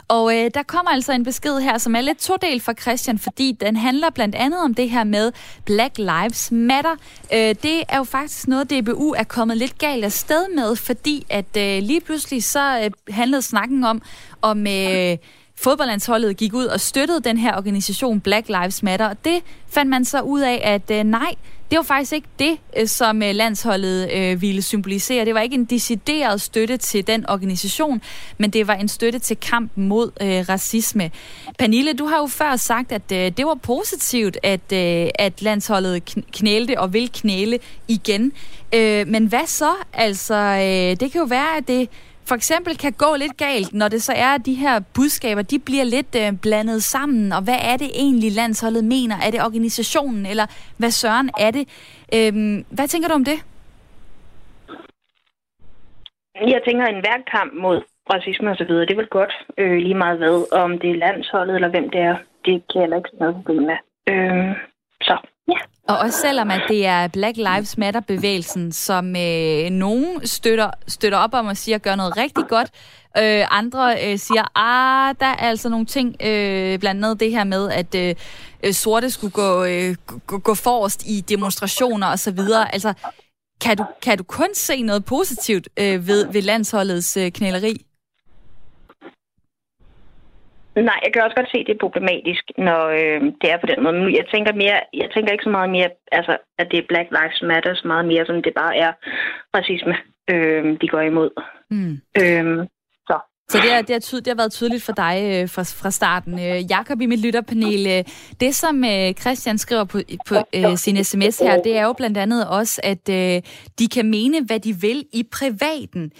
Og 0.08 0.38
øh, 0.38 0.50
der 0.54 0.62
kommer 0.62 0.90
altså 0.90 1.12
en 1.12 1.24
besked 1.24 1.60
her, 1.60 1.78
som 1.78 1.96
er 1.96 2.00
lidt 2.00 2.18
todel 2.18 2.60
for 2.60 2.72
Christian, 2.72 3.18
fordi 3.18 3.56
den 3.60 3.76
handler 3.76 4.10
blandt 4.10 4.34
andet 4.34 4.60
om 4.60 4.74
det 4.74 4.90
her 4.90 5.04
med 5.04 5.32
Black 5.64 5.98
Lives 5.98 6.52
Matter. 6.52 6.96
Øh, 7.32 7.54
det 7.62 7.82
er 7.88 7.96
jo 7.96 8.04
faktisk 8.04 8.48
noget, 8.48 8.70
DBU 8.70 9.14
er 9.16 9.24
kommet 9.24 9.56
lidt 9.56 9.78
galt 9.78 10.04
af 10.04 10.12
sted 10.12 10.46
med, 10.56 10.76
fordi 10.76 11.26
at 11.30 11.56
øh, 11.56 11.82
lige 11.82 12.00
pludselig 12.00 12.44
så 12.44 12.80
øh, 12.84 13.14
handlede 13.14 13.42
snakken 13.42 13.84
om, 13.84 14.02
om... 14.42 14.66
Øh, 14.66 15.16
fodboldlandsholdet 15.62 16.36
gik 16.36 16.54
ud 16.54 16.64
og 16.64 16.80
støttede 16.80 17.20
den 17.20 17.38
her 17.38 17.56
organisation 17.56 18.20
Black 18.20 18.48
Lives 18.48 18.82
Matter. 18.82 19.08
Og 19.08 19.16
det 19.24 19.38
fandt 19.68 19.90
man 19.90 20.04
så 20.04 20.20
ud 20.20 20.40
af, 20.40 20.60
at 20.64 20.90
øh, 20.90 21.04
nej, 21.04 21.34
det 21.70 21.76
var 21.76 21.82
faktisk 21.82 22.12
ikke 22.12 22.28
det, 22.38 22.58
øh, 22.76 22.88
som 22.88 23.22
øh, 23.22 23.34
landsholdet 23.34 24.12
øh, 24.12 24.42
ville 24.42 24.62
symbolisere. 24.62 25.24
Det 25.24 25.34
var 25.34 25.40
ikke 25.40 25.54
en 25.54 25.64
decideret 25.64 26.40
støtte 26.40 26.76
til 26.76 27.06
den 27.06 27.30
organisation, 27.30 28.02
men 28.38 28.50
det 28.50 28.66
var 28.66 28.74
en 28.74 28.88
støtte 28.88 29.18
til 29.18 29.36
kampen 29.36 29.88
mod 29.88 30.10
øh, 30.20 30.48
racisme. 30.48 31.10
Pernille, 31.58 31.92
du 31.92 32.06
har 32.06 32.18
jo 32.18 32.26
før 32.26 32.56
sagt, 32.56 32.92
at 32.92 33.12
øh, 33.12 33.32
det 33.36 33.46
var 33.46 33.54
positivt, 33.54 34.38
at, 34.42 34.72
øh, 34.72 35.08
at 35.14 35.42
landsholdet 35.42 36.24
knælte 36.32 36.80
og 36.80 36.92
vil 36.92 37.10
knæle 37.12 37.58
igen. 37.88 38.32
Øh, 38.74 39.08
men 39.08 39.26
hvad 39.26 39.46
så? 39.46 39.72
Altså, 39.92 40.34
øh, 40.34 41.00
det 41.00 41.12
kan 41.12 41.20
jo 41.20 41.24
være, 41.24 41.56
at 41.56 41.68
det 41.68 41.88
for 42.28 42.34
eksempel 42.34 42.78
kan 42.78 42.92
gå 42.92 43.16
lidt 43.16 43.36
galt, 43.36 43.74
når 43.74 43.88
det 43.88 44.02
så 44.02 44.12
er, 44.12 44.34
at 44.34 44.46
de 44.46 44.54
her 44.54 44.80
budskaber, 44.94 45.42
de 45.42 45.58
bliver 45.58 45.84
lidt 45.84 46.16
øh, 46.22 46.40
blandet 46.42 46.82
sammen, 46.82 47.32
og 47.32 47.42
hvad 47.42 47.60
er 47.72 47.76
det 47.76 47.90
egentlig, 47.94 48.32
landsholdet 48.32 48.84
mener? 48.84 49.16
Er 49.26 49.30
det 49.30 49.40
organisationen, 49.42 50.26
eller 50.26 50.46
hvad 50.78 50.90
søren 50.90 51.30
er 51.38 51.50
det? 51.50 51.64
Øhm, 52.14 52.64
hvad 52.70 52.88
tænker 52.88 53.08
du 53.08 53.14
om 53.14 53.24
det? 53.24 53.38
Jeg 56.34 56.60
tænker, 56.66 56.86
en 56.86 56.94
enhver 56.94 57.18
kamp 57.30 57.52
mod 57.54 57.82
racisme 58.14 58.50
og 58.50 58.56
så 58.56 58.64
videre, 58.64 58.86
det 58.86 58.92
er 58.92 59.02
vel 59.02 59.16
godt 59.20 59.34
øh, 59.58 59.76
lige 59.76 59.94
meget 59.94 60.18
hvad, 60.18 60.46
om 60.52 60.78
det 60.78 60.90
er 60.90 60.94
landsholdet 60.94 61.54
eller 61.54 61.68
hvem 61.68 61.90
det 61.90 62.00
er. 62.00 62.16
Det 62.44 62.54
kan 62.68 62.74
jeg 62.74 62.82
heller 62.82 62.96
ikke 62.96 63.16
noget 63.20 63.34
problem 63.34 63.62
med. 63.62 63.78
Øh, 64.10 64.56
så. 65.02 65.31
Og 65.88 65.98
også 65.98 66.18
selvom 66.20 66.50
at 66.50 66.62
det 66.68 66.86
er 66.86 67.08
Black 67.08 67.36
Lives 67.36 67.78
Matter-bevægelsen, 67.78 68.72
som 68.72 69.16
øh, 69.16 69.70
nogen 69.70 70.26
støtter, 70.26 70.70
støtter 70.88 71.18
op 71.18 71.34
om 71.34 71.46
og 71.46 71.56
siger, 71.56 71.78
gør 71.78 71.94
noget 71.94 72.16
rigtig 72.16 72.44
godt, 72.48 72.70
øh, 73.18 73.46
andre 73.50 73.96
øh, 74.04 74.18
siger, 74.18 74.58
ah, 74.58 75.14
der 75.20 75.26
er 75.26 75.36
altså 75.36 75.68
nogle 75.68 75.86
ting, 75.86 76.16
øh, 76.20 76.78
blandt 76.78 77.04
andet 77.04 77.20
det 77.20 77.30
her 77.30 77.44
med, 77.44 77.70
at 77.70 77.94
øh, 77.94 78.14
øh 78.62 78.72
sorte 78.72 79.10
skulle 79.10 79.30
gå, 79.30 79.64
øh, 79.64 79.96
gå, 80.26 80.38
gå 80.38 80.54
forrest 80.54 81.02
i 81.06 81.20
demonstrationer 81.20 82.06
osv. 82.06 82.38
Altså, 82.72 82.92
kan 83.60 83.76
du, 83.76 83.84
kan 84.02 84.18
du 84.18 84.24
kun 84.24 84.48
se 84.54 84.82
noget 84.82 85.04
positivt 85.04 85.68
øh, 85.76 86.06
ved, 86.06 86.32
ved 86.32 86.42
landsholdets 86.42 87.16
øh, 87.16 87.30
knæleri? 87.30 87.86
Nej, 90.74 90.98
jeg 91.04 91.12
kan 91.12 91.22
også 91.22 91.36
godt 91.36 91.50
se, 91.50 91.58
at 91.58 91.66
det 91.66 91.74
er 91.74 91.86
problematisk, 91.86 92.44
når 92.58 92.82
øh, 93.00 93.20
det 93.40 93.48
er 93.50 93.58
på 93.60 93.66
den 93.66 93.82
måde. 93.82 93.94
Men 93.94 94.14
jeg 94.20 94.26
tænker, 94.32 94.52
mere, 94.52 94.78
jeg 95.02 95.08
tænker 95.14 95.32
ikke 95.32 95.48
så 95.48 95.54
meget 95.58 95.70
mere, 95.70 95.90
altså, 96.12 96.36
at 96.58 96.66
det 96.70 96.78
er 96.78 96.90
Black 96.90 97.08
Lives 97.16 97.42
Matter, 97.42 97.74
så 97.74 97.86
meget 97.86 98.06
mere, 98.12 98.26
som 98.26 98.42
det 98.42 98.54
bare 98.62 98.76
er 98.76 98.92
racisme, 99.56 99.94
øh, 100.32 100.64
de 100.80 100.88
går 100.88 101.00
imod. 101.00 101.30
Mm. 101.70 101.94
Øh, 102.20 102.66
så. 103.08 103.16
Så 103.50 103.58
det, 103.64 103.72
er, 103.72 103.82
det, 103.82 103.96
er 103.96 103.98
tyd, 103.98 104.20
det 104.20 104.26
har 104.26 104.40
været 104.42 104.52
tydeligt 104.52 104.84
for 104.84 104.92
dig 104.92 105.16
øh, 105.30 105.48
fra, 105.54 105.62
fra 105.62 105.90
starten. 105.90 106.34
Øh, 106.46 106.70
Jakob 106.70 107.00
i 107.00 107.06
mit 107.06 107.20
lytterpanel, 107.24 107.86
øh, 107.94 108.04
det 108.40 108.54
som 108.54 108.84
øh, 108.84 109.12
Christian 109.22 109.58
skriver 109.58 109.84
på, 109.84 109.98
på 110.28 110.34
øh, 110.56 110.76
sin 110.76 111.04
sms 111.04 111.38
her, 111.38 111.62
det 111.62 111.76
er 111.76 111.84
jo 111.84 111.92
blandt 111.92 112.18
andet 112.18 112.48
også, 112.48 112.80
at 112.84 113.08
øh, 113.08 113.42
de 113.78 113.88
kan 113.94 114.10
mene, 114.10 114.44
hvad 114.46 114.60
de 114.60 114.74
vil 114.80 115.04
i 115.12 115.22
privaten. 115.32 116.12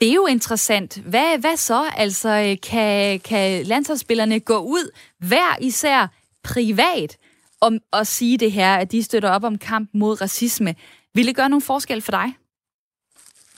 Det 0.00 0.08
er 0.08 0.14
jo 0.14 0.26
interessant. 0.26 0.96
Hvad, 1.06 1.38
hvad 1.38 1.56
så? 1.56 1.84
Altså, 1.96 2.28
øh, 2.28 2.56
kan, 2.62 3.20
kan 3.20 3.66
landsholdsspillerne 3.66 4.40
gå 4.40 4.58
ud 4.58 4.90
hver 5.18 5.56
især 5.60 6.06
privat 6.42 7.16
om 7.60 7.78
at 7.92 8.06
sige 8.06 8.38
det 8.38 8.52
her, 8.52 8.74
at 8.74 8.92
de 8.92 9.02
støtter 9.02 9.30
op 9.30 9.44
om 9.44 9.58
kamp 9.58 9.90
mod 9.92 10.20
racisme? 10.20 10.74
Vil 11.14 11.26
det 11.26 11.36
gøre 11.36 11.48
nogen 11.48 11.62
forskel 11.62 12.02
for 12.02 12.10
dig? 12.10 12.34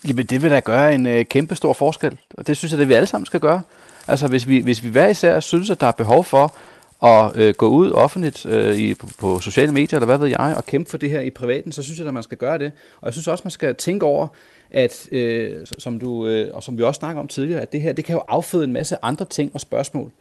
Jamen, 0.09 0.27
det 0.27 0.43
vil 0.43 0.51
da 0.51 0.61
gøre 0.61 0.95
en 0.95 1.07
øh, 1.07 1.25
kæmpe 1.25 1.55
stor 1.55 1.73
forskel, 1.73 2.19
og 2.31 2.47
det 2.47 2.57
synes 2.57 2.73
jeg, 2.73 2.79
det 2.79 2.89
vi 2.89 2.95
alle 2.95 3.07
sammen 3.07 3.27
skal 3.27 3.41
gøre. 3.41 3.63
Altså, 4.09 4.29
hvis 4.29 4.49
vi, 4.49 4.61
hvis 4.61 4.83
vi 4.83 4.89
hver 4.89 5.09
især 5.09 5.41
synes, 5.41 5.71
at 5.71 5.81
der 5.81 5.87
er 5.87 5.93
behov 5.93 6.25
for 6.25 6.57
at 7.03 7.37
øh, 7.37 7.55
gå 7.55 7.69
ud 7.69 7.91
offentligt 7.93 8.47
øh, 8.47 8.77
i, 8.77 8.95
på, 8.95 9.09
på 9.19 9.41
sociale 9.41 9.73
medier, 9.73 9.99
eller 9.99 10.07
hvad 10.07 10.19
ved 10.19 10.29
jeg, 10.29 10.55
og 10.57 10.67
kæmpe 10.67 10.91
for 10.91 10.99
det 10.99 11.11
her 11.11 11.21
i 11.21 11.31
privaten, 11.31 11.73
så 11.73 11.83
synes 11.83 11.99
jeg, 11.99 12.07
at 12.07 12.15
man 12.15 12.23
skal 12.23 12.39
gøre 12.39 12.59
det. 12.59 12.73
Og 13.01 13.07
jeg 13.07 13.13
synes 13.13 13.29
også, 13.29 13.43
man 13.45 13.51
skal 13.51 13.75
tænke 13.75 14.07
over, 14.07 14.29
at, 14.71 15.09
øh, 15.13 15.67
som 15.79 15.99
du, 15.99 16.27
øh, 16.27 16.55
og 16.55 16.63
som 16.63 16.79
vi 16.79 16.83
også 16.83 16.99
snakker 16.99 17.21
om 17.21 17.29
tidligere, 17.29 17.61
at 17.61 17.73
det 17.73 17.81
her, 17.81 17.93
det 17.93 18.05
kan 18.05 18.15
jo 18.15 18.23
afføde 18.29 18.65
en 18.65 18.73
masse 18.73 18.97
andre 19.03 19.25
ting 19.25 19.51
og 19.55 19.61
spørgsmål. 19.61 20.13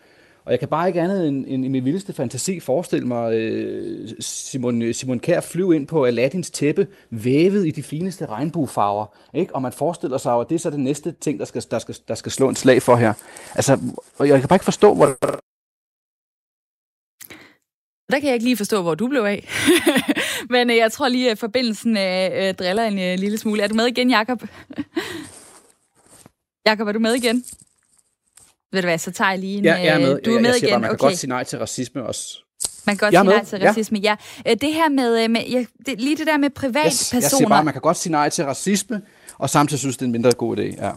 Og 0.46 0.52
jeg 0.52 0.60
kan 0.60 0.68
bare 0.68 0.88
ikke 0.88 1.02
andet 1.02 1.28
end, 1.28 1.46
end 1.48 1.66
i 1.66 1.68
min 1.68 1.86
vildeste 1.86 2.14
fantasi 2.14 2.60
forestille 2.60 3.08
mig 3.08 3.34
øh, 3.34 4.10
Simon, 4.20 4.94
Simon 4.94 5.20
Kær 5.20 5.42
flyve 5.42 5.76
ind 5.76 5.88
på 5.88 6.06
Aladdins 6.06 6.52
tæppe, 6.52 6.88
vævet 7.10 7.68
i 7.68 7.72
de 7.72 7.84
fineste 7.84 8.26
regnbuefarver. 8.26 9.06
Ikke? 9.34 9.56
Og 9.56 9.62
man 9.62 9.72
forestiller 9.72 10.18
sig, 10.18 10.34
at 10.34 10.50
det 10.50 10.56
er 10.56 10.60
så 10.60 10.70
det 10.70 10.80
næste 10.80 11.12
ting, 11.12 11.40
der 11.40 11.46
skal, 11.46 11.64
der, 11.72 11.80
skal, 11.80 11.96
der 12.08 12.16
skal 12.16 12.32
slå 12.32 12.50
en 12.50 12.56
slag 12.56 12.82
for 12.82 12.96
her. 12.96 13.14
Altså, 13.56 13.80
og 14.18 14.28
jeg 14.28 14.40
kan 14.40 14.48
bare 14.48 14.56
ikke 14.56 14.66
forstå, 14.66 14.94
hvordan 14.94 15.16
der 18.12 18.20
kan 18.20 18.28
jeg 18.28 18.34
ikke 18.34 18.46
lige 18.46 18.58
forstå, 18.58 18.82
hvor 18.82 18.96
du 18.96 19.08
blev 19.08 19.22
af. 19.22 19.50
Men 20.50 20.70
øh, 20.70 20.78
jeg 20.78 20.92
tror 20.92 21.08
lige, 21.08 21.32
at 21.32 21.40
forbindelsen 21.40 21.98
øh, 21.98 22.54
driller 22.54 22.84
en 22.84 23.00
øh, 23.00 23.20
lille 23.20 23.38
smule. 23.38 23.64
Er 23.64 23.68
du 23.68 23.76
med 23.76 23.86
igen, 23.86 24.10
Jakob? 24.10 24.44
Jakob, 26.68 26.88
er 26.88 26.92
du 26.92 27.00
med 27.00 27.14
igen? 27.14 27.44
Ved 28.72 28.82
du 28.82 28.88
hvad, 28.88 28.98
så 28.98 29.12
tager 29.12 29.32
jeg 29.32 29.40
lige 29.40 29.58
en... 29.58 29.64
Ja, 29.64 29.76
jeg 29.76 29.88
er 29.88 30.00
med. 30.00 30.22
Du 30.22 30.36
er 30.36 30.40
med 30.40 30.50
jeg, 30.50 30.56
jeg 30.56 30.58
igen, 30.58 30.70
bare, 30.70 30.80
man 30.80 30.90
okay. 30.90 30.98
kan 30.98 31.08
godt 31.08 31.18
sige 31.18 31.30
nej 31.30 31.44
til 31.44 31.60
racisme 31.60 32.04
også. 32.04 32.40
Man 32.86 32.98
kan 32.98 33.12
godt 33.12 33.16
sige 33.16 33.24
nej 33.24 33.46
til 33.46 33.68
racisme, 33.68 34.00
ja. 34.00 34.16
ja. 34.46 34.54
Det 34.54 34.74
her 34.74 34.90
med, 34.90 35.28
med 35.28 35.48
ja, 35.48 35.66
det, 35.86 36.02
lige 36.02 36.18
det 36.18 36.28
der 36.28 36.38
med 36.38 36.50
privatpersoner... 36.50 37.18
Jeg, 37.18 37.24
jeg 37.24 37.32
siger 37.32 37.50
bare, 37.50 37.64
man 37.64 37.74
kan 37.74 37.82
godt 37.82 37.98
sige 37.98 38.12
nej 38.12 38.30
til 38.30 38.46
racisme, 38.46 39.02
og 39.38 39.50
samtidig 39.50 39.80
synes, 39.80 39.98
det 39.98 40.02
er 40.02 40.06
en 40.06 40.12
mindre 40.12 40.32
god 40.32 40.58
idé, 40.58 40.86
ja. 40.86 40.92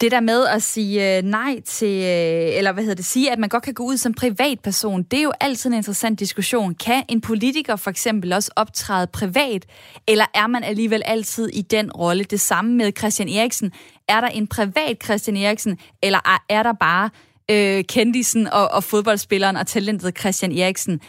Det 0.00 0.10
der 0.10 0.20
med 0.20 0.46
at 0.46 0.62
sige 0.62 1.16
øh, 1.16 1.22
nej 1.22 1.60
til, 1.66 2.02
øh, 2.02 2.56
eller 2.58 2.72
hvad 2.72 2.82
hedder 2.82 2.96
det, 2.96 3.04
sige, 3.04 3.32
at 3.32 3.38
man 3.38 3.48
godt 3.48 3.62
kan 3.62 3.74
gå 3.74 3.82
ud 3.82 3.96
som 3.96 4.14
privatperson, 4.14 5.02
det 5.02 5.18
er 5.18 5.22
jo 5.22 5.32
altid 5.40 5.70
en 5.70 5.76
interessant 5.76 6.20
diskussion. 6.20 6.74
Kan 6.74 7.04
en 7.08 7.20
politiker 7.20 7.76
for 7.76 7.90
eksempel 7.90 8.32
også 8.32 8.50
optræde 8.56 9.06
privat, 9.06 9.66
eller 10.08 10.24
er 10.34 10.46
man 10.46 10.64
alligevel 10.64 11.02
altid 11.04 11.48
i 11.48 11.62
den 11.62 11.92
rolle? 11.92 12.24
Det 12.24 12.40
samme 12.40 12.74
med 12.74 12.92
Christian 12.98 13.28
Eriksen. 13.28 13.72
Er 14.08 14.20
der 14.20 14.28
en 14.28 14.46
privat 14.46 14.96
Christian 15.04 15.36
Eriksen, 15.36 15.78
eller 16.02 16.40
er 16.48 16.62
der 16.62 16.72
bare 16.72 17.10
øh, 17.50 17.84
kendisen 17.84 18.46
og, 18.46 18.68
og 18.68 18.84
fodboldspilleren 18.84 19.56
og 19.56 19.66
talentet 19.66 20.18
Christian 20.18 20.52
Eriksen? 20.58 21.00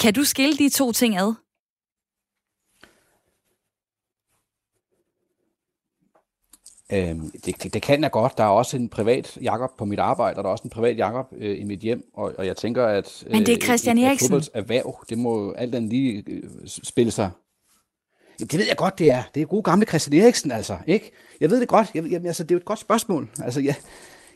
Kan 0.00 0.14
du 0.14 0.24
skille 0.24 0.56
de 0.56 0.68
to 0.68 0.92
ting 0.92 1.18
ad? 1.18 1.45
Øhm, 6.92 7.30
det, 7.44 7.74
det, 7.74 7.82
kan 7.82 8.02
jeg 8.02 8.10
godt. 8.10 8.38
Der 8.38 8.44
er 8.44 8.48
også 8.48 8.76
en 8.76 8.88
privat 8.88 9.38
Jakob 9.42 9.70
på 9.78 9.84
mit 9.84 9.98
arbejde, 9.98 10.36
og 10.38 10.44
der 10.44 10.48
er 10.48 10.52
også 10.52 10.64
en 10.64 10.70
privat 10.70 10.96
Jakob 10.96 11.26
øh, 11.38 11.60
i 11.60 11.64
mit 11.64 11.80
hjem, 11.80 12.10
og, 12.14 12.32
og 12.38 12.46
jeg 12.46 12.56
tænker, 12.56 12.86
at... 12.86 13.24
Øh, 13.26 13.32
Men 13.32 13.46
det 13.46 13.54
er 13.54 13.60
Christian 13.60 13.98
Eriksen. 13.98 14.34
Et 14.34 14.50
erhverv, 14.54 15.04
det 15.08 15.18
må 15.18 15.52
alt 15.52 15.74
andet 15.74 15.90
lige 15.90 16.24
øh, 16.26 16.42
spille 16.66 17.10
sig. 17.12 17.30
Jamen, 18.40 18.48
det 18.48 18.58
ved 18.58 18.66
jeg 18.66 18.76
godt, 18.76 18.98
det 18.98 19.10
er. 19.10 19.22
Det 19.34 19.42
er 19.42 19.46
gode 19.46 19.62
gamle 19.62 19.86
Christian 19.86 20.22
Eriksen, 20.22 20.52
altså. 20.52 20.76
Ikke? 20.86 21.10
Jeg 21.40 21.50
ved 21.50 21.60
det 21.60 21.68
godt. 21.68 21.90
Jeg, 21.94 22.04
jamen, 22.04 22.26
altså, 22.26 22.42
det 22.42 22.50
er 22.50 22.54
jo 22.54 22.58
et 22.58 22.64
godt 22.64 22.78
spørgsmål. 22.78 23.28
Altså, 23.42 23.60
jeg, 23.60 23.74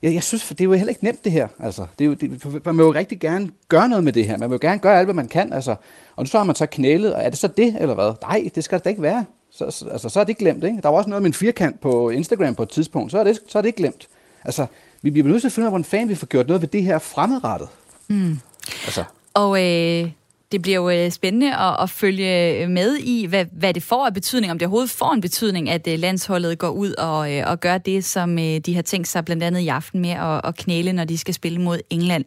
jeg, 0.03 0.15
jeg 0.15 0.23
synes, 0.23 0.49
det 0.49 0.61
er 0.61 0.65
jo 0.65 0.73
heller 0.73 0.89
ikke 0.89 1.05
nemt, 1.05 1.25
det 1.25 1.33
her. 1.33 1.49
Altså, 1.59 1.87
det 1.99 2.05
er 2.05 2.09
jo, 2.09 2.15
det, 2.15 2.65
man 2.67 2.77
vil 2.77 2.85
jo 2.85 2.95
rigtig 2.95 3.21
gerne 3.21 3.51
gøre 3.69 3.89
noget 3.89 4.05
med 4.05 4.13
det 4.13 4.27
her. 4.27 4.39
Man 4.39 4.51
vil 4.51 4.55
jo 4.55 4.69
gerne 4.69 4.81
gøre 4.81 4.99
alt, 4.99 5.07
hvad 5.07 5.15
man 5.15 5.29
kan. 5.29 5.53
Altså. 5.53 5.77
Og 6.17 6.25
nu 6.25 6.27
så 6.27 6.39
har 6.39 6.45
man 6.45 6.57
så 6.57 6.67
knælet, 6.67 7.15
og 7.15 7.23
er 7.23 7.31
det 7.31 7.39
så 7.39 7.49
det, 7.49 7.77
eller 7.81 7.95
hvad? 7.95 8.13
Nej, 8.23 8.51
det 8.55 8.65
skal 8.65 8.79
det 8.79 8.85
da 8.85 8.89
ikke 8.89 9.03
være 9.03 9.25
så, 9.53 9.71
så, 9.71 9.89
altså, 9.89 10.09
så 10.09 10.21
er 10.21 10.25
det 10.25 10.39
glemt. 10.39 10.65
Ikke? 10.65 10.81
Der 10.83 10.89
var 10.89 10.97
også 10.97 11.11
noget 11.11 11.23
med 11.23 11.31
en 11.31 11.35
firkant 11.35 11.81
på 11.81 12.11
Instagram 12.11 12.55
på 12.55 12.63
et 12.63 12.69
tidspunkt, 12.69 13.13
så 13.13 13.19
er 13.19 13.25
det, 13.25 13.41
så 13.49 13.59
er 13.59 13.63
det 13.63 13.75
glemt. 13.75 14.09
Altså, 14.45 14.67
vi 15.03 15.11
bliver 15.11 15.29
nødt 15.29 15.41
til 15.41 15.49
at 15.49 15.53
finde 15.53 15.65
ud 15.65 15.67
af, 15.67 15.71
hvordan 15.71 15.85
fanden 15.85 16.09
vi 16.09 16.15
får 16.15 16.27
gjort 16.27 16.47
noget 16.47 16.63
ved 16.63 16.69
det 16.69 16.83
her 16.83 16.99
fremadrettet. 16.99 17.69
Mm. 18.09 18.39
Altså. 18.85 19.05
Og 19.35 19.65
øh, 19.65 20.11
det 20.53 20.63
bliver 20.63 20.77
jo 20.77 20.91
øh, 20.91 21.11
spændende 21.11 21.57
at, 21.57 21.77
at 21.83 21.91
følge 21.91 22.63
øh, 22.63 22.69
med 22.69 22.97
i, 22.97 23.27
hvad, 23.27 23.47
hvad 23.53 23.75
det 23.75 23.83
får 23.83 24.07
af 24.07 24.15
betydning, 24.15 24.51
om 24.51 24.59
det 24.59 24.67
overhovedet 24.67 24.91
får 24.91 25.13
en 25.13 25.21
betydning, 25.21 25.71
at 25.71 25.89
øh, 25.89 25.99
landsholdet 25.99 26.59
går 26.59 26.69
ud 26.69 26.93
og, 26.93 27.19
og 27.53 27.61
gør 27.61 27.79
det, 27.79 28.05
som 28.05 28.37
de 28.37 28.75
har 28.75 28.83
tænkt 28.83 29.09
sig 29.09 29.25
blandt 29.25 29.43
andet 29.43 29.61
i 29.61 29.69
aften 29.69 30.01
med 30.01 30.11
at, 30.11 30.41
at 30.45 30.57
knæle, 30.57 30.93
når 30.93 31.05
de 31.05 31.19
skal 31.19 31.35
spille 31.35 31.61
mod 31.61 31.79
England. 31.91 32.25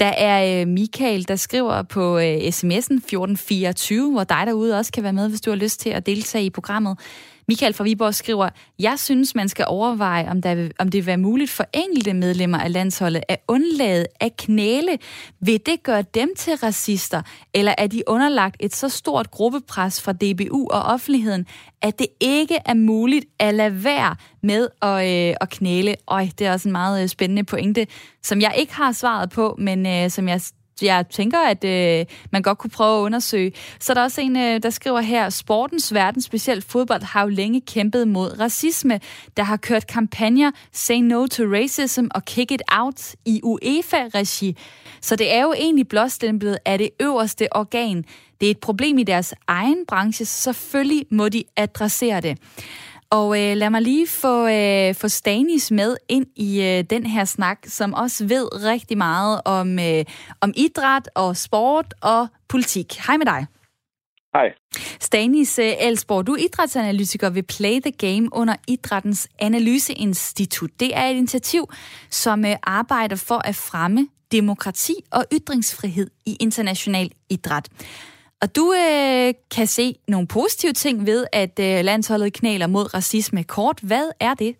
Der 0.00 0.06
er 0.06 0.66
Michael, 0.66 1.28
der 1.28 1.36
skriver 1.36 1.82
på 1.82 2.18
sms'en 2.18 2.96
1424, 2.96 4.10
hvor 4.10 4.24
dig 4.24 4.42
derude 4.46 4.78
også 4.78 4.92
kan 4.92 5.02
være 5.02 5.12
med, 5.12 5.28
hvis 5.28 5.40
du 5.40 5.50
har 5.50 5.56
lyst 5.56 5.80
til 5.80 5.90
at 5.90 6.06
deltage 6.06 6.44
i 6.44 6.50
programmet. 6.50 6.98
Michael 7.48 7.74
fra 7.74 7.84
Viborg 7.84 8.14
skriver, 8.14 8.48
jeg 8.78 8.98
synes, 8.98 9.34
man 9.34 9.48
skal 9.48 9.64
overveje, 9.68 10.30
om, 10.30 10.42
der, 10.42 10.68
om 10.78 10.88
det 10.88 10.98
vil 10.98 11.06
være 11.06 11.16
muligt 11.16 11.50
for 11.50 11.64
enkelte 11.74 12.14
medlemmer 12.14 12.58
af 12.58 12.72
landsholdet 12.72 13.22
at 13.28 13.38
undlade 13.48 14.06
at 14.20 14.36
knæle. 14.36 14.98
Vil 15.40 15.60
det 15.66 15.82
gøre 15.82 16.02
dem 16.14 16.34
til 16.36 16.54
racister, 16.54 17.22
eller 17.54 17.74
er 17.78 17.86
de 17.86 18.02
underlagt 18.06 18.56
et 18.60 18.74
så 18.74 18.88
stort 18.88 19.30
gruppepres 19.30 20.02
fra 20.02 20.12
DBU 20.12 20.68
og 20.70 20.82
offentligheden, 20.82 21.46
at 21.82 21.98
det 21.98 22.06
ikke 22.20 22.58
er 22.64 22.74
muligt 22.74 23.24
at 23.38 23.54
lade 23.54 23.84
være 23.84 24.16
med 24.42 24.68
at, 24.82 25.30
øh, 25.30 25.36
at 25.40 25.50
knæle? 25.50 25.96
Øj, 26.08 26.28
det 26.38 26.46
er 26.46 26.52
også 26.52 26.68
en 26.68 26.72
meget 26.72 27.02
øh, 27.02 27.08
spændende 27.08 27.44
pointe, 27.44 27.86
som 28.22 28.40
jeg 28.40 28.54
ikke 28.58 28.74
har 28.74 28.92
svaret 28.92 29.30
på, 29.30 29.56
men 29.58 29.86
øh, 29.86 30.10
som 30.10 30.28
jeg 30.28 30.40
jeg 30.82 31.04
tænker, 31.10 31.38
at 31.38 31.64
øh, 31.64 32.06
man 32.32 32.42
godt 32.42 32.58
kunne 32.58 32.70
prøve 32.70 32.98
at 32.98 33.02
undersøge. 33.02 33.52
Så 33.80 33.92
er 33.92 33.94
der 33.94 34.02
også 34.02 34.20
en, 34.20 34.36
øh, 34.36 34.62
der 34.62 34.70
skriver 34.70 35.00
her, 35.00 35.30
sportens 35.30 35.94
verden, 35.94 36.22
specielt 36.22 36.64
fodbold, 36.64 37.02
har 37.02 37.22
jo 37.22 37.28
længe 37.28 37.60
kæmpet 37.60 38.08
mod 38.08 38.40
racisme. 38.40 39.00
Der 39.36 39.42
har 39.42 39.56
kørt 39.56 39.86
kampagner 39.86 40.50
Say 40.72 40.96
No 40.96 41.26
to 41.26 41.42
Racism 41.44 42.06
og 42.14 42.24
Kick 42.24 42.50
It 42.50 42.62
Out 42.72 43.14
i 43.24 43.40
UEFA-regi. 43.42 44.56
Så 45.00 45.16
det 45.16 45.34
er 45.34 45.42
jo 45.42 45.52
egentlig 45.52 45.88
blåstemplet 45.88 46.58
af 46.64 46.78
det 46.78 46.90
øverste 47.00 47.56
organ. 47.56 48.04
Det 48.40 48.46
er 48.46 48.50
et 48.50 48.60
problem 48.60 48.98
i 48.98 49.02
deres 49.02 49.34
egen 49.46 49.86
branche, 49.88 50.24
så 50.24 50.42
selvfølgelig 50.42 51.06
må 51.10 51.28
de 51.28 51.42
adressere 51.56 52.20
det. 52.20 52.38
Og 53.10 53.42
øh, 53.42 53.56
lad 53.56 53.70
mig 53.70 53.82
lige 53.82 54.06
få, 54.06 54.48
øh, 54.48 54.94
få 54.94 55.08
Stanis 55.08 55.70
med 55.70 55.96
ind 56.08 56.26
i 56.36 56.62
øh, 56.62 56.84
den 56.90 57.06
her 57.06 57.24
snak, 57.24 57.58
som 57.64 57.94
også 57.94 58.26
ved 58.26 58.64
rigtig 58.64 58.98
meget 58.98 59.40
om, 59.44 59.78
øh, 59.78 60.04
om 60.40 60.52
idræt 60.56 61.08
og 61.14 61.36
sport 61.36 61.94
og 62.00 62.28
politik. 62.48 62.94
Hej 63.06 63.16
med 63.16 63.26
dig. 63.26 63.46
Hej. 64.34 64.52
Stanis 65.00 65.58
øh, 65.58 65.72
Elsborg, 65.80 66.26
du 66.26 66.32
er 66.32 66.36
idrætsanalytiker 66.36 67.30
ved 67.30 67.42
Play 67.42 67.80
the 67.80 67.92
Game 67.92 68.28
under 68.32 68.56
Idrættens 68.68 69.28
Analyseinstitut. 69.38 70.70
Det 70.80 70.96
er 70.96 71.04
et 71.04 71.14
initiativ, 71.14 71.70
som 72.10 72.44
øh, 72.44 72.56
arbejder 72.62 73.16
for 73.16 73.48
at 73.48 73.54
fremme 73.54 74.08
demokrati 74.32 74.94
og 75.12 75.24
ytringsfrihed 75.32 76.10
i 76.26 76.36
international 76.40 77.10
idræt. 77.30 77.68
Og 78.46 78.56
du 78.60 78.66
øh, 78.86 79.28
kan 79.56 79.66
se 79.66 79.86
nogle 80.08 80.28
positive 80.38 80.72
ting 80.72 80.96
ved, 81.10 81.20
at 81.32 81.54
øh, 81.68 81.84
landsholdet 81.90 82.32
knæler 82.38 82.66
mod 82.66 82.94
racisme 82.94 83.42
kort. 83.44 83.78
Hvad 83.90 84.06
er 84.20 84.34
det? 84.34 84.52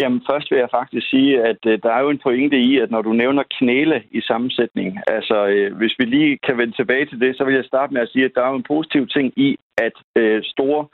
Jamen, 0.00 0.20
først 0.30 0.50
vil 0.50 0.58
jeg 0.58 0.76
faktisk 0.78 1.10
sige, 1.10 1.32
at 1.50 1.60
øh, 1.66 1.78
der 1.82 1.92
er 1.92 2.00
jo 2.04 2.10
en 2.10 2.24
pointe 2.26 2.58
i, 2.58 2.78
at 2.78 2.90
når 2.90 3.02
du 3.02 3.12
nævner 3.12 3.42
knæle 3.58 4.02
i 4.10 4.20
sammensætning, 4.20 4.98
altså 5.06 5.46
øh, 5.46 5.76
hvis 5.76 5.94
vi 5.98 6.04
lige 6.04 6.38
kan 6.46 6.58
vende 6.58 6.76
tilbage 6.76 7.06
til 7.06 7.20
det, 7.20 7.36
så 7.36 7.44
vil 7.44 7.54
jeg 7.54 7.64
starte 7.64 7.94
med 7.94 8.02
at 8.02 8.12
sige, 8.12 8.24
at 8.24 8.32
der 8.34 8.42
er 8.42 8.50
jo 8.50 8.56
en 8.56 8.70
positiv 8.74 9.06
ting 9.06 9.32
i, 9.36 9.56
at 9.86 9.96
øh, 10.16 10.42
store 10.44 10.86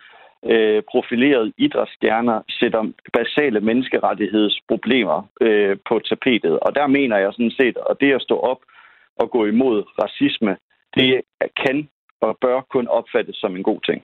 øh, 0.52 0.82
profilerede 0.92 1.52
idrætsstjerner 1.58 2.38
sætter 2.60 2.82
basale 3.18 3.60
menneskerettighedsproblemer 3.60 5.18
øh, 5.40 5.76
på 5.88 5.94
tapetet. 6.08 6.58
Og 6.58 6.74
der 6.74 6.86
mener 6.86 7.16
jeg 7.18 7.32
sådan 7.32 7.56
set, 7.60 7.76
at 7.90 7.96
det 8.00 8.12
at 8.12 8.22
stå 8.22 8.36
op 8.52 8.60
og 9.22 9.30
gå 9.30 9.46
imod 9.46 9.84
racisme, 10.02 10.56
det 10.96 11.22
kan 11.56 11.88
og 12.20 12.38
bør 12.40 12.60
kun 12.60 12.88
opfattes 12.88 13.36
som 13.36 13.56
en 13.56 13.62
god 13.62 13.80
ting. 13.88 14.02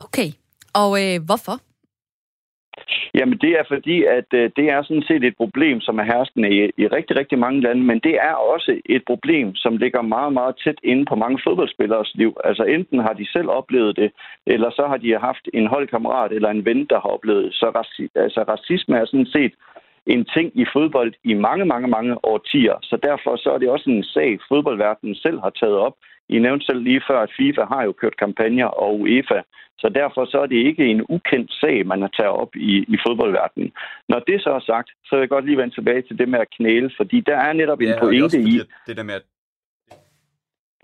Okay, 0.00 0.28
og 0.74 0.90
øh, 1.02 1.16
hvorfor? 1.26 1.56
Jamen 3.14 3.38
det 3.38 3.52
er 3.60 3.64
fordi, 3.68 4.04
at 4.04 4.28
øh, 4.40 4.50
det 4.56 4.66
er 4.74 4.82
sådan 4.82 5.08
set 5.08 5.24
et 5.24 5.36
problem, 5.36 5.80
som 5.80 5.98
er 5.98 6.04
herskende 6.12 6.48
i, 6.56 6.58
i 6.82 6.86
rigtig, 6.86 7.18
rigtig 7.18 7.38
mange 7.38 7.60
lande, 7.60 7.82
men 7.82 7.98
det 7.98 8.14
er 8.14 8.34
også 8.34 8.80
et 8.84 9.02
problem, 9.06 9.54
som 9.54 9.76
ligger 9.76 10.02
meget, 10.02 10.32
meget 10.32 10.54
tæt 10.64 10.78
inde 10.84 11.04
på 11.04 11.14
mange 11.14 11.40
fodboldspillers 11.44 12.12
liv. 12.14 12.36
Altså 12.44 12.64
enten 12.64 12.98
har 12.98 13.12
de 13.12 13.32
selv 13.32 13.48
oplevet 13.48 13.96
det, 13.96 14.12
eller 14.46 14.70
så 14.70 14.84
har 14.88 14.96
de 14.96 15.18
haft 15.18 15.48
en 15.54 15.66
holdkammerat 15.66 16.32
eller 16.32 16.50
en 16.50 16.64
ven, 16.64 16.86
der 16.90 17.00
har 17.00 17.10
oplevet 17.16 17.44
det. 17.44 17.54
Så 17.54 17.66
raci- 17.78 18.12
altså, 18.14 18.40
racisme 18.48 18.96
er 18.96 19.04
sådan 19.04 19.32
set 19.36 19.54
en 20.06 20.24
ting 20.24 20.52
i 20.54 20.64
fodbold 20.72 21.12
i 21.24 21.34
mange, 21.34 21.64
mange, 21.64 21.88
mange 21.88 22.24
årtier. 22.24 22.76
Så 22.82 22.96
derfor 23.02 23.36
så 23.36 23.50
er 23.54 23.58
det 23.58 23.68
også 23.68 23.90
en 23.90 24.04
sag, 24.04 24.38
fodboldverdenen 24.48 25.14
selv 25.14 25.40
har 25.40 25.50
taget 25.50 25.76
op. 25.76 25.94
I 26.28 26.38
nævnte 26.38 26.66
selv 26.66 26.82
lige 26.82 27.02
før, 27.08 27.20
at 27.20 27.32
FIFA 27.36 27.64
har 27.64 27.82
jo 27.84 27.92
kørt 27.92 28.16
kampagner, 28.16 28.66
og 28.66 29.00
UEFA 29.00 29.40
så 29.82 29.88
derfor 30.00 30.24
så 30.24 30.38
er 30.44 30.46
det 30.46 30.66
ikke 30.68 30.84
en 30.86 31.02
ukendt 31.08 31.50
sag, 31.60 31.86
man 31.86 32.00
har 32.00 32.12
taget 32.18 32.34
op 32.42 32.52
i, 32.56 32.74
i 32.94 32.96
fodboldverdenen. 33.06 33.72
Når 34.08 34.20
det 34.28 34.42
så 34.42 34.50
er 34.50 34.60
sagt, 34.60 34.88
så 35.04 35.10
vil 35.14 35.20
jeg 35.20 35.28
godt 35.28 35.46
lige 35.46 35.56
vende 35.56 35.74
tilbage 35.74 36.02
til 36.02 36.18
det 36.18 36.28
med 36.28 36.38
at 36.38 36.50
knæle, 36.56 36.90
fordi 36.96 37.20
der 37.20 37.36
er 37.36 37.52
netop 37.52 37.80
ja, 37.80 37.86
en 37.86 37.98
pointe 38.00 38.38
fordi, 38.38 38.56
i... 38.56 38.60
Det 38.86 38.96
der 38.96 39.02
med 39.02 39.14
at 39.14 39.22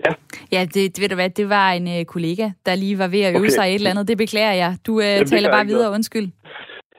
Ja, 0.07 0.12
ja 0.53 0.64
det, 0.75 1.01
ved 1.01 1.09
du 1.09 1.14
hvad, 1.14 1.31
det 1.31 1.49
var 1.49 1.71
en 1.73 1.87
uh, 1.87 2.05
kollega, 2.05 2.51
der 2.67 2.75
lige 2.75 2.99
var 2.99 3.09
ved 3.09 3.23
at 3.23 3.33
øve 3.33 3.39
okay. 3.39 3.49
sig 3.49 3.67
et 3.69 3.75
eller 3.75 3.91
andet. 3.91 4.09
Det 4.09 4.19
beklager 4.19 4.53
jeg. 4.53 4.77
Du 4.87 4.93
uh, 4.93 5.27
taler 5.33 5.51
bare 5.51 5.67
videre, 5.67 5.83
noget. 5.83 5.95
undskyld. 5.95 6.29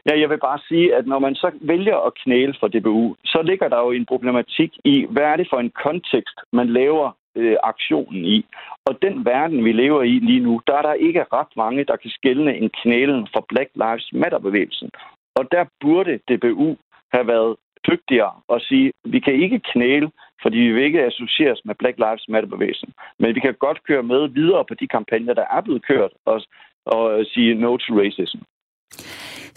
Ja, 0.08 0.20
jeg 0.20 0.30
vil 0.30 0.40
bare 0.40 0.60
sige, 0.68 0.96
at 0.96 1.08
når 1.08 1.20
man 1.20 1.36
så 1.36 1.52
vælger 1.62 1.98
at 2.08 2.14
knæle 2.24 2.56
for 2.60 2.68
DBU, 2.68 3.16
så 3.26 3.42
ligger 3.42 3.68
der 3.70 3.80
jo 3.80 3.92
en 3.92 4.06
problematik 4.06 4.72
i, 4.84 5.06
hvad 5.10 5.24
er 5.24 5.36
det 5.36 5.48
for 5.50 5.60
en 5.60 5.72
kontekst, 5.86 6.38
man 6.54 6.68
laver 6.70 7.12
øh, 7.36 7.58
aktionen 7.64 8.26
i. 8.26 8.46
Og 8.86 9.02
den 9.02 9.26
verden, 9.26 9.66
vi 9.66 9.72
lever 9.72 10.04
i 10.04 10.20
lige 10.30 10.40
nu, 10.40 10.62
der 10.68 10.74
er 10.74 10.82
der 10.82 10.94
ikke 10.94 11.26
ret 11.34 11.54
mange, 11.58 11.84
der 11.84 11.96
kan 11.96 12.10
skælne 12.10 12.58
en 12.58 12.70
knælen 12.70 13.28
for 13.34 13.46
Black 13.50 13.70
Lives 13.76 14.10
Matter-bevægelsen. 14.14 14.90
Og 15.36 15.52
der 15.52 15.66
burde 15.82 16.20
DBU 16.28 16.78
have 17.14 17.28
været 17.28 17.56
dygtigere 17.90 18.34
og 18.48 18.62
sige, 18.62 18.92
vi 19.06 19.20
kan 19.20 19.34
ikke 19.34 19.60
knæle, 19.60 20.12
fordi 20.42 20.58
vi 20.58 20.74
vil 20.74 20.84
ikke 20.84 21.06
associeres 21.06 21.62
med 21.66 21.76
Black 21.76 21.98
Lives 21.98 22.26
Matter-bevægelsen. 22.30 22.94
Men 23.20 23.36
vi 23.36 23.40
kan 23.40 23.54
godt 23.60 23.84
køre 23.84 24.04
med 24.04 24.28
videre 24.28 24.66
på 24.66 24.74
de 24.74 24.88
kampagner, 24.88 25.34
der 25.34 25.46
er 25.52 25.62
blevet 25.62 25.86
kørt, 25.86 26.12
og, 26.26 26.42
og 26.86 27.26
sige 27.26 27.54
no 27.54 27.78
to 27.78 28.00
racism. 28.00 28.38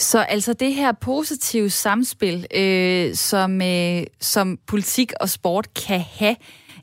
Så 0.01 0.19
altså 0.19 0.53
det 0.53 0.75
her 0.75 0.93
positive 0.93 1.71
samspil, 1.71 2.47
øh, 2.55 3.15
som, 3.15 3.63
øh, 3.63 4.03
som 4.21 4.59
politik 4.67 5.13
og 5.21 5.29
sport 5.29 5.75
kan 5.75 6.01
have, 6.01 6.37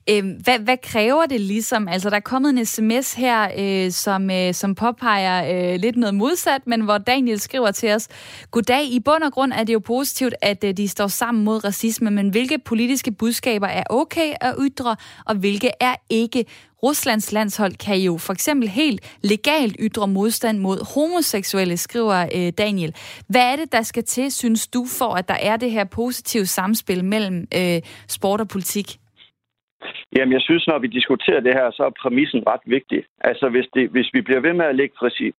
Øh, 0.09 0.24
hvad, 0.43 0.59
hvad 0.59 0.78
kræver 0.84 1.26
det 1.26 1.41
ligesom? 1.41 1.88
Altså, 1.88 2.09
der 2.09 2.15
er 2.15 2.20
kommet 2.20 2.49
en 2.49 2.65
sms 2.65 3.13
her, 3.13 3.49
øh, 3.57 3.91
som, 3.91 4.32
øh, 4.32 4.53
som 4.53 4.76
påpeger 4.76 5.72
øh, 5.74 5.80
lidt 5.80 5.97
noget 5.97 6.15
modsat, 6.15 6.68
men 6.68 6.82
hvor 6.82 6.97
Daniel 6.97 7.39
skriver 7.39 7.72
til 7.72 7.91
os, 7.91 8.07
Goddag, 8.51 8.84
i 8.86 8.99
bund 8.99 9.24
og 9.24 9.32
grund 9.32 9.53
er 9.53 9.63
det 9.63 9.74
jo 9.74 9.80
positivt, 9.80 10.36
at 10.41 10.63
øh, 10.63 10.78
de 10.78 10.88
står 10.88 11.07
sammen 11.07 11.43
mod 11.43 11.63
racisme, 11.63 12.11
men 12.11 12.30
hvilke 12.30 12.57
politiske 12.59 13.11
budskaber 13.11 13.68
er 13.68 13.84
okay 13.89 14.34
at 14.41 14.55
ytre, 14.61 14.95
og 15.26 15.36
hvilke 15.36 15.72
er 15.80 15.95
ikke? 16.09 16.45
Ruslands 16.84 17.32
landshold 17.32 17.75
kan 17.75 17.97
jo 17.97 18.17
for 18.17 18.34
eksempel 18.34 18.69
helt 18.69 19.01
legalt 19.21 19.75
ytre 19.80 20.07
modstand 20.07 20.57
mod 20.57 20.93
homoseksuelle, 20.93 21.78
skriver 21.78 22.30
øh, 22.36 22.53
Daniel. 22.57 22.95
Hvad 23.28 23.41
er 23.41 23.55
det, 23.55 23.71
der 23.71 23.82
skal 23.82 24.03
til, 24.03 24.32
synes 24.32 24.67
du, 24.67 24.86
for 24.86 25.15
at 25.15 25.28
der 25.28 25.34
er 25.34 25.57
det 25.57 25.71
her 25.71 25.84
positive 25.84 26.45
samspil 26.45 27.05
mellem 27.05 27.47
øh, 27.55 27.82
sport 28.07 28.41
og 28.41 28.47
politik? 28.47 28.99
Jamen, 30.15 30.34
jeg 30.34 30.41
synes, 30.41 30.67
når 30.67 30.80
vi 30.80 30.88
diskuterer 30.88 31.39
det 31.39 31.53
her, 31.53 31.71
så 31.71 31.84
er 31.84 31.99
præmissen 32.01 32.43
ret 32.47 32.65
vigtig. 32.65 33.03
Altså, 33.21 33.49
hvis, 33.49 33.67
det, 33.75 33.89
hvis 33.89 34.09
vi 34.13 34.21
bliver 34.21 34.39
ved 34.39 34.53
med 34.53 34.65
at 34.65 34.75
lægge 34.75 34.95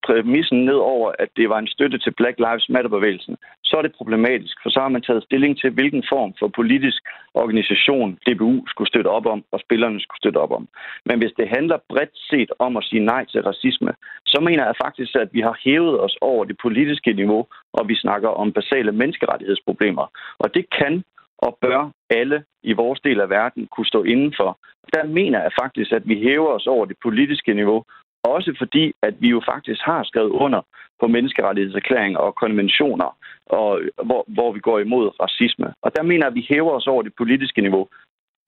præmissen 0.07 0.65
ned 0.65 0.79
over, 0.95 1.11
at 1.19 1.29
det 1.37 1.49
var 1.49 1.59
en 1.59 1.67
støtte 1.67 1.97
til 1.97 2.13
Black 2.19 2.37
Lives 2.39 2.69
Matter-bevægelsen, 2.69 3.35
så 3.63 3.77
er 3.77 3.81
det 3.81 3.97
problematisk, 3.99 4.55
for 4.63 4.69
så 4.69 4.79
har 4.79 4.89
man 4.89 5.01
taget 5.01 5.23
stilling 5.23 5.59
til, 5.59 5.69
hvilken 5.71 6.03
form 6.13 6.33
for 6.39 6.47
politisk 6.47 7.01
organisation 7.33 8.17
DBU 8.25 8.67
skulle 8.67 8.87
støtte 8.87 9.07
op 9.07 9.25
om, 9.25 9.43
og 9.51 9.59
spillerne 9.59 9.99
skulle 9.99 10.21
støtte 10.23 10.37
op 10.37 10.51
om. 10.51 10.67
Men 11.05 11.17
hvis 11.19 11.33
det 11.37 11.47
handler 11.47 11.77
bredt 11.89 12.15
set 12.29 12.51
om 12.59 12.77
at 12.77 12.83
sige 12.83 13.05
nej 13.05 13.25
til 13.25 13.41
racisme, 13.41 13.91
så 14.25 14.41
mener 14.41 14.65
jeg 14.65 14.75
faktisk, 14.85 15.15
at 15.15 15.29
vi 15.31 15.41
har 15.41 15.55
hævet 15.63 16.01
os 16.01 16.15
over 16.21 16.45
det 16.45 16.57
politiske 16.61 17.13
niveau, 17.13 17.47
og 17.73 17.87
vi 17.89 17.95
snakker 17.95 18.29
om 18.29 18.53
basale 18.53 18.91
menneskerettighedsproblemer. 18.91 20.05
Og 20.39 20.53
det 20.55 20.65
kan 20.79 21.03
og 21.45 21.57
bør 21.61 21.91
alle 22.09 22.43
i 22.63 22.73
vores 22.73 22.99
del 22.99 23.19
af 23.21 23.29
verden 23.29 23.67
kunne 23.67 23.85
stå 23.85 24.03
indenfor. 24.03 24.57
Der 24.93 25.03
mener 25.03 25.41
jeg 25.41 25.51
faktisk, 25.61 25.91
at 25.91 26.07
vi 26.07 26.15
hæver 26.19 26.51
os 26.57 26.67
over 26.67 26.85
det 26.85 26.97
politiske 27.03 27.53
niveau, 27.53 27.83
også 28.23 28.55
fordi, 28.57 28.93
at 29.01 29.15
vi 29.19 29.29
jo 29.29 29.41
faktisk 29.51 29.81
har 29.81 30.03
skrevet 30.03 30.29
under 30.29 30.61
på 30.99 31.07
menneskerettighedserklæringer 31.07 32.19
og 32.19 32.35
konventioner, 32.35 33.17
og, 33.45 33.81
hvor, 34.05 34.23
hvor 34.27 34.51
vi 34.51 34.59
går 34.59 34.79
imod 34.79 35.19
racisme. 35.19 35.73
Og 35.81 35.95
der 35.95 36.03
mener 36.03 36.25
jeg, 36.25 36.27
at 36.27 36.35
vi 36.35 36.45
hæver 36.49 36.71
os 36.71 36.87
over 36.87 37.03
det 37.03 37.13
politiske 37.17 37.61
niveau. 37.61 37.87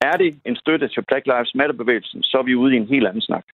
Er 0.00 0.16
det 0.22 0.40
en 0.44 0.56
støtte 0.56 0.88
til 0.88 1.04
Black 1.08 1.26
Lives 1.26 1.54
Matter-bevægelsen, 1.54 2.22
så 2.22 2.38
er 2.38 2.42
vi 2.42 2.54
ude 2.54 2.74
i 2.74 2.76
en 2.76 2.92
helt 2.94 3.06
anden 3.06 3.22
snak. 3.22 3.44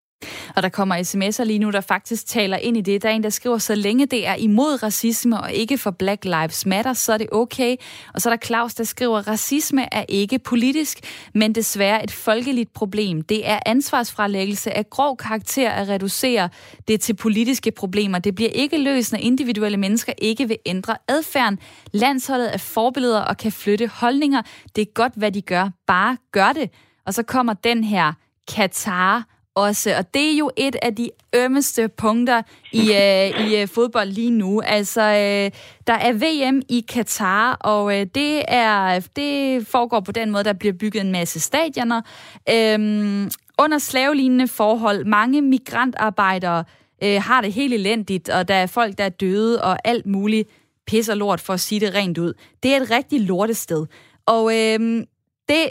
Og 0.56 0.62
der 0.62 0.68
kommer 0.68 0.96
sms'er 0.96 1.44
lige 1.44 1.58
nu, 1.58 1.70
der 1.70 1.80
faktisk 1.80 2.26
taler 2.26 2.56
ind 2.56 2.76
i 2.76 2.80
det. 2.80 3.02
Der 3.02 3.08
er 3.08 3.12
en, 3.12 3.22
der 3.22 3.30
skriver, 3.30 3.58
så 3.58 3.74
længe 3.74 4.06
det 4.06 4.26
er 4.26 4.34
imod 4.34 4.82
racisme 4.82 5.40
og 5.40 5.52
ikke 5.52 5.78
for 5.78 5.90
Black 5.90 6.24
Lives 6.24 6.66
Matter, 6.66 6.92
så 6.92 7.12
er 7.12 7.18
det 7.18 7.26
okay. 7.32 7.76
Og 8.14 8.20
så 8.22 8.30
er 8.30 8.36
der 8.36 8.46
Claus, 8.46 8.74
der 8.74 8.84
skriver, 8.84 9.28
racisme 9.28 9.94
er 9.94 10.04
ikke 10.08 10.38
politisk, 10.38 10.98
men 11.34 11.54
desværre 11.54 12.04
et 12.04 12.10
folkeligt 12.10 12.72
problem. 12.72 13.22
Det 13.22 13.48
er 13.48 13.58
ansvarsfralæggelse 13.66 14.76
af 14.76 14.90
grov 14.90 15.16
karakter 15.16 15.70
at 15.70 15.88
reducere 15.88 16.48
det 16.88 17.00
til 17.00 17.14
politiske 17.14 17.70
problemer. 17.70 18.18
Det 18.18 18.34
bliver 18.34 18.50
ikke 18.50 18.78
løst, 18.78 19.12
når 19.12 19.18
individuelle 19.18 19.78
mennesker 19.78 20.12
ikke 20.18 20.48
vil 20.48 20.58
ændre 20.66 20.96
adfærden. 21.08 21.58
Landsholdet 21.92 22.54
er 22.54 22.58
forbilleder 22.58 23.20
og 23.20 23.36
kan 23.36 23.52
flytte 23.52 23.86
holdninger. 23.86 24.42
Det 24.76 24.82
er 24.82 24.92
godt, 24.94 25.12
hvad 25.16 25.32
de 25.32 25.42
gør. 25.42 25.70
Bare 25.86 26.16
gør 26.32 26.52
det. 26.52 26.70
Og 27.06 27.14
så 27.14 27.22
kommer 27.22 27.52
den 27.52 27.84
her 27.84 28.12
Katar 28.54 29.37
også. 29.66 29.94
Og 29.98 30.14
det 30.14 30.32
er 30.32 30.36
jo 30.36 30.50
et 30.56 30.76
af 30.82 30.94
de 30.94 31.10
ømmeste 31.34 31.88
punkter 31.88 32.42
i, 32.72 32.80
øh, 33.02 33.46
i 33.46 33.62
øh, 33.62 33.68
fodbold 33.68 34.08
lige 34.08 34.30
nu. 34.30 34.60
Altså, 34.60 35.00
øh, 35.00 35.50
der 35.86 35.94
er 35.94 36.12
VM 36.12 36.62
i 36.68 36.84
Katar, 36.88 37.52
og 37.52 38.00
øh, 38.00 38.06
det, 38.14 38.42
er, 38.48 39.00
det 39.16 39.66
foregår 39.66 40.00
på 40.00 40.12
den 40.12 40.30
måde, 40.30 40.44
der 40.44 40.52
bliver 40.52 40.72
bygget 40.72 41.00
en 41.00 41.12
masse 41.12 41.40
stadioner. 41.40 42.02
Øh, 42.50 43.30
under 43.58 43.78
slavelignende 43.78 44.48
forhold, 44.48 45.04
mange 45.04 45.42
migrantarbejdere 45.42 46.64
øh, 47.04 47.22
har 47.22 47.40
det 47.40 47.52
helt 47.52 47.74
elendigt, 47.74 48.28
og 48.28 48.48
der 48.48 48.54
er 48.54 48.66
folk, 48.66 48.98
der 48.98 49.04
er 49.04 49.08
døde, 49.08 49.62
og 49.62 49.78
alt 49.84 50.06
muligt 50.06 50.48
pisser 50.86 51.14
lort, 51.14 51.40
for 51.40 51.52
at 51.52 51.60
sige 51.60 51.80
det 51.80 51.94
rent 51.94 52.18
ud. 52.18 52.32
Det 52.62 52.74
er 52.74 52.80
et 52.80 52.90
rigtig 52.90 53.20
lortested. 53.20 53.86
Og 54.26 54.56
øh, 54.56 55.04
det 55.48 55.70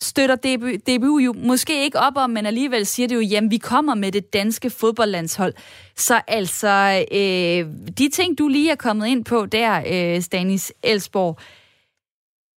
støtter 0.00 0.36
DBU, 0.36 0.68
DBU 0.86 1.18
jo 1.18 1.32
måske 1.36 1.84
ikke 1.84 1.98
op 1.98 2.16
om, 2.16 2.30
men 2.30 2.46
alligevel 2.46 2.86
siger 2.86 3.08
det 3.08 3.14
jo, 3.14 3.20
jamen 3.20 3.50
vi 3.50 3.58
kommer 3.58 3.94
med 3.94 4.12
det 4.12 4.32
danske 4.32 4.70
fodboldlandshold. 4.80 5.54
Så 5.96 6.20
altså, 6.28 7.04
øh, 7.12 7.60
de 7.98 8.08
ting, 8.08 8.38
du 8.38 8.48
lige 8.48 8.70
er 8.70 8.76
kommet 8.76 9.06
ind 9.06 9.24
på 9.24 9.46
der, 9.46 9.72
øh, 9.78 10.20
Stanis 10.20 10.72
Elsborg, 10.84 11.38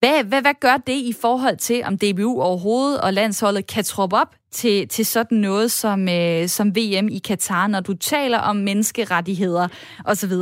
hvad, 0.02 0.24
hvad, 0.30 0.42
hvad 0.42 0.58
gør 0.62 0.78
det 0.88 1.00
i 1.12 1.14
forhold 1.22 1.58
til, 1.58 1.84
om 1.88 1.98
DBU 1.98 2.42
overhovedet 2.42 3.02
og 3.02 3.14
landsholdet 3.14 3.68
kan 3.74 3.84
troppe 3.84 4.16
op 4.16 4.36
til, 4.52 4.88
til 4.88 5.06
sådan 5.06 5.38
noget 5.38 5.72
som, 5.72 6.00
øh, 6.10 6.48
som 6.48 6.68
VM 6.78 7.08
i 7.18 7.20
Katar, 7.28 7.68
når 7.68 7.80
du 7.80 7.94
taler 7.94 8.39
om 8.39 8.56
menneskerettigheder 8.56 9.68
osv.? 10.06 10.34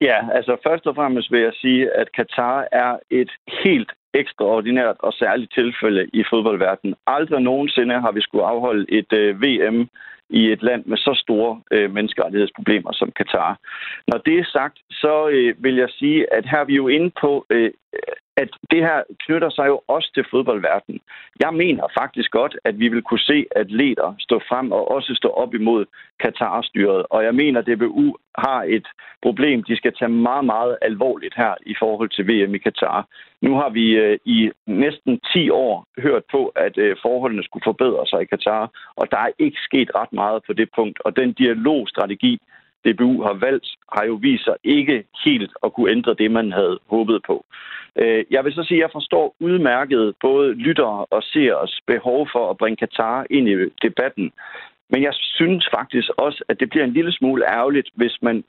Ja, 0.00 0.18
altså 0.36 0.56
først 0.66 0.86
og 0.86 0.94
fremmest 0.94 1.32
vil 1.32 1.40
jeg 1.40 1.52
sige, 1.60 1.90
at 2.00 2.08
Katar 2.12 2.68
er 2.72 2.98
et 3.10 3.30
helt 3.64 3.92
ekstraordinært 4.18 4.96
og 4.98 5.12
særligt 5.12 5.52
tilfælde 5.54 6.06
i 6.12 6.24
fodboldverdenen. 6.30 6.94
Aldrig 7.06 7.40
nogensinde 7.40 8.00
har 8.00 8.12
vi 8.12 8.20
skulle 8.20 8.44
afholde 8.44 8.86
et 8.88 9.12
øh, 9.12 9.42
VM 9.42 9.88
i 10.30 10.52
et 10.52 10.62
land 10.62 10.84
med 10.84 10.96
så 10.96 11.20
store 11.24 11.60
øh, 11.70 11.90
menneskerettighedsproblemer 11.94 12.92
som 12.92 13.12
Katar. 13.12 13.58
Når 14.08 14.18
det 14.18 14.38
er 14.38 14.44
sagt, 14.44 14.78
så 14.90 15.28
øh, 15.28 15.54
vil 15.64 15.76
jeg 15.76 15.88
sige, 15.90 16.32
at 16.32 16.44
her 16.50 16.58
er 16.58 16.64
vi 16.64 16.74
jo 16.74 16.88
inde 16.88 17.10
på 17.20 17.46
øh, 17.50 17.70
at 18.42 18.50
det 18.70 18.80
her 18.88 18.98
knytter 19.24 19.50
sig 19.50 19.66
jo 19.66 19.80
også 19.88 20.08
til 20.14 20.24
fodboldverdenen. 20.30 21.00
Jeg 21.40 21.52
mener 21.54 21.84
faktisk 22.00 22.30
godt, 22.30 22.54
at 22.64 22.78
vi 22.78 22.88
vil 22.88 23.02
kunne 23.02 23.26
se 23.32 23.38
atleter 23.56 24.14
stå 24.18 24.36
frem 24.48 24.72
og 24.72 24.90
også 24.90 25.14
stå 25.14 25.28
op 25.28 25.54
imod 25.54 25.84
Katar-styret. 26.22 27.06
Og 27.10 27.24
jeg 27.24 27.34
mener, 27.34 27.60
at 27.60 27.66
DBU 27.66 28.16
har 28.38 28.60
et 28.76 28.86
problem, 29.22 29.62
de 29.62 29.76
skal 29.76 29.92
tage 29.98 30.18
meget, 30.28 30.44
meget 30.44 30.78
alvorligt 30.82 31.34
her 31.36 31.54
i 31.66 31.74
forhold 31.78 32.10
til 32.10 32.28
VM 32.30 32.54
i 32.54 32.58
Katar. 32.58 33.06
Nu 33.42 33.54
har 33.60 33.68
vi 33.68 33.86
øh, 34.04 34.18
i 34.24 34.50
næsten 34.66 35.20
10 35.32 35.50
år 35.50 35.86
hørt 35.98 36.22
på, 36.30 36.46
at 36.46 36.78
øh, 36.78 36.96
forholdene 37.02 37.44
skulle 37.44 37.68
forbedre 37.70 38.06
sig 38.06 38.20
i 38.22 38.30
Katar, 38.32 38.70
og 38.96 39.10
der 39.10 39.18
er 39.18 39.30
ikke 39.38 39.58
sket 39.68 39.90
ret 39.94 40.12
meget 40.12 40.40
på 40.46 40.52
det 40.52 40.68
punkt. 40.76 40.98
Og 41.04 41.16
den 41.16 41.32
dialogstrategi, 41.32 42.40
DBU 42.84 43.22
har 43.22 43.34
valgt, 43.34 43.66
har 43.92 44.04
jo 44.04 44.14
vist 44.14 44.44
sig 44.44 44.56
ikke 44.64 45.04
helt 45.24 45.52
at 45.64 45.72
kunne 45.74 45.90
ændre 45.90 46.14
det, 46.14 46.30
man 46.30 46.52
havde 46.52 46.78
håbet 46.86 47.20
på. 47.26 47.44
Øh, 47.96 48.24
jeg 48.30 48.44
vil 48.44 48.52
så 48.52 48.62
sige, 48.64 48.78
at 48.78 48.82
jeg 48.82 48.90
forstår 48.92 49.36
udmærket 49.40 50.14
både 50.20 50.54
lyttere 50.54 51.04
og 51.10 51.22
seers 51.22 51.80
behov 51.86 52.28
for 52.32 52.50
at 52.50 52.56
bringe 52.56 52.76
Katar 52.76 53.26
ind 53.30 53.48
i 53.48 53.54
debatten. 53.82 54.32
Men 54.90 55.02
jeg 55.02 55.14
synes 55.14 55.68
faktisk 55.78 56.08
også, 56.16 56.44
at 56.48 56.60
det 56.60 56.70
bliver 56.70 56.84
en 56.84 56.92
lille 56.92 57.12
smule 57.12 57.52
ærgerligt, 57.54 57.88
hvis 57.94 58.18
man 58.22 58.44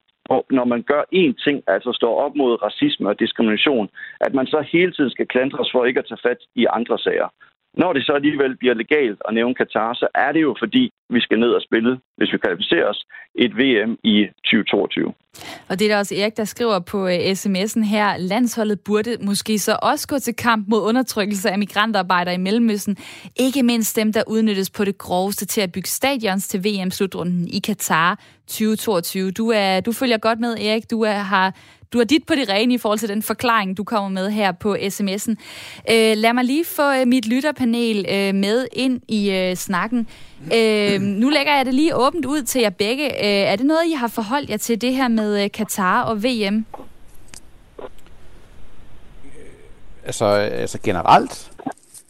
når 0.49 0.65
man 0.65 0.81
gør 0.81 1.03
én 1.15 1.33
ting, 1.45 1.63
altså 1.67 1.91
står 1.93 2.21
op 2.25 2.35
mod 2.35 2.63
racisme 2.63 3.09
og 3.09 3.19
diskrimination, 3.19 3.89
at 4.21 4.33
man 4.33 4.47
så 4.47 4.65
hele 4.71 4.91
tiden 4.91 5.09
skal 5.09 5.27
klandres 5.27 5.71
for 5.71 5.85
ikke 5.85 5.99
at 5.99 6.05
tage 6.07 6.25
fat 6.27 6.37
i 6.55 6.65
andre 6.73 6.99
sager. 6.99 7.27
Når 7.73 7.93
det 7.93 8.05
så 8.05 8.13
alligevel 8.13 8.57
bliver 8.57 8.73
legalt 8.73 9.21
at 9.27 9.33
nævne 9.33 9.55
Katar, 9.55 9.93
så 9.93 10.07
er 10.15 10.31
det 10.31 10.41
jo 10.41 10.55
fordi, 10.59 10.91
vi 11.09 11.19
skal 11.19 11.39
ned 11.39 11.51
og 11.51 11.61
spille, 11.61 11.99
hvis 12.17 12.33
vi 12.33 12.37
kvalificerer 12.37 12.87
os, 12.89 13.05
et 13.35 13.57
VM 13.57 13.97
i 14.03 14.27
2022. 14.43 15.13
Og 15.67 15.79
det 15.79 15.85
er 15.85 15.89
der 15.89 15.99
også 15.99 16.15
Erik, 16.15 16.37
der 16.37 16.45
skriver 16.45 16.79
på 16.79 17.05
uh, 17.05 17.11
sms'en 17.13 17.83
her, 17.83 18.17
landsholdet 18.17 18.79
burde 18.79 19.17
måske 19.21 19.59
så 19.59 19.77
også 19.81 20.07
gå 20.07 20.19
til 20.19 20.35
kamp 20.35 20.67
mod 20.67 20.81
undertrykkelse 20.81 21.51
af 21.51 21.59
migrantarbejdere 21.59 22.33
i 22.33 22.37
Mellemøsten. 22.37 22.97
Ikke 23.35 23.63
mindst 23.63 23.95
dem, 23.95 24.13
der 24.13 24.23
udnyttes 24.27 24.69
på 24.69 24.85
det 24.85 24.97
groveste 24.97 25.45
til 25.45 25.61
at 25.61 25.71
bygge 25.71 25.89
stadions 25.89 26.47
til 26.47 26.63
VM-slutrunden 26.65 27.47
i 27.47 27.59
Katar 27.59 28.19
2022. 28.47 29.31
Du, 29.31 29.51
er, 29.51 29.79
du 29.79 29.91
følger 29.91 30.17
godt 30.17 30.39
med, 30.39 30.57
Erik. 30.59 30.91
Du 30.91 31.01
er, 31.01 31.11
har 31.11 31.53
du 31.93 31.97
har 31.97 32.05
dit 32.05 32.23
på 32.27 32.35
det 32.35 32.49
rene 32.49 32.73
i 32.73 32.77
forhold 32.77 32.99
til 32.99 33.09
den 33.09 33.21
forklaring, 33.21 33.77
du 33.77 33.83
kommer 33.83 34.09
med 34.09 34.31
her 34.31 34.51
på 34.51 34.75
sms'en. 34.75 35.35
Øh, 35.91 36.17
lad 36.17 36.33
mig 36.33 36.43
lige 36.43 36.65
få 36.65 36.93
øh, 36.93 37.07
mit 37.07 37.27
lytterpanel 37.27 38.05
øh, 38.09 38.35
med 38.35 38.67
ind 38.73 39.01
i 39.07 39.31
øh, 39.31 39.55
snakken. 39.55 40.07
Øh, 40.55 41.01
nu 41.01 41.29
lægger 41.29 41.55
jeg 41.55 41.65
det 41.65 41.73
lige 41.73 41.95
åbent 41.95 42.25
ud 42.25 42.41
til 42.41 42.61
jer 42.61 42.69
begge. 42.69 43.05
Øh, 43.05 43.51
er 43.51 43.55
det 43.55 43.65
noget, 43.65 43.81
I 43.87 43.91
har 43.91 44.07
forholdt 44.07 44.49
jer 44.49 44.57
til 44.57 44.81
det 44.81 44.95
her 44.95 45.07
med 45.07 45.28
øh, 45.29 45.51
Katar 45.51 46.03
og 46.03 46.23
VM? 46.23 46.65
Altså, 50.05 50.25
altså 50.25 50.79
generelt? 50.83 51.51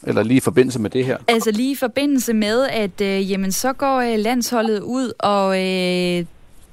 Eller 0.04 0.24
lige 0.24 0.38
i 0.38 0.40
forbindelse 0.40 0.80
med 0.80 0.90
det 0.90 1.06
her? 1.06 1.18
Altså 1.28 1.52
lige 1.52 1.72
i 1.72 1.76
forbindelse 1.76 2.34
med, 2.34 2.68
at 2.68 3.02
øh, 3.02 3.32
jamen, 3.32 3.52
så 3.52 3.74
går 3.74 3.98
øh, 3.98 4.20
landsholdet 4.20 4.80
ud 4.80 5.14
og 5.20 5.66
øh, 5.66 6.26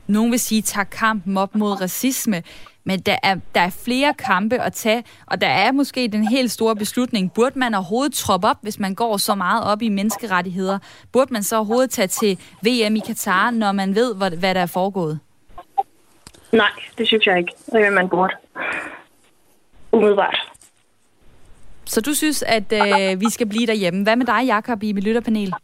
nogen 0.07 0.30
vil 0.30 0.40
sige, 0.40 0.62
tager 0.62 0.84
kampen 0.84 1.36
op 1.36 1.55
mod 1.55 1.80
racisme. 1.80 2.42
Men 2.84 3.01
der 3.01 3.16
er, 3.22 3.36
der 3.55 3.61
er 3.61 3.70
flere 3.70 4.14
kampe 4.14 4.59
at 4.59 4.72
tage, 4.72 5.05
og 5.26 5.40
der 5.40 5.47
er 5.47 5.72
måske 5.72 6.09
den 6.09 6.28
helt 6.28 6.51
store 6.51 6.76
beslutning. 6.76 7.32
Burde 7.32 7.59
man 7.59 7.74
overhovedet 7.74 8.12
troppe 8.12 8.49
op, 8.49 8.57
hvis 8.62 8.78
man 8.78 8.94
går 8.94 9.16
så 9.16 9.34
meget 9.34 9.64
op 9.64 9.82
i 9.82 9.88
menneskerettigheder? 9.88 10.78
Burde 11.12 11.32
man 11.32 11.42
så 11.42 11.57
overhovedet 11.57 11.90
tage 11.90 12.09
til 12.09 12.38
VM 12.62 12.97
i 12.97 13.01
Katar, 13.07 13.51
når 13.51 13.72
man 13.72 13.94
ved, 13.94 14.14
hvad, 14.14 14.30
hvad 14.30 14.55
der 14.55 14.61
er 14.61 14.66
foregået? 14.66 15.18
Nej, 16.53 16.70
det 16.99 17.07
synes 17.07 17.26
jeg 17.26 17.38
ikke, 17.38 17.53
øh, 17.76 17.92
man 17.92 18.09
burde. 18.09 18.34
Umiddelbart. 19.92 20.36
Så 21.84 22.01
du 22.01 22.14
synes, 22.14 22.42
at 22.42 22.72
øh, 22.72 23.20
vi 23.20 23.30
skal 23.30 23.47
blive 23.47 23.66
derhjemme. 23.66 24.03
Hvad 24.03 24.16
med 24.16 24.26
dig, 24.26 24.47
Jakob, 24.47 24.82
i 24.82 24.92
mit 24.92 25.05
lytterpanel? 25.05 25.55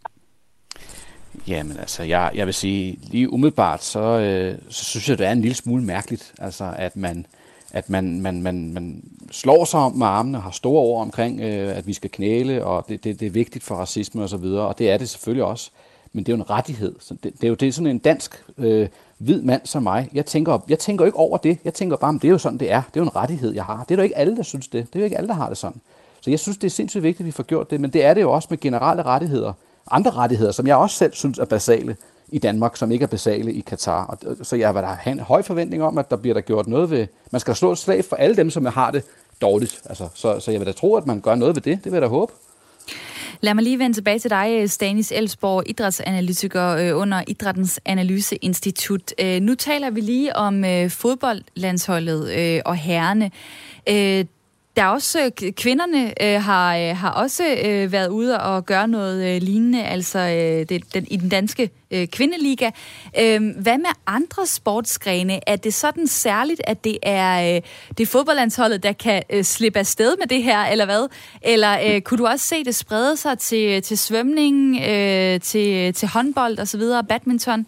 Jamen 1.49 1.79
altså, 1.79 2.03
jeg, 2.03 2.31
jeg 2.35 2.47
vil 2.47 2.55
sige, 2.55 2.99
lige 3.03 3.33
umiddelbart, 3.33 3.85
så, 3.85 4.01
øh, 4.01 4.59
så 4.69 4.85
synes 4.85 5.09
jeg, 5.09 5.19
det 5.19 5.27
er 5.27 5.33
en 5.33 5.41
lille 5.41 5.55
smule 5.55 5.85
mærkeligt, 5.85 6.33
altså 6.39 6.75
at 6.77 6.97
man, 6.97 7.27
at 7.73 7.91
man, 7.91 8.21
man, 8.21 8.43
man, 8.43 8.73
man 8.73 9.03
slår 9.31 9.65
sig 9.65 9.81
om 9.81 9.93
med 9.93 10.07
armene 10.07 10.39
og 10.39 10.43
har 10.43 10.51
store 10.51 10.83
ord 10.83 11.03
omkring, 11.03 11.41
øh, 11.41 11.77
at 11.77 11.87
vi 11.87 11.93
skal 11.93 12.11
knæle, 12.11 12.65
og 12.65 12.85
det, 12.89 13.05
det, 13.05 13.21
det 13.21 13.27
er 13.27 13.31
vigtigt 13.31 13.65
for 13.65 13.75
racisme 13.75 14.23
og 14.23 14.29
så 14.29 14.37
videre, 14.37 14.67
og 14.67 14.79
det 14.79 14.91
er 14.91 14.99
det 14.99 15.09
selvfølgelig 15.09 15.45
også. 15.45 15.71
Men 16.13 16.25
det 16.25 16.33
er 16.33 16.37
jo 16.37 16.43
en 16.43 16.51
rettighed. 16.51 16.95
Så 17.01 17.15
det, 17.23 17.33
det 17.33 17.45
er 17.45 17.49
jo 17.49 17.55
det 17.55 17.69
er 17.69 17.73
sådan 17.73 17.91
en 17.91 17.99
dansk 17.99 18.45
øh, 18.59 18.89
hvid 19.25 19.43
mand 19.43 19.63
som 19.65 19.83
mig. 19.83 20.09
Jeg 20.13 20.27
tænker, 20.27 20.59
jeg 20.69 20.79
tænker 20.79 21.05
ikke 21.05 21.19
over 21.19 21.37
det. 21.37 21.59
Jeg 21.65 21.75
tænker 21.75 21.97
bare, 21.97 22.13
det 22.13 22.25
er 22.25 22.29
jo 22.29 22.39
sådan, 22.39 22.59
det 22.59 22.73
er. 22.73 22.83
Det 22.95 23.01
er 23.01 23.05
jo 23.05 23.05
en 23.05 23.17
rettighed, 23.17 23.55
jeg 23.55 23.65
har. 23.65 23.85
Det 23.89 23.95
er 23.95 23.97
jo 23.97 24.03
ikke 24.03 24.19
alle, 24.19 24.37
der 24.37 24.43
synes 24.43 24.69
det. 24.69 24.87
Det 24.87 24.97
er 24.97 25.01
jo 25.01 25.05
ikke 25.05 25.17
alle, 25.17 25.29
der 25.29 25.35
har 25.35 25.49
det 25.49 25.59
sådan. 25.59 25.81
Så 26.21 26.31
jeg 26.31 26.39
synes, 26.39 26.59
det 26.59 26.67
er 26.67 26.71
sindssygt 26.71 27.03
vigtigt, 27.03 27.21
at 27.21 27.27
vi 27.27 27.31
får 27.31 27.43
gjort 27.43 27.71
det. 27.71 27.81
Men 27.81 27.91
det 27.91 28.05
er 28.05 28.15
det 28.15 28.21
jo 28.21 28.33
også 28.33 28.49
med 28.51 28.61
generelle 28.61 29.03
rettigheder 29.03 29.53
andre 29.91 30.11
rettigheder, 30.11 30.53
som 30.53 30.67
jeg 30.67 30.77
også 30.77 30.97
selv 30.97 31.13
synes 31.15 31.39
er 31.39 31.45
basale 31.45 31.97
i 32.29 32.39
Danmark, 32.39 32.77
som 32.77 32.93
ikke 32.93 33.03
er 33.03 33.07
basale 33.07 33.53
i 33.53 33.61
Katar. 33.61 34.05
Og, 34.05 34.19
øh, 34.27 34.37
så 34.43 34.57
jeg 34.57 34.75
vil 34.75 34.83
have 34.85 35.13
en 35.13 35.21
høj 35.21 35.43
forventning 35.43 35.83
om, 35.83 35.99
at 35.99 36.11
der 36.11 36.17
bliver 36.17 36.35
der 36.35 36.41
gjort 36.41 36.67
noget 36.67 36.91
ved... 36.91 37.07
Man 37.31 37.41
skal 37.41 37.55
slå 37.55 37.73
et 37.73 37.79
slag 37.79 38.05
for 38.05 38.17
alle 38.17 38.37
dem, 38.37 38.51
som 38.51 38.67
har 38.67 38.91
det 38.91 39.05
dårligt. 39.41 39.83
Altså, 39.87 40.09
så, 40.15 40.41
så 40.41 40.51
jeg 40.51 40.61
vil 40.61 40.67
da 40.67 40.73
tro, 40.73 40.95
at 40.95 41.07
man 41.07 41.21
gør 41.21 41.35
noget 41.35 41.55
ved 41.57 41.63
det. 41.63 41.85
Det 41.85 41.93
vil 41.93 41.93
jeg 41.93 42.03
da 42.03 42.07
håbe. 42.07 42.33
Lad 43.45 43.55
mig 43.55 43.65
lige 43.65 43.79
vende 43.79 43.97
tilbage 43.97 44.19
til 44.19 44.31
dig, 44.31 44.59
øh, 44.61 44.69
Stanis 44.69 45.13
Elsborg, 45.13 45.63
idrætsanalytiker 45.67 46.69
øh, 46.69 46.99
under 46.99 47.23
Idrættens 47.29 47.81
Analyseinstitut. 47.85 49.15
Øh, 49.21 49.41
nu 49.41 49.55
taler 49.55 49.91
vi 49.91 50.01
lige 50.01 50.37
om 50.37 50.65
fodboldlandsholdet 50.89 52.63
og 52.65 52.77
herrene. 52.77 53.31
Der 54.77 54.83
er 54.83 54.87
også 54.89 55.31
øh, 55.43 55.53
kvinderne 55.53 56.23
øh, 56.23 56.43
har 56.43 56.77
øh, 56.77 56.97
har 56.97 57.11
også 57.11 57.45
øh, 57.65 57.93
været 57.93 58.09
ude 58.09 58.41
og 58.41 58.67
gøre 58.67 58.89
noget 58.89 59.35
øh, 59.35 59.43
lignende, 59.43 59.85
altså 59.85 60.19
øh, 60.19 60.69
det, 60.69 60.95
den, 60.95 61.07
i 61.11 61.17
den 61.17 61.29
danske 61.29 61.71
øh, 61.91 62.07
kvindeliga. 62.07 62.71
Øh, 63.21 63.41
hvad 63.59 63.79
med 63.79 63.91
andre 64.07 64.47
sportsgrene? 64.47 65.49
Er 65.49 65.57
det 65.57 65.75
sådan 65.75 66.07
særligt, 66.07 66.61
at 66.65 66.85
det 66.85 66.99
er 67.03 67.55
øh, 67.55 67.63
det 67.99 68.01
er 68.01 68.07
fodboldlandsholdet, 68.07 68.83
der 68.83 68.93
kan 68.93 69.23
øh, 69.31 69.45
slippe 69.45 69.79
afsted 69.79 70.17
med 70.19 70.27
det 70.27 70.43
her, 70.43 70.65
eller 70.65 70.85
hvad? 70.85 71.09
Eller 71.43 71.79
øh, 71.87 72.01
kunne 72.01 72.19
du 72.19 72.27
også 72.27 72.47
se 72.47 72.65
det 72.65 72.75
sprede 72.75 73.17
sig 73.17 73.39
til 73.39 73.83
til 73.83 73.99
svømning, 73.99 74.81
øh, 74.89 75.41
til 75.41 75.95
til 75.95 76.09
håndbold 76.09 76.59
og 76.59 76.69
så 76.69 76.79
videre, 76.79 77.05
badminton? 77.05 77.67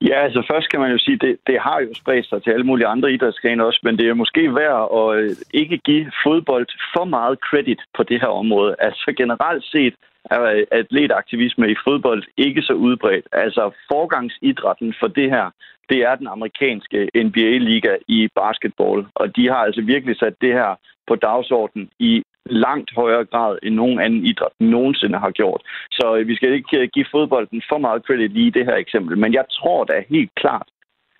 Ja, 0.00 0.24
altså 0.24 0.42
først 0.50 0.68
kan 0.70 0.80
man 0.80 0.90
jo 0.90 0.98
sige, 0.98 1.16
det, 1.16 1.38
det 1.46 1.60
har 1.60 1.80
jo 1.80 1.94
spredt 1.94 2.28
sig 2.28 2.42
til 2.42 2.50
alle 2.50 2.66
mulige 2.66 2.86
andre 2.86 3.12
idrætsgrene 3.12 3.64
også, 3.66 3.80
men 3.82 3.98
det 3.98 4.08
er 4.08 4.14
måske 4.14 4.54
værd 4.54 4.88
at 5.00 5.22
øh, 5.22 5.36
ikke 5.54 5.78
give 5.78 6.12
fodbold 6.24 6.66
for 6.96 7.04
meget 7.04 7.38
credit 7.38 7.80
på 7.96 8.02
det 8.02 8.20
her 8.20 8.28
område. 8.28 8.76
Altså 8.78 9.14
generelt 9.16 9.64
set 9.64 9.94
er 10.24 10.42
øh, 10.42 10.66
atletaktivisme 10.70 11.70
i 11.70 11.76
fodbold 11.84 12.22
ikke 12.36 12.62
så 12.62 12.72
udbredt. 12.72 13.26
Altså 13.32 13.70
forgangsidrætten 13.92 14.94
for 15.00 15.08
det 15.08 15.30
her, 15.30 15.50
det 15.88 15.98
er 15.98 16.14
den 16.14 16.26
amerikanske 16.26 17.08
NBA-liga 17.14 17.96
i 18.08 18.28
basketball, 18.34 19.06
og 19.14 19.36
de 19.36 19.48
har 19.48 19.62
altså 19.66 19.82
virkelig 19.82 20.16
sat 20.16 20.34
det 20.40 20.52
her 20.52 20.74
på 21.08 21.14
dagsordenen 21.14 21.90
i 21.98 22.22
langt 22.46 22.90
højere 22.94 23.24
grad 23.24 23.58
end 23.62 23.74
nogen 23.74 24.00
anden 24.00 24.26
idræt 24.26 24.52
nogensinde 24.60 25.18
har 25.18 25.30
gjort. 25.30 25.62
Så 25.90 26.16
øh, 26.16 26.28
vi 26.28 26.36
skal 26.36 26.52
ikke 26.52 26.78
øh, 26.80 26.88
give 26.94 27.06
fodbolden 27.10 27.62
for 27.68 27.78
meget 27.78 28.02
credit 28.06 28.32
lige 28.32 28.46
i 28.46 28.50
det 28.50 28.64
her 28.64 28.76
eksempel, 28.76 29.18
men 29.18 29.34
jeg 29.34 29.44
tror 29.50 29.84
da 29.84 30.04
helt 30.08 30.30
klart, 30.34 30.68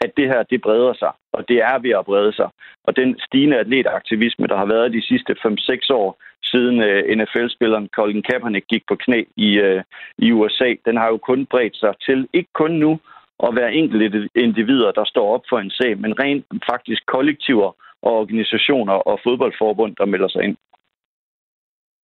at 0.01 0.11
det 0.17 0.27
her 0.29 0.43
det 0.43 0.61
breder 0.61 0.95
sig, 0.95 1.13
og 1.33 1.49
det 1.49 1.59
er 1.59 1.79
ved 1.79 1.91
at 1.91 2.05
brede 2.05 2.33
sig. 2.33 2.49
Og 2.85 2.97
den 2.97 3.19
stigende 3.27 3.59
atletaktivisme, 3.59 4.47
der 4.47 4.57
har 4.57 4.67
været 4.67 4.93
de 4.93 5.07
sidste 5.07 5.37
5-6 5.47 5.93
år, 5.93 6.19
siden 6.45 6.83
øh, 6.83 7.17
NFL-spilleren 7.19 7.89
Colin 7.97 8.23
Kaepernick 8.23 8.67
gik 8.69 8.83
på 8.89 8.97
knæ 8.97 9.23
i, 9.37 9.59
øh, 9.59 9.83
i 10.19 10.33
USA, 10.33 10.75
den 10.87 10.97
har 10.97 11.09
jo 11.09 11.17
kun 11.17 11.47
bredt 11.47 11.77
sig 11.77 11.95
til, 12.07 12.29
ikke 12.33 12.51
kun 12.55 12.71
nu, 12.71 13.01
at 13.47 13.57
være 13.57 13.75
enkelte 13.75 14.29
individer, 14.35 14.93
der 14.93 15.05
står 15.05 15.35
op 15.35 15.45
for 15.49 15.59
en 15.59 15.71
sag, 15.71 15.99
men 15.99 16.21
rent 16.21 16.47
faktisk 16.71 17.03
kollektiver 17.07 17.71
og 18.03 18.13
organisationer 18.13 18.93
og 18.93 19.21
fodboldforbund, 19.25 19.97
der 19.97 20.05
melder 20.05 20.29
sig 20.29 20.43
ind. 20.45 20.57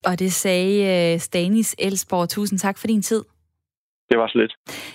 Og 0.06 0.18
det 0.18 0.32
sagde 0.32 1.14
uh, 1.14 1.20
Stanis 1.20 1.74
Elsborg. 1.78 2.28
Tusind 2.28 2.58
tak 2.58 2.78
for 2.78 2.86
din 2.86 3.02
tid. 3.02 3.22
Det 4.10 4.18
var 4.18 4.28
så 4.28 4.38
lidt. 4.38 4.52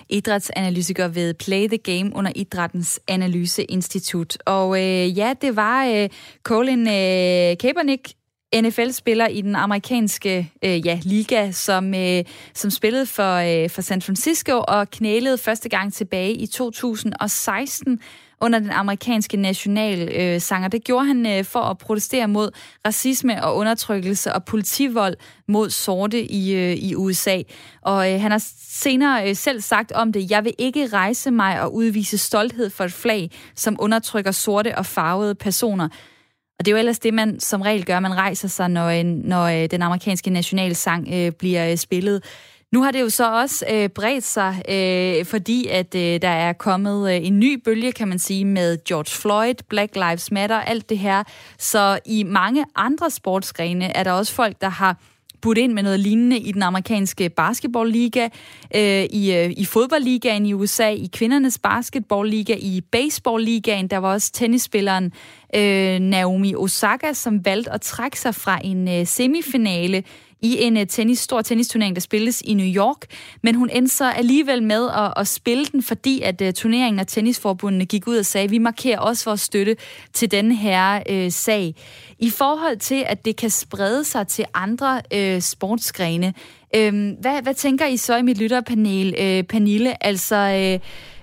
Idrætsanalytiker 0.08 1.08
ved 1.08 1.34
Play 1.34 1.68
the 1.68 1.78
Game 1.78 2.16
under 2.16 2.32
Idrættens 2.36 3.00
Analyseinstitut. 3.08 4.38
Og 4.46 4.68
uh, 4.68 5.18
ja, 5.18 5.34
det 5.40 5.56
var 5.56 5.88
uh, 5.88 6.08
Colin 6.44 6.80
uh, 6.80 7.56
Kaepernick, 7.60 8.08
NFL-spiller 8.54 9.26
i 9.26 9.40
den 9.40 9.56
amerikanske 9.56 10.52
øh, 10.64 10.86
ja, 10.86 11.00
liga, 11.02 11.50
som, 11.50 11.94
øh, 11.94 12.24
som 12.54 12.70
spillede 12.70 13.06
for, 13.06 13.34
øh, 13.34 13.70
for 13.70 13.82
San 13.82 14.02
Francisco 14.02 14.64
og 14.68 14.90
knælede 14.90 15.38
første 15.38 15.68
gang 15.68 15.92
tilbage 15.92 16.32
i 16.32 16.46
2016 16.46 18.00
under 18.40 18.58
den 18.58 18.70
amerikanske 18.70 19.36
nationalsanger. 19.36 20.64
Øh, 20.64 20.66
og 20.66 20.72
det 20.72 20.84
gjorde 20.84 21.06
han 21.06 21.26
øh, 21.26 21.44
for 21.44 21.60
at 21.60 21.78
protestere 21.78 22.28
mod 22.28 22.50
racisme 22.86 23.44
og 23.44 23.56
undertrykkelse 23.56 24.32
og 24.32 24.44
politivold 24.44 25.16
mod 25.48 25.70
sorte 25.70 26.32
i, 26.32 26.54
øh, 26.54 26.72
i 26.72 26.94
USA. 26.94 27.42
Og 27.82 28.12
øh, 28.12 28.20
han 28.20 28.30
har 28.30 28.42
senere 28.58 29.28
øh, 29.28 29.36
selv 29.36 29.60
sagt 29.60 29.92
om 29.92 30.12
det, 30.12 30.30
jeg 30.30 30.44
vil 30.44 30.54
ikke 30.58 30.86
rejse 30.86 31.30
mig 31.30 31.62
og 31.62 31.74
udvise 31.74 32.18
stolthed 32.18 32.70
for 32.70 32.84
et 32.84 32.92
flag, 32.92 33.30
som 33.56 33.76
undertrykker 33.78 34.30
sorte 34.30 34.78
og 34.78 34.86
farvede 34.86 35.34
personer. 35.34 35.88
Og 36.58 36.66
det 36.66 36.68
er 36.68 36.72
jo 36.72 36.78
ellers 36.78 36.98
det, 36.98 37.14
man 37.14 37.40
som 37.40 37.60
regel 37.60 37.84
gør. 37.84 38.00
Man 38.00 38.16
rejser 38.16 38.48
sig, 38.48 38.68
når, 38.68 38.88
øh, 38.88 39.04
når 39.04 39.44
øh, 39.44 39.70
den 39.70 39.82
amerikanske 39.82 40.30
nationalsang 40.30 41.08
øh, 41.12 41.32
bliver 41.32 41.76
spillet. 41.76 42.22
Nu 42.72 42.82
har 42.82 42.90
det 42.90 43.00
jo 43.00 43.08
så 43.08 43.32
også 43.32 43.64
øh, 43.70 43.88
bredt 43.88 44.24
sig, 44.24 44.62
øh, 44.68 45.24
fordi 45.24 45.66
at 45.66 45.94
øh, 45.94 46.22
der 46.22 46.28
er 46.28 46.52
kommet 46.52 47.10
øh, 47.14 47.26
en 47.26 47.40
ny 47.40 47.62
bølge, 47.64 47.92
kan 47.92 48.08
man 48.08 48.18
sige, 48.18 48.44
med 48.44 48.84
George 48.84 49.10
Floyd, 49.10 49.54
Black 49.68 49.96
Lives 49.96 50.32
Matter, 50.32 50.56
alt 50.56 50.88
det 50.88 50.98
her. 50.98 51.24
Så 51.58 51.98
i 52.06 52.22
mange 52.22 52.64
andre 52.76 53.10
sportsgrene 53.10 53.96
er 53.96 54.02
der 54.02 54.12
også 54.12 54.32
folk, 54.32 54.60
der 54.60 54.68
har 54.68 54.96
budt 55.40 55.58
ind 55.58 55.72
med 55.72 55.82
noget 55.82 56.00
lignende 56.00 56.38
i 56.38 56.52
den 56.52 56.62
amerikanske 56.62 57.28
basketballliga, 57.28 58.28
øh, 58.74 59.04
i, 59.04 59.34
øh, 59.34 59.50
i 59.56 59.64
fodboldligaen 59.64 60.46
i 60.46 60.54
USA, 60.54 60.90
i 60.90 61.08
kvindernes 61.12 61.58
basketballliga, 61.58 62.56
i 62.58 62.80
baseballligaen. 62.92 63.88
Der 63.88 63.98
var 63.98 64.12
også 64.12 64.32
tennisspilleren 64.32 65.12
øh, 65.54 65.98
Naomi 65.98 66.54
Osaka, 66.54 67.12
som 67.12 67.44
valgte 67.44 67.72
at 67.72 67.80
trække 67.80 68.20
sig 68.20 68.34
fra 68.34 68.58
en 68.64 68.88
øh, 68.88 69.06
semifinale 69.06 70.04
i 70.42 70.62
en 70.62 70.76
øh, 70.76 70.86
tennis, 70.86 71.18
stor 71.18 71.42
tennisturnering, 71.42 71.96
der 71.96 72.00
spilles 72.00 72.42
i 72.44 72.54
New 72.54 72.66
York. 72.66 73.04
Men 73.42 73.54
hun 73.54 73.70
endte 73.70 73.94
så 73.94 74.10
alligevel 74.10 74.62
med 74.62 74.88
at, 74.90 75.12
at 75.16 75.28
spille 75.28 75.64
den, 75.64 75.82
fordi 75.82 76.20
at 76.20 76.40
øh, 76.40 76.52
turneringen 76.52 77.00
og 77.00 77.06
tennisforbundene 77.06 77.86
gik 77.86 78.06
ud 78.06 78.16
og 78.16 78.26
sagde, 78.26 78.44
at 78.44 78.50
vi 78.50 78.58
markerer 78.58 78.98
også 78.98 79.24
vores 79.24 79.40
støtte 79.40 79.76
til 80.12 80.30
den 80.30 80.52
her 80.52 81.02
øh, 81.08 81.32
sag. 81.32 81.74
I 82.18 82.30
forhold 82.30 82.76
til, 82.76 83.04
at 83.06 83.24
det 83.24 83.36
kan 83.36 83.50
sprede 83.50 84.04
sig 84.04 84.28
til 84.28 84.44
andre 84.54 85.02
øh, 85.14 85.40
sportsgrene, 85.40 86.34
øh, 86.76 87.12
hvad, 87.20 87.42
hvad 87.42 87.54
tænker 87.54 87.86
I 87.86 87.96
så 87.96 88.16
i 88.16 88.22
mit 88.22 88.38
lytterpanel, 88.38 89.14
øh, 89.18 89.42
Pernille? 89.42 90.04
Altså... 90.04 90.36
Øh, 90.36 90.80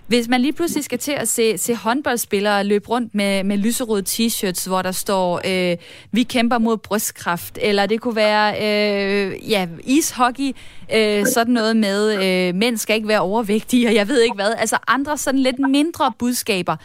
hvis 0.07 0.27
man 0.27 0.41
lige 0.41 0.53
pludselig 0.53 0.83
skal 0.83 0.99
til 0.99 1.11
at 1.11 1.27
se, 1.27 1.57
se 1.57 1.75
håndboldspillere 1.75 2.63
løbe 2.63 2.89
rundt 2.89 3.15
med, 3.15 3.43
med 3.43 3.57
lyserøde 3.57 4.03
t-shirts, 4.09 4.67
hvor 4.67 4.81
der 4.81 4.91
står, 4.91 5.41
øh, 5.45 5.77
vi 6.11 6.23
kæmper 6.23 6.57
mod 6.57 6.77
brystkræft, 6.77 7.57
eller 7.61 7.85
det 7.85 8.01
kunne 8.01 8.15
være 8.15 8.53
øh, 8.55 9.51
ja, 9.51 9.67
ishockey, 9.83 10.51
øh, 10.95 11.25
sådan 11.25 11.53
noget 11.53 11.77
med, 11.77 12.23
øh, 12.23 12.55
mænd 12.55 12.77
skal 12.77 12.95
ikke 12.95 13.07
være 13.07 13.19
overvægtige, 13.19 13.87
og 13.87 13.95
jeg 13.95 14.07
ved 14.07 14.21
ikke 14.21 14.35
hvad, 14.35 14.53
altså 14.57 14.77
andre 14.87 15.17
sådan 15.17 15.39
lidt 15.39 15.59
mindre 15.59 16.13
budskaber. 16.19 16.75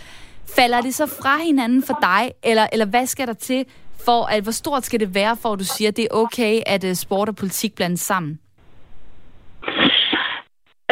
Falder 0.56 0.80
det 0.80 0.94
så 0.94 1.06
fra 1.06 1.38
hinanden 1.46 1.82
for 1.82 1.98
dig, 2.02 2.32
eller, 2.42 2.66
eller 2.72 2.86
hvad 2.86 3.06
skal 3.06 3.26
der 3.26 3.32
til, 3.32 3.64
for 4.04 4.24
at, 4.24 4.42
hvor 4.42 4.52
stort 4.52 4.86
skal 4.86 5.00
det 5.00 5.14
være, 5.14 5.36
for 5.36 5.52
at 5.52 5.58
du 5.58 5.64
siger, 5.64 5.88
at 5.88 5.96
det 5.96 6.02
er 6.10 6.14
okay, 6.14 6.60
at 6.66 6.84
øh, 6.84 6.94
sport 6.94 7.28
og 7.28 7.36
politik 7.36 7.74
blandes 7.74 8.00
sammen? 8.00 8.38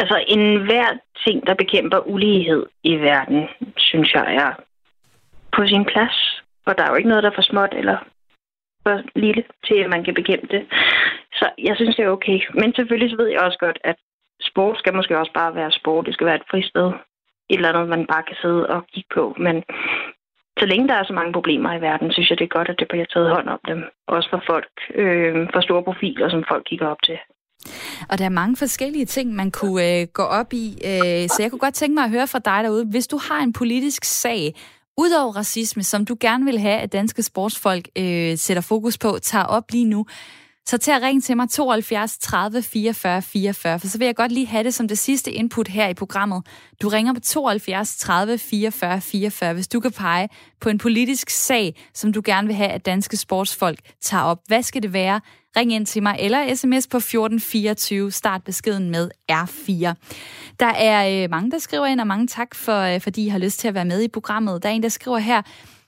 Altså, 0.01 0.17
enhver 0.27 0.89
ting, 1.25 1.47
der 1.47 1.53
bekæmper 1.53 1.99
ulighed 2.13 2.65
i 2.83 2.95
verden, 2.95 3.47
synes 3.77 4.13
jeg 4.13 4.35
er 4.35 4.51
på 5.55 5.67
sin 5.67 5.85
plads. 5.85 6.17
Og 6.65 6.77
der 6.77 6.83
er 6.83 6.89
jo 6.89 6.95
ikke 6.95 7.09
noget, 7.09 7.23
der 7.23 7.29
er 7.29 7.39
for 7.39 7.49
småt 7.51 7.73
eller 7.73 7.97
for 8.83 9.01
lille 9.15 9.43
til, 9.67 9.77
at 9.83 9.89
man 9.89 10.03
kan 10.03 10.13
bekæmpe 10.13 10.47
det. 10.55 10.63
Så 11.33 11.49
jeg 11.57 11.75
synes, 11.75 11.95
det 11.95 12.05
er 12.05 12.15
okay. 12.17 12.39
Men 12.53 12.75
selvfølgelig 12.75 13.09
så 13.11 13.17
ved 13.17 13.27
jeg 13.27 13.41
også 13.41 13.57
godt, 13.57 13.79
at 13.83 13.95
sport 14.41 14.77
skal 14.77 14.95
måske 14.95 15.17
også 15.17 15.33
bare 15.33 15.55
være 15.55 15.71
sport. 15.71 16.05
Det 16.05 16.13
skal 16.13 16.27
være 16.27 16.35
et 16.41 16.49
fristed. 16.51 16.87
Et 17.49 17.57
eller 17.57 17.69
andet, 17.69 17.89
man 17.89 18.07
bare 18.07 18.23
kan 18.23 18.37
sidde 18.41 18.69
og 18.69 18.87
kigge 18.93 19.09
på. 19.13 19.35
Men 19.39 19.63
så 20.59 20.65
længe 20.65 20.87
der 20.87 20.95
er 20.95 21.03
så 21.03 21.13
mange 21.13 21.33
problemer 21.33 21.73
i 21.73 21.81
verden, 21.81 22.11
synes 22.11 22.29
jeg, 22.29 22.39
det 22.39 22.45
er 22.45 22.57
godt, 22.57 22.69
at 22.69 22.79
det 22.79 22.87
bliver 22.87 23.05
taget 23.05 23.29
hånd 23.35 23.49
om 23.49 23.59
dem. 23.67 23.83
Også 24.07 24.29
for 24.29 24.43
folk, 24.49 24.71
øh, 24.95 25.47
for 25.53 25.61
store 25.61 25.83
profiler, 25.83 26.29
som 26.29 26.43
folk 26.47 26.63
kigger 26.65 26.87
op 26.87 27.01
til. 27.03 27.17
Og 28.09 28.17
der 28.17 28.25
er 28.25 28.29
mange 28.29 28.57
forskellige 28.57 29.05
ting, 29.05 29.35
man 29.35 29.51
kunne 29.51 29.99
øh, 29.99 30.07
gå 30.07 30.23
op 30.23 30.53
i. 30.53 30.77
Øh, 30.85 31.29
så 31.29 31.35
jeg 31.39 31.49
kunne 31.49 31.59
godt 31.59 31.73
tænke 31.73 31.93
mig 31.93 32.03
at 32.03 32.09
høre 32.09 32.27
fra 32.27 32.39
dig 32.39 32.63
derude. 32.63 32.85
Hvis 32.85 33.07
du 33.07 33.17
har 33.17 33.39
en 33.39 33.53
politisk 33.53 34.03
sag, 34.03 34.55
udover 34.97 35.35
racisme, 35.35 35.83
som 35.83 36.05
du 36.05 36.17
gerne 36.19 36.45
vil 36.45 36.59
have, 36.59 36.79
at 36.79 36.91
danske 36.91 37.23
sportsfolk 37.23 37.87
øh, 37.95 38.37
sætter 38.37 38.61
fokus 38.61 38.97
på, 38.97 39.19
tager 39.21 39.45
op 39.45 39.71
lige 39.71 39.85
nu, 39.85 40.05
så 40.65 40.77
tag 40.77 40.95
at 40.95 41.01
ringe 41.01 41.21
til 41.21 41.37
mig 41.37 41.49
72 41.49 42.17
30 42.17 42.63
44 42.63 43.21
44, 43.21 43.79
for 43.79 43.87
så 43.87 43.97
vil 43.97 44.05
jeg 44.05 44.15
godt 44.15 44.31
lige 44.31 44.45
have 44.47 44.63
det 44.63 44.73
som 44.73 44.87
det 44.87 44.97
sidste 44.97 45.31
input 45.31 45.67
her 45.67 45.87
i 45.87 45.93
programmet. 45.93 46.43
Du 46.81 46.89
ringer 46.89 47.13
på 47.13 47.19
72 47.19 47.95
30 47.97 48.37
44 48.37 49.01
44, 49.01 49.53
hvis 49.53 49.67
du 49.67 49.79
kan 49.79 49.91
pege 49.91 50.29
på 50.61 50.69
en 50.69 50.77
politisk 50.77 51.29
sag, 51.29 51.75
som 51.93 52.13
du 52.13 52.21
gerne 52.25 52.47
vil 52.47 52.55
have, 52.55 52.69
at 52.69 52.85
danske 52.85 53.17
sportsfolk 53.17 53.79
tager 54.01 54.23
op. 54.23 54.39
Hvad 54.47 54.63
skal 54.63 54.83
det 54.83 54.93
være? 54.93 55.21
Ring 55.57 55.73
ind 55.73 55.85
til 55.85 56.03
mig 56.03 56.17
eller 56.19 56.55
sms 56.55 56.87
på 56.87 56.97
1424. 56.97 58.11
Start 58.11 58.43
beskeden 58.43 58.89
med 58.89 59.11
R4. 59.31 59.93
Der 60.59 60.65
er 60.65 61.23
øh, 61.23 61.29
mange, 61.29 61.51
der 61.51 61.59
skriver 61.59 61.85
ind, 61.85 62.01
og 62.01 62.07
mange 62.07 62.27
tak, 62.27 62.55
for, 62.55 62.79
øh, 62.79 63.01
fordi 63.01 63.25
I 63.25 63.27
har 63.27 63.39
lyst 63.39 63.59
til 63.59 63.67
at 63.67 63.73
være 63.73 63.85
med 63.85 64.01
i 64.01 64.07
programmet. 64.07 64.63
Der 64.63 64.69
er 64.69 64.73
en, 64.73 64.83
der 64.83 64.89
skriver 64.89 65.17
her, 65.17 65.41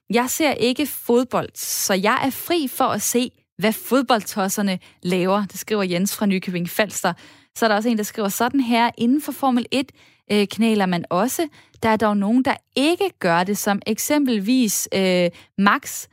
jeg 0.10 0.30
ser 0.30 0.52
ikke 0.52 0.86
fodbold, 0.86 1.50
så 1.56 1.94
jeg 1.94 2.22
er 2.26 2.30
fri 2.30 2.68
for 2.68 2.86
at 2.86 3.02
se, 3.02 3.32
hvad 3.58 3.74
fodboldtosserne 3.74 4.80
laver. 5.04 5.46
Det 5.46 5.60
skriver 5.60 5.84
Jens 5.84 6.16
fra 6.16 6.26
Nykøbing 6.26 6.70
Falster. 6.70 7.14
Så 7.56 7.66
er 7.66 7.68
der 7.68 7.76
også 7.76 7.90
en, 7.90 7.98
der 7.98 8.04
skriver 8.04 8.30
sådan 8.30 8.60
her, 8.60 8.92
inden 8.98 9.22
for 9.22 9.32
Formel 9.32 9.66
1 9.72 9.92
øh, 10.32 10.48
knæler 10.48 10.86
man 10.86 11.06
også. 11.10 11.48
Der 11.84 11.90
er 11.90 11.98
dog 11.98 12.18
nogen, 12.18 12.46
der 12.46 12.56
ikke 12.76 13.10
gør 13.20 13.44
det, 13.44 13.58
som 13.58 13.82
eksempelvis 13.88 14.90
øh, 14.94 15.30
Max 15.58 16.08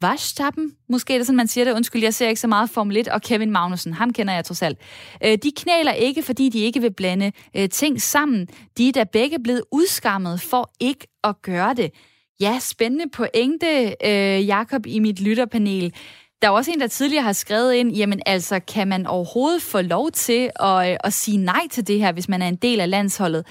Vashtappen, 0.00 0.72
måske 0.88 1.14
er 1.14 1.18
det 1.18 1.26
sådan, 1.26 1.36
man 1.36 1.48
siger 1.48 1.64
det, 1.64 1.72
undskyld, 1.72 2.02
jeg 2.02 2.14
ser 2.14 2.28
ikke 2.28 2.40
så 2.40 2.46
meget 2.46 2.70
Formel 2.70 2.96
1, 2.96 3.08
og 3.08 3.22
Kevin 3.22 3.50
Magnussen, 3.50 3.92
ham 3.92 4.12
kender 4.12 4.34
jeg 4.34 4.44
trods 4.44 4.62
alt. 4.62 4.78
Øh, 5.24 5.38
de 5.42 5.52
knæler 5.56 5.92
ikke, 5.92 6.22
fordi 6.22 6.48
de 6.48 6.58
ikke 6.58 6.80
vil 6.80 6.92
blande 6.92 7.32
øh, 7.56 7.68
ting 7.68 8.02
sammen. 8.02 8.48
De 8.78 8.88
er 8.88 8.92
da 8.92 9.04
begge 9.04 9.38
blevet 9.44 9.62
udskammet 9.72 10.40
for 10.40 10.70
ikke 10.80 11.06
at 11.24 11.42
gøre 11.42 11.74
det. 11.74 11.90
Ja, 12.40 12.58
spændende 12.60 13.04
pointe, 13.12 13.94
øh, 14.04 14.46
Jakob, 14.46 14.86
i 14.86 14.98
mit 14.98 15.20
lytterpanel. 15.20 15.94
Der 16.42 16.48
er 16.48 16.52
også 16.52 16.70
en, 16.70 16.80
der 16.80 16.86
tidligere 16.86 17.24
har 17.24 17.32
skrevet 17.32 17.74
ind, 17.74 17.92
jamen 17.92 18.20
altså, 18.26 18.60
kan 18.60 18.88
man 18.88 19.06
overhovedet 19.06 19.62
få 19.62 19.80
lov 19.80 20.10
til 20.10 20.50
at, 20.60 20.90
øh, 20.90 20.96
at 21.04 21.12
sige 21.12 21.36
nej 21.36 21.68
til 21.70 21.86
det 21.86 21.98
her, 21.98 22.12
hvis 22.12 22.28
man 22.28 22.42
er 22.42 22.48
en 22.48 22.56
del 22.56 22.80
af 22.80 22.90
landsholdet? 22.90 23.46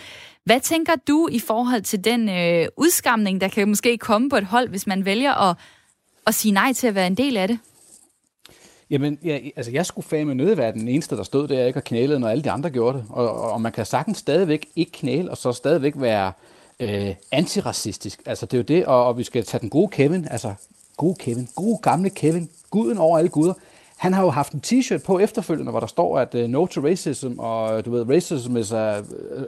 Hvad 0.46 0.60
tænker 0.60 0.94
du 1.08 1.28
i 1.32 1.40
forhold 1.40 1.82
til 1.82 2.04
den 2.04 2.30
øh, 2.30 2.68
udskamning, 2.78 3.42
der 3.42 3.48
kan 3.48 3.68
måske 3.68 3.98
komme 3.98 4.30
på 4.30 4.36
et 4.36 4.46
hold, 4.46 4.70
hvis 4.70 4.88
man 4.88 5.06
vælger 5.06 5.50
at 5.50 5.58
at 6.30 6.36
sige 6.36 6.52
nej 6.52 6.74
til 6.74 6.88
at 6.88 6.96
være 6.96 7.08
en 7.08 7.16
del 7.16 7.38
af 7.38 7.48
det? 7.48 7.60
Jamen, 8.90 9.18
ja, 9.24 9.40
altså 9.56 9.72
jeg 9.72 9.86
skulle 9.86 10.08
fame 10.08 10.36
nødt 10.36 10.58
være 10.58 10.72
den 10.72 10.88
eneste, 10.88 11.18
der 11.18 11.24
stod 11.24 11.48
der 11.48 11.66
ikke 11.66 11.80
og 11.80 11.84
knælede, 11.84 12.20
når 12.20 12.28
alle 12.28 12.44
de 12.44 12.52
andre 12.52 12.70
gjorde 12.70 12.98
det. 12.98 13.06
Og, 13.10 13.42
og 13.42 13.62
man 13.62 13.72
kan 13.72 13.86
sagtens 13.86 14.18
stadigvæk 14.18 14.68
ikke 14.76 14.92
knæle, 14.92 15.32
og 15.32 15.38
så 15.38 15.52
stadigvæk 15.52 15.94
være 15.96 16.32
øh, 16.80 17.16
antiracistisk. 17.32 18.22
Altså 18.26 18.46
det 18.46 18.54
er 18.54 18.58
jo 18.58 18.64
det, 18.64 18.86
og, 18.86 19.06
og 19.06 19.18
vi 19.18 19.24
skal 19.24 19.46
tage 19.46 19.62
den 19.62 19.70
gode 19.70 19.88
Kevin, 19.88 20.28
altså 20.32 20.54
gode 20.98 21.16
Kevin, 21.20 21.48
gode 21.56 21.78
gamle 21.82 22.10
Kevin, 22.10 22.50
guden 22.70 22.98
over 22.98 23.18
alle 23.18 23.30
guder. 23.30 23.54
Han 23.98 24.14
har 24.14 24.24
jo 24.24 24.30
haft 24.30 24.54
en 24.54 24.62
t-shirt 24.66 25.04
på 25.06 25.20
efterfølgende, 25.20 25.72
hvor 25.72 25.80
der 25.80 25.88
står, 25.88 26.20
at 26.20 26.36
uh, 26.36 26.42
no 26.42 26.66
to 26.66 26.82
racism, 26.82 27.40
og 27.40 27.86
du 27.86 27.92
ved, 27.92 28.10
racism 28.10 28.58
is, 28.58 28.72
uh, 28.72 28.80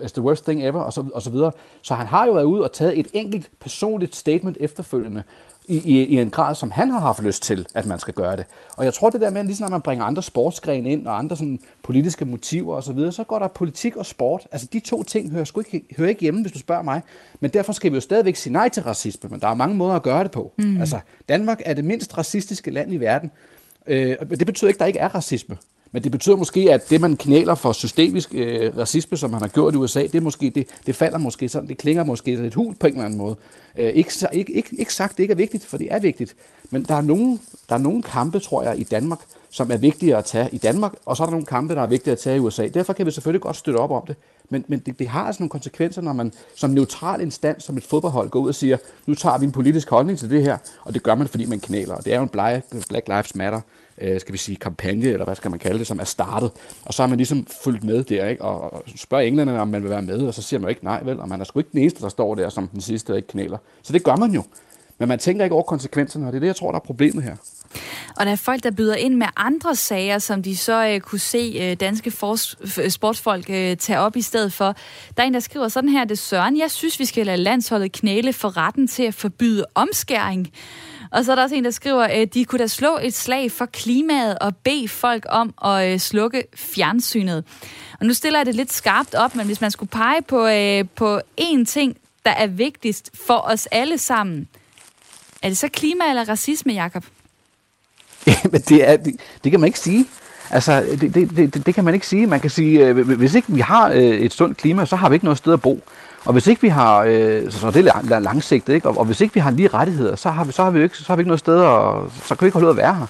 is 0.06 0.12
the 0.12 0.22
worst 0.22 0.44
thing 0.46 0.64
ever, 0.64 0.82
og 0.82 0.94
så, 0.94 1.06
og 1.14 1.22
så 1.22 1.30
videre. 1.30 1.52
Så 1.82 1.94
han 1.94 2.08
har 2.08 2.26
jo 2.26 2.34
været 2.34 2.44
ude 2.44 2.64
og 2.64 2.72
taget 2.72 3.00
et 3.00 3.08
enkelt 3.14 3.50
personligt 3.60 4.16
statement 4.16 4.58
efterfølgende, 4.60 5.24
i, 5.72 5.78
i, 5.78 6.06
i 6.06 6.18
en 6.18 6.30
grad, 6.30 6.56
som 6.56 6.72
han 6.72 6.90
har 6.90 7.00
haft 7.00 7.24
lyst 7.24 7.44
til, 7.44 7.66
at 7.74 7.86
man 7.86 8.00
skal 8.00 8.14
gøre 8.14 8.38
det. 8.38 8.46
Og 8.78 8.86
jeg 8.86 8.94
tror, 8.94 9.10
det 9.10 9.22
der 9.22 9.30
med, 9.30 9.44
ligesom 9.44 9.64
når 9.64 9.70
man 9.70 9.82
bringer 9.82 10.06
andre 10.06 10.24
sportsgrene 10.24 10.92
ind, 10.92 11.08
og 11.08 11.18
andre 11.18 11.38
sådan, 11.38 11.60
politiske 11.84 12.26
motiver 12.26 12.76
osv., 12.76 12.86
så, 12.86 12.94
videre, 12.94 13.12
så 13.12 13.24
går 13.24 13.40
der 13.40 13.48
politik 13.48 13.96
og 13.96 14.06
sport. 14.06 14.48
Altså 14.52 14.68
de 14.74 14.80
to 14.80 15.04
ting 15.04 15.32
hører, 15.32 15.44
sgu 15.44 15.60
ikke, 15.60 15.96
hører 15.98 16.10
ikke 16.10 16.22
hjemme, 16.22 16.42
hvis 16.42 16.52
du 16.52 16.60
spørger 16.60 16.84
mig. 16.84 17.02
Men 17.40 17.52
derfor 17.52 17.74
skal 17.74 17.92
vi 17.92 17.96
jo 17.96 18.02
stadigvæk 18.02 18.36
sige 18.36 18.54
nej 18.54 18.70
til 18.70 18.84
racisme, 18.84 19.30
men 19.30 19.40
der 19.40 19.48
er 19.48 19.54
mange 19.54 19.76
måder 19.76 19.94
at 19.94 20.04
gøre 20.04 20.24
det 20.24 20.32
på. 20.32 20.54
Mm. 20.58 20.80
Altså, 20.80 21.00
Danmark 21.30 21.62
er 21.66 21.74
det 21.74 21.86
mindst 21.86 22.18
racistiske 22.18 22.72
land 22.72 22.94
i 22.94 22.98
verden. 22.98 23.32
Øh, 23.88 24.16
det 24.30 24.46
betyder 24.46 24.68
ikke, 24.68 24.78
at 24.78 24.80
der 24.80 24.86
ikke 24.86 25.00
er 25.00 25.16
racisme. 25.16 25.58
Men 25.92 26.04
det 26.04 26.12
betyder 26.12 26.36
måske, 26.36 26.74
at 26.74 26.90
det, 26.90 27.02
man 27.02 27.18
knæler 27.18 27.56
for 27.56 27.72
systemisk 27.72 28.30
øh, 28.34 28.78
racisme, 28.78 29.18
som 29.18 29.32
man 29.32 29.42
har 29.42 29.48
gjort 29.48 29.74
i 29.74 29.78
USA, 29.78 30.08
det, 30.14 30.24
måske, 30.24 30.50
det, 30.50 30.68
det 30.86 30.96
falder 30.96 31.18
måske 31.18 31.50
sådan, 31.50 31.70
det 31.70 31.78
klinger 31.78 32.04
måske 32.04 32.36
lidt 32.36 32.54
hul 32.54 32.76
på 32.76 32.88
en 32.88 32.94
eller 32.94 33.06
anden 33.06 33.20
måde. 33.20 33.36
Øh, 33.78 33.90
ikke, 33.90 34.12
ikke, 34.34 34.54
ikke, 34.54 34.70
ikke 34.78 34.94
sagt, 34.94 35.18
det 35.18 35.24
ikke 35.24 35.32
er 35.32 35.36
vigtigt, 35.36 35.66
for 35.66 35.78
det 35.78 35.88
er 35.92 36.00
vigtigt. 36.00 36.36
Men 36.70 36.84
der 36.84 36.96
er, 36.96 37.02
nogle, 37.02 37.40
der 37.70 37.76
er 37.76 37.80
nogle 37.80 38.04
kampe, 38.04 38.40
tror 38.40 38.64
jeg, 38.64 38.80
i 38.80 38.84
Danmark, 38.84 39.20
som 39.50 39.72
er 39.72 39.78
vigtige 39.78 40.18
at 40.18 40.26
tage 40.26 40.50
i 40.52 40.58
Danmark, 40.58 40.94
og 41.06 41.18
så 41.18 41.24
er 41.24 41.28
der 41.28 41.32
nogle 41.32 41.46
kampe, 41.46 41.76
der 41.76 41.82
er 41.82 41.88
vigtige 41.88 42.12
at 42.12 42.20
tage 42.20 42.36
i 42.36 42.40
USA. 42.40 42.68
Derfor 42.68 42.94
kan 42.94 43.06
vi 43.06 43.12
selvfølgelig 43.12 43.42
godt 43.42 43.56
støtte 43.56 43.78
op 43.78 43.92
om 43.92 44.04
det. 44.08 44.16
Men, 44.50 44.66
men 44.68 44.80
det, 44.80 45.00
det 45.00 45.08
har 45.08 45.24
altså 45.24 45.44
nogle 45.44 45.50
konsekvenser, 45.50 46.02
når 46.02 46.14
man 46.14 46.34
som 46.56 46.70
neutral 46.70 47.22
instans, 47.22 47.64
som 47.64 47.78
et 47.78 47.84
fodboldhold, 47.84 48.30
går 48.30 48.40
ud 48.40 48.50
og 48.50 48.56
siger, 48.56 48.78
nu 49.06 49.16
tager 49.16 49.38
vi 49.38 49.46
en 49.46 49.52
politisk 49.52 49.90
holdning 49.90 50.20
til 50.20 50.30
det 50.30 50.44
her, 50.44 50.58
og 50.84 50.94
det 50.94 51.04
gør 51.04 51.16
man, 51.16 51.28
fordi 51.28 51.46
man 51.46 51.60
knæler. 51.60 51.96
Og 51.96 52.06
det 52.06 52.14
er 52.14 52.18
jo 52.18 52.24
en 52.24 52.84
Black 52.90 53.08
Lives 53.08 53.36
Matter 53.36 53.62
øh, 53.98 54.20
skal 54.20 54.34
vi 54.34 54.38
sige, 54.38 54.56
kampagne, 54.56 55.06
eller 55.06 55.26
hvad 55.26 55.36
skal 55.36 55.52
man 55.52 55.60
kalde 55.60 55.80
det, 55.80 55.88
som 55.88 56.00
er 56.00 56.04
startet. 56.04 56.52
Og 56.86 56.94
så 56.94 57.02
har 57.02 57.08
man 57.08 57.18
ligesom 57.18 57.48
fulgt 57.64 57.84
med 57.84 58.04
der, 58.04 58.28
ikke? 58.28 58.42
Og, 58.42 58.74
og 58.74 58.84
spørger 58.96 59.24
englænderne, 59.24 59.62
om 59.62 59.68
man 59.68 59.84
vil 59.84 59.90
være 59.90 60.02
med, 60.02 60.28
og 60.28 60.34
så 60.34 60.42
siger 60.42 60.60
man 60.60 60.64
jo 60.64 60.70
ikke 60.70 60.84
nej, 60.84 61.04
vel? 61.04 61.20
Og 61.20 61.30
man 61.30 61.42
er 61.42 61.46
sgu 61.46 61.60
ikke 61.60 61.72
den 61.72 61.80
eneste, 61.80 62.02
der 62.02 62.10
står 62.10 62.36
der 62.36 62.50
som 62.50 62.68
den 62.68 62.82
sidste, 62.82 63.12
der 63.12 63.18
ikke 63.18 63.28
knæler. 63.28 63.58
Så 63.84 63.94
det 63.94 64.04
gør 64.04 64.16
man 64.16 64.32
jo. 64.32 64.44
Men 65.00 65.08
man 65.08 65.20
tænker 65.20 65.44
ikke 65.44 65.56
over 65.56 65.64
konsekvenserne, 65.64 66.28
og 66.28 66.32
det 66.32 66.38
er 66.38 66.40
det, 66.40 66.48
jeg 66.48 66.56
tror, 66.56 66.72
der 66.72 66.80
er 66.80 66.84
problemet 66.84 67.24
her. 67.24 67.36
Og 68.16 68.26
der 68.26 68.32
er 68.32 68.36
folk, 68.36 68.64
der 68.64 68.72
byder 68.72 68.96
ind 68.96 69.16
med 69.16 69.28
andre 69.38 69.76
sager, 69.76 70.20
som 70.20 70.44
de 70.44 70.58
så 70.58 70.88
øh, 70.88 71.00
kunne 71.00 71.20
se 71.20 71.58
øh, 71.62 71.76
danske 71.80 72.12
for, 72.12 72.36
sportsfolk 72.90 73.50
øh, 73.50 73.78
tage 73.78 74.00
op 74.00 74.16
i 74.16 74.22
stedet 74.22 74.54
for. 74.54 74.76
Der 75.18 75.24
er 75.24 75.28
en, 75.28 75.34
der 75.34 75.40
skriver 75.40 75.68
sådan 75.68 75.90
her, 75.90 76.06
det 76.06 76.20
Søren, 76.20 76.58
jeg 76.58 76.72
synes, 76.72 77.00
vi 77.00 77.06
skal 77.06 77.26
lade 77.26 77.38
landsholdet 77.38 77.92
knæle 77.92 78.34
for 78.34 78.58
retten 78.58 78.88
til 78.88 79.04
at 79.04 79.14
forbyde 79.14 79.66
omskæring. 79.76 80.52
Og 81.12 81.26
så 81.26 81.32
er 81.32 81.36
der 81.36 81.44
også 81.44 81.56
en, 81.56 81.64
der 81.64 81.72
skriver, 81.72 82.04
at 82.04 82.34
de 82.34 82.46
kunne 82.46 82.60
da 82.60 82.68
slå 82.68 82.98
et 83.02 83.14
slag 83.14 83.52
for 83.52 83.66
klimaet 83.66 84.40
og 84.40 84.56
bede 84.56 84.88
folk 84.88 85.26
om 85.30 85.54
at 85.66 85.94
øh, 85.94 86.00
slukke 86.00 86.44
fjernsynet. 86.56 87.44
Og 88.00 88.06
nu 88.06 88.14
stiller 88.14 88.40
jeg 88.40 88.46
det 88.46 88.56
lidt 88.56 88.74
skarpt 88.74 89.16
op, 89.16 89.36
men 89.36 89.46
hvis 89.46 89.62
man 89.62 89.72
skulle 89.72 89.90
pege 89.90 90.22
på, 90.22 90.48
øh, 90.48 90.86
på 90.96 91.22
én 91.42 91.66
ting, 91.66 91.98
der 92.26 92.32
er 92.32 92.48
vigtigst 92.48 93.12
for 93.28 93.38
os 93.38 93.68
alle 93.72 93.98
sammen, 93.98 94.48
er 95.42 95.48
det 95.48 95.58
så 95.58 95.68
klima 95.68 96.10
eller 96.10 96.30
racisme, 96.30 96.74
Jakob? 96.74 97.04
Jamen, 98.44 98.62
det, 98.62 98.90
er, 98.90 98.98
det, 98.98 99.16
det 99.44 99.52
kan 99.52 99.60
man 99.60 99.68
ikke 99.68 99.80
sige. 99.80 100.06
Altså, 100.50 100.86
det, 101.02 101.14
det, 101.14 101.54
det, 101.54 101.66
det 101.66 101.76
kan 101.76 101.84
man 101.84 101.94
ikke 101.94 102.08
sige. 102.08 102.28
Man 102.28 102.40
kan 102.40 102.50
sige, 102.50 102.88
øh, 102.88 103.18
hvis 103.18 103.36
ikke 103.36 103.54
vi 103.54 103.60
har 103.60 103.90
øh, 103.90 104.02
et 104.02 104.34
sundt 104.34 104.58
klima, 104.58 104.86
så 104.86 104.96
har 104.96 105.10
vi 105.10 105.16
ikke 105.16 105.26
noget 105.26 105.38
sted 105.38 105.54
at 105.54 105.62
bo. 105.62 105.82
Og 106.26 106.34
hvis 106.34 106.48
ikke 106.48 106.62
vi 106.62 106.68
har, 106.68 107.04
øh, 107.08 107.52
så 107.52 107.72
det 107.72 107.88
er 107.88 108.20
langsigtet, 108.20 108.74
ikke? 108.74 108.90
Og, 108.90 108.98
og 108.98 109.06
hvis 109.06 109.22
ikke 109.22 109.34
vi 109.34 109.40
har 109.40 109.52
lige 109.52 109.68
rettigheder, 109.68 110.16
så 110.16 110.30
har 110.30 110.44
vi, 110.44 110.52
så 110.52 110.64
har 110.64 110.72
vi 110.72 110.78
jo 110.78 110.84
ikke, 110.84 110.98
så 110.98 111.04
har 111.08 111.16
vi 111.16 111.22
ikke 111.22 111.30
noget 111.30 111.40
sted, 111.40 111.58
og 111.58 112.12
så 112.24 112.36
kan 112.36 112.42
vi 112.42 112.48
ikke 112.48 112.54
holde 112.54 112.68
ud 112.68 112.72
at 112.72 112.78
være 112.78 112.96
her. 112.96 113.08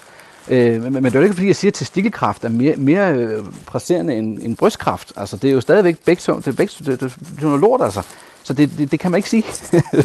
Øh, 0.49 0.83
men, 0.83 0.93
men 0.93 1.05
det 1.05 1.15
er 1.15 1.19
jo 1.19 1.23
ikke 1.23 1.35
fordi, 1.35 1.47
jeg 1.47 1.55
siger, 1.55 1.69
at 1.69 1.75
testikkelkræft 1.75 2.45
er 2.45 2.49
mere, 2.49 2.75
mere 2.75 3.13
øh, 3.13 3.43
presserende 3.65 4.15
end, 4.15 4.39
end 4.41 4.57
brystkræft. 4.57 5.13
Altså, 5.15 5.37
det 5.37 5.49
er 5.49 5.53
jo 5.53 5.61
stadigvæk 5.61 5.97
begge 6.05 6.21
det 6.33 6.47
er, 6.47 6.51
begge, 6.51 6.73
det, 6.77 6.85
det, 6.85 6.99
det, 6.99 7.15
det 7.19 7.39
er 7.39 7.45
noget 7.45 7.61
lort, 7.61 7.81
altså. 7.81 8.01
Så 8.51 8.55
det, 8.55 8.77
det, 8.77 8.91
det 8.91 8.99
kan 8.99 9.11
man 9.11 9.17
ikke 9.17 9.29
sige. 9.29 9.43
mm. 9.93 10.01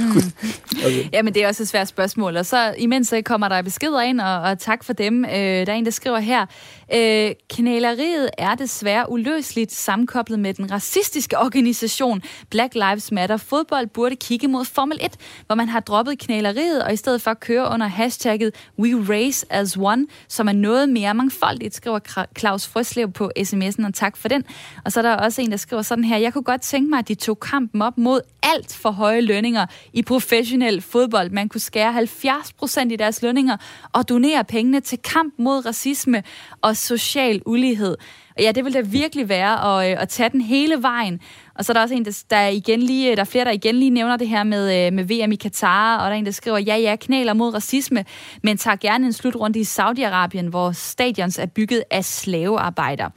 okay. 0.86 1.09
Jamen, 1.12 1.34
det 1.34 1.42
er 1.42 1.49
også 1.49 1.62
et 1.62 1.68
svært 1.68 1.88
spørgsmål. 1.88 2.36
Og 2.36 2.47
så 2.47 2.74
imens 2.78 3.09
så 3.09 3.22
kommer 3.24 3.49
der 3.49 3.62
beskeder 3.62 4.01
ind, 4.01 4.20
og, 4.20 4.40
og 4.40 4.59
tak 4.59 4.84
for 4.84 4.92
dem. 4.92 5.24
Øh, 5.24 5.30
der 5.30 5.66
er 5.66 5.72
en, 5.72 5.84
der 5.84 5.90
skriver 5.90 6.18
her, 6.18 6.47
øh, 6.94 7.30
knæleriet 7.51 8.30
er 8.38 8.55
desværre 8.55 9.11
uløseligt 9.11 9.72
sammenkoblet 9.72 10.38
med 10.38 10.55
den 10.55 10.70
racistiske 10.70 11.38
organisation 11.38 12.22
Black 12.51 12.74
Lives 12.74 13.12
Matter. 13.12 13.36
Fodbold 13.36 13.86
burde 13.86 14.16
kigge 14.16 14.49
mod 14.49 14.64
Formel 14.64 14.99
1, 15.03 15.16
hvor 15.47 15.55
man 15.55 15.68
har 15.68 15.80
droppet 15.80 16.18
knæleriet, 16.18 16.84
og 16.84 16.92
i 16.92 16.97
stedet 16.97 17.22
for 17.22 17.34
køre 17.34 17.68
under 17.68 17.86
hashtagget 17.86 18.55
We 18.78 19.14
Race 19.14 19.47
as 19.51 19.76
One, 19.80 20.07
som 20.28 20.49
er 20.49 20.53
noget 20.53 20.88
mere 20.88 21.14
mangfoldigt, 21.14 21.74
skriver 21.74 22.26
Claus 22.38 22.68
Frøslev 22.68 23.12
på 23.12 23.30
sms'en, 23.38 23.86
og 23.86 23.94
tak 23.94 24.16
for 24.16 24.28
den. 24.28 24.44
Og 24.84 24.92
så 24.92 25.01
er 25.01 25.03
der 25.03 25.16
også 25.16 25.42
en, 25.42 25.51
der 25.51 25.57
skriver 25.57 25.82
sådan 25.82 26.05
her, 26.05 26.16
jeg 26.16 26.32
kunne 26.32 26.44
godt 26.44 26.61
tænke 26.61 26.90
mig, 26.90 26.99
at 26.99 27.09
de 27.09 27.14
tog 27.14 27.40
kampen 27.40 27.82
op 27.82 27.99
mod 27.99 28.20
alt 28.43 28.76
for 28.76 28.91
høje 28.91 29.20
lønninger 29.20 29.66
i 29.93 30.03
professionel 30.03 30.80
fodbold. 30.80 31.30
Man 31.30 31.49
kunne 31.49 31.61
skære 31.61 31.93
70 31.93 32.53
procent 32.53 32.93
i 32.93 32.97
deres 32.97 33.22
lønninger 33.22 33.57
og 33.93 34.09
donere 34.09 34.45
pengene 34.45 34.80
til 34.80 34.99
kamp 34.99 35.34
mod 35.39 35.66
racisme 35.66 36.22
og 36.62 36.76
social 36.76 37.43
ulighed. 37.47 37.97
Og 38.37 38.43
ja, 38.43 38.53
det 38.53 38.64
vil 38.64 38.74
da 38.74 38.80
virkelig 38.80 39.28
være 39.28 39.84
at, 39.84 39.93
øh, 39.93 40.03
at 40.03 40.09
tage 40.09 40.28
den 40.28 40.41
hele 40.41 40.82
vejen. 40.82 41.20
Og 41.55 41.64
så 41.64 41.72
er 41.72 41.74
der 41.74 41.82
også 41.82 41.95
en, 41.95 42.05
der, 42.05 42.24
der, 42.30 42.47
igen 42.47 42.82
lige, 42.82 43.11
øh, 43.11 43.16
der 43.16 43.20
er 43.20 43.26
flere, 43.26 43.45
der 43.45 43.51
igen 43.51 43.74
lige 43.74 43.91
nævner 43.91 44.16
det 44.16 44.28
her 44.28 44.45
med, 44.45 44.87
øh, 44.87 44.93
med 44.93 45.05
VM 45.05 45.32
i 45.32 45.37
Katar, 45.37 45.99
og 45.99 46.05
der 46.05 46.11
er 46.11 46.18
en, 46.18 46.26
der 46.26 46.32
skriver, 46.32 46.59
ja, 46.59 46.76
ja, 46.76 46.97
knæler 46.97 47.32
mod 47.32 47.55
racisme, 47.55 48.05
men 48.43 48.57
tager 48.59 48.76
gerne 48.76 49.07
en 49.07 49.12
slutrunde 49.12 49.59
i 49.59 49.62
Saudi-Arabien, 49.62 50.49
hvor 50.49 50.72
stadions 50.72 51.39
er 51.39 51.47
bygget 51.47 51.84
af 51.91 52.05
slavearbejder. 52.05 53.09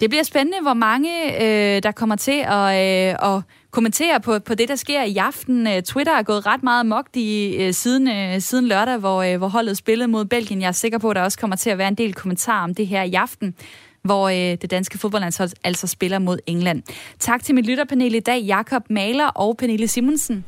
Det 0.00 0.10
bliver 0.10 0.22
spændende, 0.22 0.58
hvor 0.62 0.74
mange 0.74 1.42
øh, 1.42 1.82
der 1.82 1.92
kommer 1.92 2.16
til 2.16 2.44
at, 2.46 3.18
øh, 3.18 3.36
at 3.36 3.42
kommentere 3.72 4.20
på, 4.20 4.38
på 4.38 4.54
det, 4.54 4.68
der 4.68 4.76
sker 4.76 5.02
i 5.02 5.16
aften. 5.16 5.66
Øh, 5.66 5.82
Twitter 5.82 6.12
er 6.12 6.22
gået 6.22 6.46
ret 6.46 6.62
meget 6.62 6.86
mokt 6.86 7.16
i, 7.16 7.56
øh, 7.56 7.74
siden, 7.74 8.08
øh, 8.08 8.40
siden 8.40 8.68
lørdag, 8.68 8.96
hvor, 8.96 9.36
hvor 9.36 9.48
holdet 9.48 9.76
spillede 9.76 10.08
mod 10.08 10.24
Belgien. 10.24 10.60
Jeg 10.60 10.68
er 10.68 10.72
sikker 10.72 10.98
på, 10.98 11.10
at 11.10 11.16
der 11.16 11.22
også 11.22 11.38
kommer 11.38 11.56
til 11.56 11.70
at 11.70 11.78
være 11.78 11.88
en 11.88 11.94
del 11.94 12.14
kommentarer 12.14 12.64
om 12.64 12.74
det 12.74 12.86
her 12.86 13.02
i 13.02 13.14
aften 13.14 13.54
hvor 14.02 14.28
øh, 14.28 14.34
det 14.34 14.70
danske 14.70 14.98
fodboldlandshold 14.98 15.50
altså 15.64 15.86
spiller 15.86 16.18
mod 16.18 16.38
England. 16.46 16.82
Tak 17.18 17.44
til 17.44 17.54
mit 17.54 17.66
lytterpanel 17.66 18.14
i 18.14 18.20
dag, 18.20 18.40
Jakob 18.40 18.82
Maler 18.90 19.26
og 19.26 19.56
Pernille 19.56 19.88
Simonsen. 19.88 20.44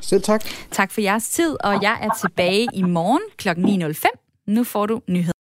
Selv 0.00 0.22
tak. 0.22 0.44
Tak 0.70 0.92
for 0.92 1.00
jeres 1.00 1.28
tid, 1.28 1.56
og 1.64 1.82
jeg 1.82 1.98
er 2.02 2.10
tilbage 2.20 2.66
i 2.74 2.82
morgen 2.82 3.22
kl. 3.36 3.48
9.05. 3.48 4.44
Nu 4.46 4.64
får 4.64 4.86
du 4.86 5.00
nyheder. 5.06 5.32